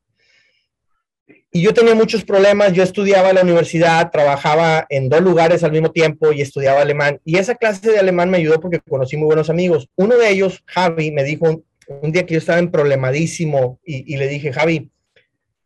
Y 1.55 1.61
yo 1.61 1.73
tenía 1.73 1.95
muchos 1.95 2.25
problemas. 2.25 2.73
Yo 2.73 2.83
estudiaba 2.83 3.29
en 3.29 3.35
la 3.35 3.41
universidad, 3.43 4.11
trabajaba 4.11 4.85
en 4.89 5.07
dos 5.07 5.21
lugares 5.21 5.63
al 5.63 5.71
mismo 5.71 5.91
tiempo 5.91 6.33
y 6.33 6.41
estudiaba 6.41 6.81
alemán. 6.81 7.21
Y 7.23 7.37
esa 7.37 7.55
clase 7.55 7.91
de 7.91 7.99
alemán 7.99 8.29
me 8.29 8.37
ayudó 8.37 8.59
porque 8.59 8.81
conocí 8.81 9.15
muy 9.15 9.27
buenos 9.27 9.49
amigos. 9.49 9.87
Uno 9.95 10.17
de 10.17 10.29
ellos, 10.29 10.63
Javi, 10.65 11.11
me 11.11 11.23
dijo 11.23 11.63
un, 11.87 12.11
día 12.11 12.25
que 12.25 12.33
yo 12.33 12.39
estaba 12.39 12.59
en 12.59 12.71
problemadísimo 12.71 13.79
y, 13.85 14.13
y 14.13 14.17
le 14.17 14.27
dije, 14.27 14.51
Javi, 14.51 14.91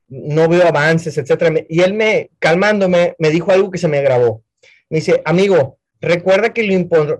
no 0.10 0.48
veo 0.48 0.68
avances, 0.68 1.18
etcétera. 1.18 1.66
Y 1.70 1.82
él 1.82 1.94
me, 1.94 2.32
calmándome, 2.40 3.16
me 3.20 3.30
dijo 3.30 3.52
algo 3.52 3.72
que 3.72 3.78
se 3.78 3.88
me 3.88 4.02
grabó. 4.02 4.44
Me 4.90 4.98
dice, 4.98 5.22
amigo, 5.24 5.78
recuerda 6.02 6.54
que 6.54 6.64
lo 6.64 6.74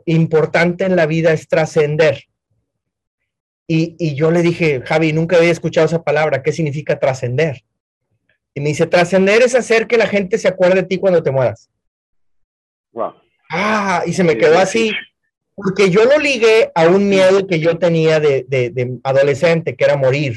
importante 0.06 0.86
en 0.86 0.96
la 0.96 1.06
vida 1.06 1.32
es 1.32 1.48
trascender. 1.48 2.24
Y, 3.72 4.16
yo 4.16 4.32
le 4.32 4.42
dije, 4.42 4.82
Javi, 4.84 5.14
nunca 5.14 5.38
había 5.38 5.52
escuchado 5.52 5.86
esa 5.86 6.02
palabra, 6.02 6.42
¿qué 6.42 6.52
significa 6.52 6.98
trascender? 6.98 7.64
Y 8.56 8.62
me 8.62 8.70
dice, 8.70 8.88
trascender 8.88 9.44
es 9.44 9.54
hacer 9.54 9.86
que 9.86 9.98
la 9.98 10.08
gente 10.08 10.40
se 10.40 10.48
acuerde 10.48 10.82
de 10.82 10.88
ti 10.88 10.98
cuando 10.98 11.22
te 11.22 11.30
mueras. 11.30 11.70
Wow. 12.92 13.14
Ah, 13.52 14.02
y 14.08 14.14
se 14.14 14.24
me 14.24 14.40
quedó 14.40 14.58
así, 14.58 14.92
porque 15.62 15.90
yo 15.90 16.06
lo 16.06 16.18
ligué 16.18 16.72
a 16.74 16.88
un 16.88 17.10
miedo 17.10 17.46
que 17.48 17.60
yo 17.60 17.78
tenía 17.78 18.20
de, 18.20 18.46
de 18.48 19.00
adolescente, 19.04 19.76
que 19.76 19.84
era 19.84 19.98
morir 19.98 20.36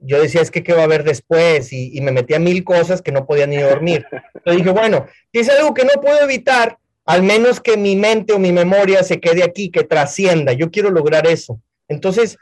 yo 0.00 0.20
decía, 0.20 0.40
es 0.40 0.50
que 0.50 0.62
qué 0.62 0.72
va 0.72 0.82
a 0.82 0.84
haber 0.84 1.04
después 1.04 1.72
y, 1.72 2.00
me 2.00 2.12
metía 2.12 2.38
mil 2.38 2.64
cosas 2.64 3.02
que 3.02 3.12
no 3.12 3.26
podía 3.26 3.46
ni 3.46 3.56
dormir. 3.56 4.06
Entonces 4.34 4.56
dije, 4.56 4.70
bueno, 4.70 5.06
si 5.32 5.40
es 5.40 5.48
algo 5.48 5.74
que 5.74 5.84
no 5.84 6.00
puedo 6.00 6.20
evitar, 6.22 6.78
al 7.04 7.22
menos 7.22 7.60
que 7.60 7.76
mi 7.76 7.96
mente 7.96 8.32
o 8.32 8.38
mi 8.38 8.52
memoria 8.52 9.02
se 9.02 9.20
quede 9.20 9.42
aquí, 9.42 9.70
que 9.70 9.84
trascienda. 9.84 10.52
Yo 10.52 10.70
quiero 10.70 10.90
lograr 10.90 11.26
eso. 11.26 11.60
Entonces, 11.88 12.36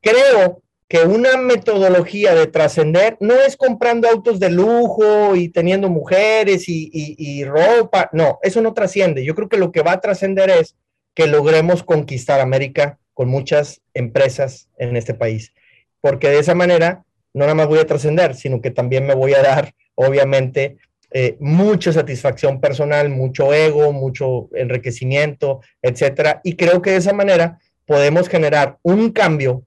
creo 0.00 0.62
que 0.88 1.02
una 1.02 1.36
metodología 1.36 2.34
de 2.34 2.46
trascender 2.46 3.16
no 3.20 3.34
es 3.34 3.56
comprando 3.56 4.08
autos 4.08 4.40
de 4.40 4.50
lujo 4.50 5.36
y 5.36 5.48
teniendo 5.48 5.88
mujeres 5.88 6.64
y 6.66 7.44
ropa. 7.44 8.10
No, 8.12 8.38
eso 8.42 8.60
no 8.60 8.74
trasciende. 8.74 9.24
Yo 9.24 9.34
creo 9.34 9.48
que 9.48 9.58
lo 9.58 9.70
que 9.70 9.82
va 9.82 9.92
a 9.92 10.00
trascender 10.00 10.50
es 10.50 10.74
que 11.18 11.26
logremos 11.26 11.82
conquistar 11.82 12.40
América 12.40 13.00
con 13.12 13.28
muchas 13.28 13.82
empresas 13.92 14.70
en 14.78 14.96
este 14.96 15.14
país 15.14 15.52
porque 16.00 16.28
de 16.28 16.38
esa 16.38 16.54
manera 16.54 17.04
no 17.34 17.44
nada 17.44 17.54
más 17.54 17.68
voy 17.68 17.78
a 17.78 17.86
trascender, 17.86 18.34
sino 18.34 18.60
que 18.60 18.70
también 18.70 19.06
me 19.06 19.14
voy 19.14 19.34
a 19.34 19.42
dar, 19.42 19.72
obviamente, 19.94 20.78
eh, 21.12 21.36
mucha 21.40 21.92
satisfacción 21.92 22.60
personal, 22.60 23.10
mucho 23.10 23.52
ego, 23.52 23.92
mucho 23.92 24.48
enriquecimiento, 24.54 25.60
etcétera. 25.82 26.40
Y 26.42 26.56
creo 26.56 26.82
que 26.82 26.90
de 26.90 26.96
esa 26.96 27.12
manera 27.12 27.58
podemos 27.86 28.28
generar 28.28 28.78
un 28.82 29.12
cambio 29.12 29.62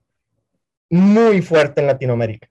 muy 0.89 1.41
fuerte 1.41 1.81
en 1.81 1.87
Latinoamérica. 1.87 2.47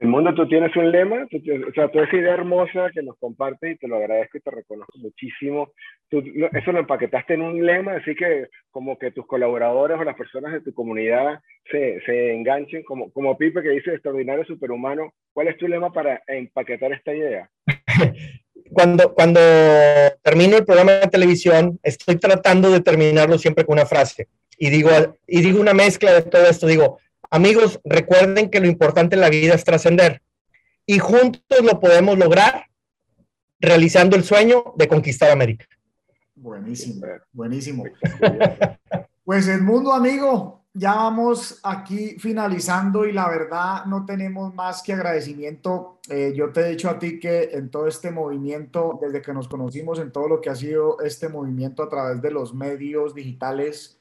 El 0.00 0.08
mundo, 0.08 0.34
tú 0.34 0.46
tienes 0.46 0.74
un 0.76 0.90
lema, 0.90 1.24
o 1.24 1.72
sea, 1.72 1.88
toda 1.88 2.04
esa 2.04 2.16
idea 2.16 2.34
hermosa 2.34 2.90
que 2.92 3.02
nos 3.02 3.16
compartes 3.18 3.72
y 3.72 3.78
te 3.78 3.88
lo 3.88 3.96
agradezco 3.96 4.36
y 4.36 4.40
te 4.40 4.50
reconozco 4.50 4.98
muchísimo. 4.98 5.70
Tú, 6.22 6.48
eso 6.52 6.72
lo 6.72 6.80
empaquetaste 6.80 7.34
en 7.34 7.42
un 7.42 7.64
lema, 7.64 7.94
así 7.96 8.14
que 8.14 8.48
como 8.70 8.98
que 8.98 9.10
tus 9.10 9.26
colaboradores 9.26 9.98
o 9.98 10.04
las 10.04 10.16
personas 10.16 10.52
de 10.52 10.60
tu 10.60 10.72
comunidad 10.72 11.40
se, 11.70 12.00
se 12.06 12.32
enganchen, 12.32 12.82
como, 12.84 13.10
como 13.12 13.36
Pipe 13.36 13.62
que 13.62 13.70
dice 13.70 13.92
extraordinario 13.92 14.44
superhumano. 14.44 15.12
¿Cuál 15.32 15.48
es 15.48 15.56
tu 15.56 15.66
lema 15.66 15.92
para 15.92 16.22
empaquetar 16.26 16.92
esta 16.92 17.14
idea? 17.14 17.50
Cuando, 18.72 19.14
cuando 19.14 19.40
termino 20.22 20.56
el 20.56 20.64
programa 20.64 20.92
de 20.92 21.06
televisión, 21.06 21.78
estoy 21.82 22.16
tratando 22.16 22.70
de 22.72 22.80
terminarlo 22.80 23.36
siempre 23.38 23.64
con 23.64 23.74
una 23.74 23.86
frase 23.86 24.26
y 24.58 24.70
digo, 24.70 24.90
y 25.26 25.42
digo 25.42 25.60
una 25.60 25.74
mezcla 25.74 26.12
de 26.12 26.22
todo 26.22 26.48
esto. 26.48 26.66
Digo, 26.66 26.98
Amigos, 27.34 27.80
recuerden 27.82 28.48
que 28.48 28.60
lo 28.60 28.68
importante 28.68 29.16
en 29.16 29.20
la 29.20 29.28
vida 29.28 29.54
es 29.54 29.64
trascender 29.64 30.22
y 30.86 31.00
juntos 31.00 31.42
lo 31.64 31.80
podemos 31.80 32.16
lograr 32.16 32.66
realizando 33.58 34.14
el 34.14 34.22
sueño 34.22 34.72
de 34.76 34.86
conquistar 34.86 35.32
América. 35.32 35.66
Buenísimo, 36.44 37.06
buenísimo. 37.32 37.84
Pues 39.24 39.48
el 39.48 39.62
mundo, 39.62 39.94
amigo, 39.94 40.66
ya 40.74 40.94
vamos 40.94 41.58
aquí 41.62 42.18
finalizando 42.18 43.06
y 43.06 43.12
la 43.12 43.26
verdad 43.30 43.86
no 43.86 44.04
tenemos 44.04 44.54
más 44.54 44.82
que 44.82 44.92
agradecimiento. 44.92 46.00
Eh, 46.10 46.34
yo 46.36 46.52
te 46.52 46.60
he 46.60 46.68
dicho 46.68 46.90
a 46.90 46.98
ti 46.98 47.18
que 47.18 47.44
en 47.44 47.70
todo 47.70 47.86
este 47.86 48.10
movimiento, 48.10 48.98
desde 49.00 49.22
que 49.22 49.32
nos 49.32 49.48
conocimos, 49.48 49.98
en 49.98 50.12
todo 50.12 50.28
lo 50.28 50.42
que 50.42 50.50
ha 50.50 50.54
sido 50.54 51.00
este 51.00 51.30
movimiento 51.30 51.82
a 51.82 51.88
través 51.88 52.20
de 52.20 52.30
los 52.30 52.52
medios 52.52 53.14
digitales, 53.14 53.98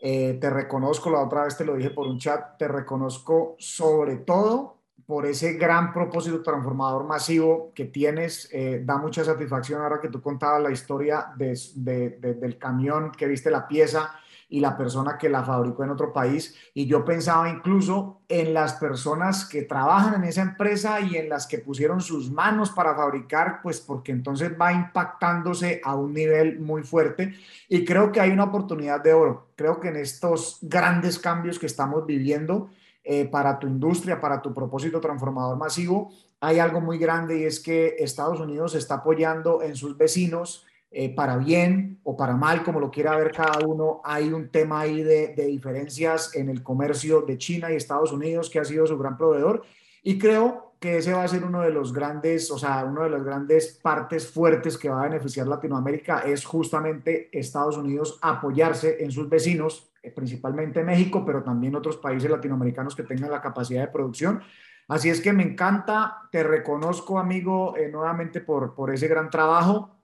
eh, 0.00 0.38
te 0.40 0.48
reconozco, 0.48 1.10
la 1.10 1.20
otra 1.20 1.44
vez 1.44 1.58
te 1.58 1.66
lo 1.66 1.76
dije 1.76 1.90
por 1.90 2.06
un 2.06 2.18
chat, 2.18 2.56
te 2.56 2.66
reconozco 2.66 3.56
sobre 3.58 4.16
todo 4.16 4.73
por 5.06 5.26
ese 5.26 5.54
gran 5.54 5.92
propósito 5.92 6.42
transformador 6.42 7.04
masivo 7.04 7.72
que 7.74 7.84
tienes. 7.84 8.48
Eh, 8.52 8.82
da 8.84 8.96
mucha 8.96 9.24
satisfacción 9.24 9.82
ahora 9.82 10.00
que 10.00 10.08
tú 10.08 10.22
contabas 10.22 10.62
la 10.62 10.70
historia 10.70 11.26
del 11.36 12.58
camión 12.58 13.12
que 13.12 13.26
viste 13.26 13.50
la 13.50 13.68
pieza 13.68 14.14
y 14.48 14.60
la 14.60 14.76
persona 14.76 15.18
que 15.18 15.28
la 15.28 15.42
fabricó 15.42 15.84
en 15.84 15.90
otro 15.90 16.12
país. 16.12 16.54
Y 16.74 16.86
yo 16.86 17.04
pensaba 17.04 17.48
incluso 17.48 18.20
en 18.28 18.54
las 18.54 18.74
personas 18.74 19.46
que 19.46 19.62
trabajan 19.62 20.14
en 20.14 20.24
esa 20.24 20.42
empresa 20.42 21.00
y 21.00 21.16
en 21.16 21.28
las 21.28 21.46
que 21.46 21.58
pusieron 21.58 22.00
sus 22.00 22.30
manos 22.30 22.70
para 22.70 22.94
fabricar, 22.94 23.60
pues 23.62 23.80
porque 23.80 24.12
entonces 24.12 24.52
va 24.60 24.72
impactándose 24.72 25.80
a 25.84 25.96
un 25.96 26.14
nivel 26.14 26.60
muy 26.60 26.82
fuerte. 26.82 27.34
Y 27.68 27.84
creo 27.84 28.12
que 28.12 28.20
hay 28.20 28.30
una 28.30 28.44
oportunidad 28.44 29.02
de 29.02 29.12
oro. 29.12 29.48
Creo 29.56 29.80
que 29.80 29.88
en 29.88 29.96
estos 29.96 30.58
grandes 30.62 31.18
cambios 31.18 31.58
que 31.58 31.66
estamos 31.66 32.06
viviendo, 32.06 32.70
eh, 33.04 33.26
para 33.26 33.58
tu 33.58 33.66
industria, 33.66 34.20
para 34.20 34.40
tu 34.40 34.54
propósito 34.54 35.00
transformador 35.00 35.58
masivo, 35.58 36.10
hay 36.40 36.58
algo 36.58 36.80
muy 36.80 36.98
grande 36.98 37.38
y 37.38 37.44
es 37.44 37.60
que 37.60 37.96
Estados 37.98 38.40
Unidos 38.40 38.74
está 38.74 38.96
apoyando 38.96 39.62
en 39.62 39.76
sus 39.76 39.96
vecinos 39.96 40.66
eh, 40.90 41.12
para 41.12 41.36
bien 41.36 41.98
o 42.04 42.16
para 42.16 42.36
mal, 42.36 42.62
como 42.62 42.78
lo 42.78 42.90
quiera 42.90 43.16
ver 43.16 43.32
cada 43.32 43.66
uno, 43.66 44.00
hay 44.04 44.32
un 44.32 44.48
tema 44.48 44.80
ahí 44.80 45.02
de, 45.02 45.34
diferencias 45.34 46.36
en 46.36 46.48
el 46.48 46.62
comercio 46.62 47.22
de 47.22 47.36
China 47.36 47.72
y 47.72 47.74
Estados 47.74 48.12
Unidos, 48.12 48.48
que 48.48 48.60
ha 48.60 48.64
sido 48.64 48.86
su 48.86 48.96
gran 48.96 49.16
proveedor. 49.16 49.64
Y 50.04 50.18
creo 50.18 50.73
que 50.84 50.98
ese 50.98 51.14
va 51.14 51.24
a 51.24 51.28
ser 51.28 51.42
uno 51.42 51.62
de 51.62 51.70
los 51.70 51.94
grandes, 51.94 52.50
o 52.50 52.58
sea, 52.58 52.84
uno 52.84 53.04
de 53.04 53.08
las 53.08 53.24
grandes 53.24 53.80
partes 53.82 54.30
fuertes 54.30 54.76
que 54.76 54.90
va 54.90 55.00
a 55.00 55.08
beneficiar 55.08 55.46
Latinoamérica, 55.46 56.18
es 56.18 56.44
justamente 56.44 57.30
Estados 57.32 57.78
Unidos 57.78 58.18
apoyarse 58.20 59.02
en 59.02 59.10
sus 59.10 59.26
vecinos, 59.26 59.90
eh, 60.02 60.10
principalmente 60.10 60.84
México, 60.84 61.24
pero 61.24 61.42
también 61.42 61.74
otros 61.74 61.96
países 61.96 62.30
latinoamericanos 62.30 62.94
que 62.94 63.02
tengan 63.02 63.30
la 63.30 63.40
capacidad 63.40 63.80
de 63.80 63.92
producción. 63.92 64.42
Así 64.86 65.08
es 65.08 65.22
que 65.22 65.32
me 65.32 65.42
encanta, 65.42 66.28
te 66.30 66.42
reconozco, 66.42 67.18
amigo, 67.18 67.74
eh, 67.78 67.88
nuevamente 67.88 68.42
por, 68.42 68.74
por 68.74 68.92
ese 68.92 69.08
gran 69.08 69.30
trabajo. 69.30 69.96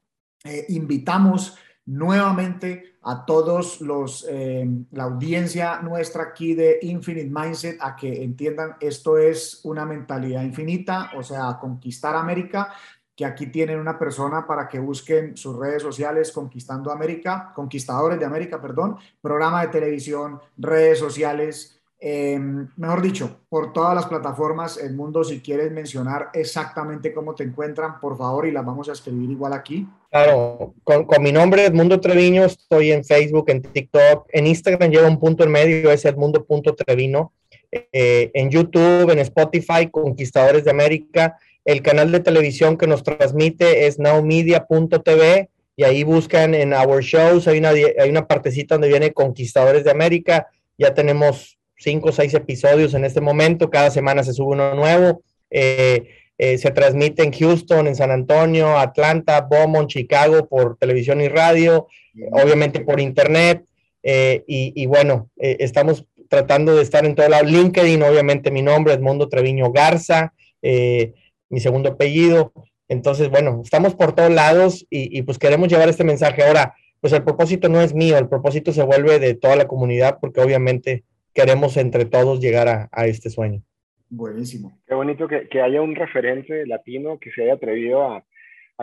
Eh, 0.45 0.65
invitamos 0.71 1.59
nuevamente 1.87 2.97
a 3.03 3.25
todos 3.25 3.81
los, 3.81 4.27
eh, 4.29 4.69
la 4.93 5.05
audiencia 5.05 5.81
nuestra 5.81 6.25
aquí 6.25 6.55
de 6.55 6.79
Infinite 6.83 7.31
Mindset 7.31 7.79
a 7.81 7.97
que 7.97 8.23
entiendan 8.23 8.77
esto 8.81 9.19
es 9.19 9.61
una 9.65 9.87
mentalidad 9.87 10.43
infinita, 10.43 11.11
o 11.17 11.23
sea, 11.23 11.59
conquistar 11.59 12.15
América, 12.15 12.73
que 13.17 13.25
aquí 13.25 13.47
tienen 13.49 13.79
una 13.79 13.99
persona 13.99 14.47
para 14.47 14.69
que 14.69 14.79
busquen 14.79 15.37
sus 15.37 15.57
redes 15.57 15.83
sociales 15.83 16.33
Conquistando 16.33 16.91
América, 16.91 17.53
Conquistadores 17.55 18.19
de 18.19 18.25
América, 18.25 18.61
perdón, 18.61 18.97
programa 19.21 19.63
de 19.63 19.69
televisión, 19.69 20.41
redes 20.57 20.99
sociales, 20.99 21.80
Em, 22.03 22.67
mejor 22.79 23.03
dicho, 23.03 23.41
por 23.51 23.75
todas 23.75 23.95
las 23.95 24.07
plataformas, 24.07 24.79
el 24.79 24.95
mundo, 24.95 25.23
si 25.23 25.41
quieres 25.41 25.71
mencionar 25.71 26.31
exactamente 26.33 27.13
cómo 27.13 27.35
te 27.35 27.45
encuentran, 27.45 28.01
por 28.01 28.17
favor, 28.17 28.47
y 28.47 28.53
las 28.53 28.65
vamos 28.65 28.89
a 28.89 28.93
escribir 28.93 29.31
igual 29.31 29.53
aquí. 29.53 29.87
Claro, 30.11 30.73
con, 30.83 31.07
mi 31.21 31.31
nombre 31.31 31.67
Edmundo 31.67 32.01
Treviño, 32.01 32.47
estoy 32.47 32.93
en 32.93 33.05
Facebook, 33.05 33.51
en 33.51 33.61
TikTok, 33.61 34.29
en 34.33 34.47
Instagram 34.47 34.91
lleva 34.91 35.09
un 35.09 35.21
punto 35.21 35.45
en 35.45 35.51
medio, 35.51 35.91
es 35.91 36.07
Edmundo.trevino, 36.07 37.33
eh, 37.71 38.31
en 38.33 38.49
YouTube, 38.49 39.11
en 39.11 39.19
Spotify, 39.19 39.91
Conquistadores 39.91 40.65
de 40.65 40.71
América, 40.71 41.39
el 41.67 41.83
canal 41.83 42.11
de 42.13 42.21
televisión 42.21 42.79
que 42.79 42.87
nos 42.87 43.03
transmite 43.03 43.87
es 43.87 43.99
nowmedia.tv 43.99 45.51
y 45.77 45.85
ahí 45.85 46.03
buscan 46.03 46.55
en 46.55 46.73
Our 46.73 47.03
Shows, 47.03 47.47
hay 47.47 47.59
una, 47.59 47.69
hay 47.69 48.09
una 48.09 48.27
partecita 48.27 48.77
donde 48.77 48.89
viene 48.89 49.13
Conquistadores 49.13 49.85
de 49.85 49.91
América, 49.91 50.49
ya 50.79 50.95
tenemos 50.95 51.60
cinco 51.81 52.11
o 52.11 52.13
seis 52.13 52.35
episodios 52.35 52.95
en 52.95 53.05
este 53.05 53.21
momento, 53.21 53.71
cada 53.71 53.91
semana 53.91 54.23
se 54.23 54.33
sube 54.33 54.53
uno 54.53 54.75
nuevo. 54.75 55.23
Eh, 55.51 56.09
eh, 56.39 56.57
se 56.57 56.71
transmite 56.71 57.23
en 57.23 57.33
Houston, 57.33 57.87
en 57.87 57.97
San 57.97 58.11
Antonio, 58.11 58.79
Atlanta, 58.79 59.47
Beaumont, 59.51 59.91
Chicago 59.91 60.49
por 60.49 60.79
televisión 60.79 61.21
y 61.21 61.29
radio, 61.29 61.87
obviamente 62.33 62.81
por 62.81 62.99
internet. 62.99 63.65
Eh, 64.03 64.43
y, 64.47 64.87
bueno, 64.87 65.29
estamos 65.37 66.07
tratando 66.31 66.75
de 66.75 66.83
estar 66.83 67.05
en 67.05 67.15
todo 67.15 67.29
lado. 67.29 67.45
LinkedIn, 67.45 68.03
obviamente 68.03 68.51
mi 68.51 68.63
nombre 68.63 68.95
es 68.95 69.01
Mundo 69.01 69.29
Treviño 69.29 69.71
Garza, 69.71 70.33
mi 70.63 71.61
segundo 71.61 71.91
apellido. 71.91 72.55
Entonces, 72.89 73.29
bueno, 73.29 73.61
estamos 73.63 73.95
por 73.95 74.15
todos 74.15 74.31
lados 74.31 74.87
y, 74.89 75.17
y, 75.19 75.23
pues 75.23 75.39
queremos 75.39 75.69
llevar 75.69 75.91
este 75.91 76.05
mensaje. 76.05 76.43
Ahora, 76.43 76.75
pues 77.03 77.13
el 77.13 77.23
propósito 77.23 77.69
no 77.69 77.83
es 77.83 77.93
mío, 77.93 78.17
el 78.17 78.29
propósito 78.29 78.73
se 78.73 78.83
vuelve 78.83 79.19
de 79.19 79.35
toda 79.35 79.57
la 79.57 79.69
comunidad 79.69 80.19
porque 80.21 80.41
obviamente 80.41 81.05
queremos 81.35 81.77
entre 81.77 82.05
todos 82.05 82.41
llegar 82.41 82.89
a, 82.91 83.07
este 83.07 83.31
sueño. 83.31 83.63
Buenísimo. 84.09 84.79
Qué 84.87 84.95
bonito 84.95 85.29
que, 85.29 85.61
haya 85.61 85.83
un 85.83 85.95
referente 85.95 86.67
latino 86.67 87.19
que 87.19 87.31
se 87.31 87.43
haya 87.43 87.55
atrevido 87.55 88.11
a, 88.11 88.25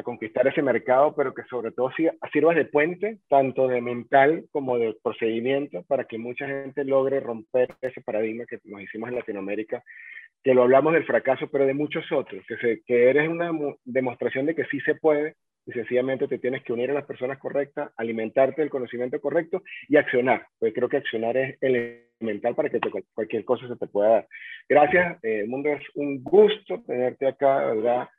conquistar 0.03 0.47
ese 0.47 0.61
mercado, 0.61 1.15
pero 1.15 1.33
que 1.33 1.41
sobre 1.49 1.71
todo 1.71 1.89
sirva 2.31 2.53
de 2.53 2.65
puente, 2.65 3.17
tanto 3.27 3.67
de 3.67 3.81
mental 3.81 4.45
como 4.51 4.77
de 4.77 4.95
procedimiento, 5.01 5.81
para 5.87 6.03
que 6.03 6.19
mucha 6.19 6.45
gente 6.45 6.83
logre 6.83 7.19
romper 7.19 7.73
ese 7.81 8.01
paradigma 8.01 8.45
que 8.45 8.59
nos 8.65 8.79
hicimos 8.79 9.09
en 9.09 9.15
Latinoamérica, 9.15 9.83
que 10.43 10.53
lo 10.53 10.61
hablamos 10.61 10.93
del 10.93 11.07
fracaso, 11.07 11.47
pero 11.51 11.65
de 11.65 11.73
muchos 11.73 12.11
otros, 12.11 12.45
que, 12.47 12.57
se, 12.57 12.83
que 12.85 13.09
eres 13.09 13.27
una 13.27 13.51
demostración 13.85 14.45
de 14.45 14.53
que 14.53 14.65
sí 14.65 14.79
se 14.81 14.93
puede 14.93 15.33
y 15.65 15.71
sencillamente 15.71 16.27
te 16.27 16.39
tienes 16.39 16.63
que 16.63 16.73
unir 16.73 16.91
a 16.91 16.93
las 16.93 17.05
personas 17.05 17.37
correctas, 17.39 17.91
alimentarte 17.97 18.61
del 18.61 18.69
conocimiento 18.69 19.19
correcto 19.19 19.63
y 19.89 19.97
accionar, 19.97 20.45
porque 20.59 20.73
creo 20.73 20.89
que 20.89 20.97
accionar 20.97 21.35
es 21.35 21.57
elemental 22.19 22.55
para 22.55 22.69
que 22.69 22.79
cualquier 23.13 23.45
cosa 23.45 23.67
se 23.67 23.75
te 23.75 23.87
pueda 23.87 24.09
dar. 24.09 24.27
Gracias, 24.67 25.23
eh, 25.23 25.45
Mundo, 25.47 25.69
es 25.69 25.83
un 25.95 26.23
gusto 26.23 26.81
tenerte 26.85 27.27
acá, 27.27 27.65
¿verdad? 27.65 28.09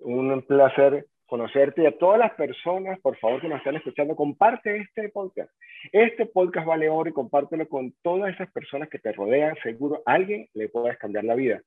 Un 0.00 0.42
placer 0.42 1.06
conocerte 1.26 1.82
y 1.82 1.86
a 1.86 1.96
todas 1.98 2.18
las 2.18 2.32
personas, 2.34 2.98
por 3.00 3.16
favor, 3.18 3.40
que 3.40 3.48
nos 3.48 3.58
están 3.58 3.76
escuchando, 3.76 4.16
comparte 4.16 4.78
este 4.78 5.10
podcast. 5.10 5.50
Este 5.92 6.24
podcast 6.24 6.66
vale 6.66 6.88
oro 6.88 7.10
y 7.10 7.12
compártelo 7.12 7.68
con 7.68 7.92
todas 8.02 8.34
esas 8.34 8.50
personas 8.50 8.88
que 8.88 8.98
te 8.98 9.12
rodean. 9.12 9.54
Seguro 9.62 10.02
a 10.06 10.14
alguien 10.14 10.48
le 10.54 10.68
puedes 10.68 10.96
cambiar 10.98 11.24
la 11.24 11.34
vida. 11.34 11.60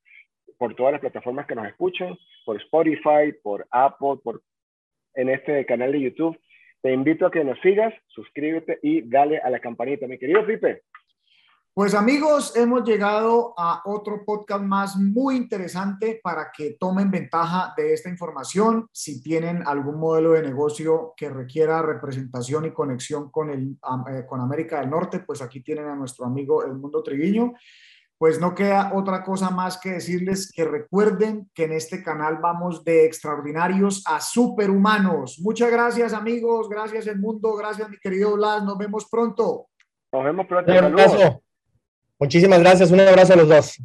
Por 0.57 0.75
todas 0.75 0.93
las 0.93 1.01
plataformas 1.01 1.45
que 1.45 1.55
nos 1.55 1.67
escuchan, 1.67 2.17
por 2.43 2.57
Spotify, 2.57 3.33
por 3.43 3.67
Apple, 3.69 4.17
por 4.23 4.41
en 5.13 5.29
este 5.29 5.65
canal 5.65 5.91
de 5.91 6.01
YouTube. 6.01 6.39
Te 6.81 6.91
invito 6.91 7.27
a 7.27 7.31
que 7.31 7.43
nos 7.43 7.59
sigas, 7.59 7.93
suscríbete 8.07 8.79
y 8.81 9.01
dale 9.01 9.37
a 9.37 9.49
la 9.49 9.59
campanita. 9.59 10.07
Mi 10.07 10.17
querido 10.17 10.45
Pipe. 10.45 10.81
Pues 11.73 11.93
amigos, 11.93 12.53
hemos 12.57 12.83
llegado 12.83 13.53
a 13.57 13.81
otro 13.85 14.25
podcast 14.25 14.61
más 14.61 14.97
muy 14.97 15.37
interesante 15.37 16.19
para 16.21 16.51
que 16.51 16.75
tomen 16.77 17.09
ventaja 17.09 17.73
de 17.77 17.93
esta 17.93 18.09
información. 18.09 18.89
Si 18.91 19.23
tienen 19.23 19.63
algún 19.65 19.97
modelo 19.97 20.31
de 20.33 20.41
negocio 20.41 21.13
que 21.15 21.29
requiera 21.29 21.81
representación 21.81 22.65
y 22.65 22.73
conexión 22.73 23.31
con, 23.31 23.49
el, 23.51 23.77
eh, 24.11 24.25
con 24.27 24.41
América 24.41 24.81
del 24.81 24.89
Norte, 24.89 25.19
pues 25.19 25.41
aquí 25.41 25.61
tienen 25.61 25.87
a 25.87 25.95
nuestro 25.95 26.25
amigo 26.25 26.65
El 26.65 26.73
Mundo 26.73 27.01
Triviño 27.01 27.53
pues 28.17 28.39
no 28.39 28.53
queda 28.53 28.91
otra 28.93 29.23
cosa 29.23 29.49
más 29.49 29.79
que 29.79 29.93
decirles 29.93 30.51
que 30.51 30.63
recuerden 30.63 31.49
que 31.55 31.63
en 31.63 31.71
este 31.71 32.03
canal 32.03 32.37
vamos 32.39 32.83
de 32.83 33.03
extraordinarios 33.03 34.03
a 34.05 34.21
superhumanos. 34.21 35.39
Muchas 35.39 35.71
gracias 35.71 36.13
amigos, 36.13 36.69
gracias 36.69 37.07
el 37.07 37.17
mundo, 37.17 37.55
gracias 37.55 37.89
mi 37.89 37.97
querido 37.97 38.35
Blas, 38.35 38.63
nos 38.63 38.77
vemos 38.77 39.07
pronto. 39.09 39.69
Nos 40.13 40.23
vemos 40.23 40.45
pronto. 40.45 41.41
Muchísimas 42.21 42.59
gracias, 42.59 42.91
un 42.91 42.99
abrazo 42.99 43.33
a 43.33 43.35
los 43.35 43.49
dos. 43.49 43.77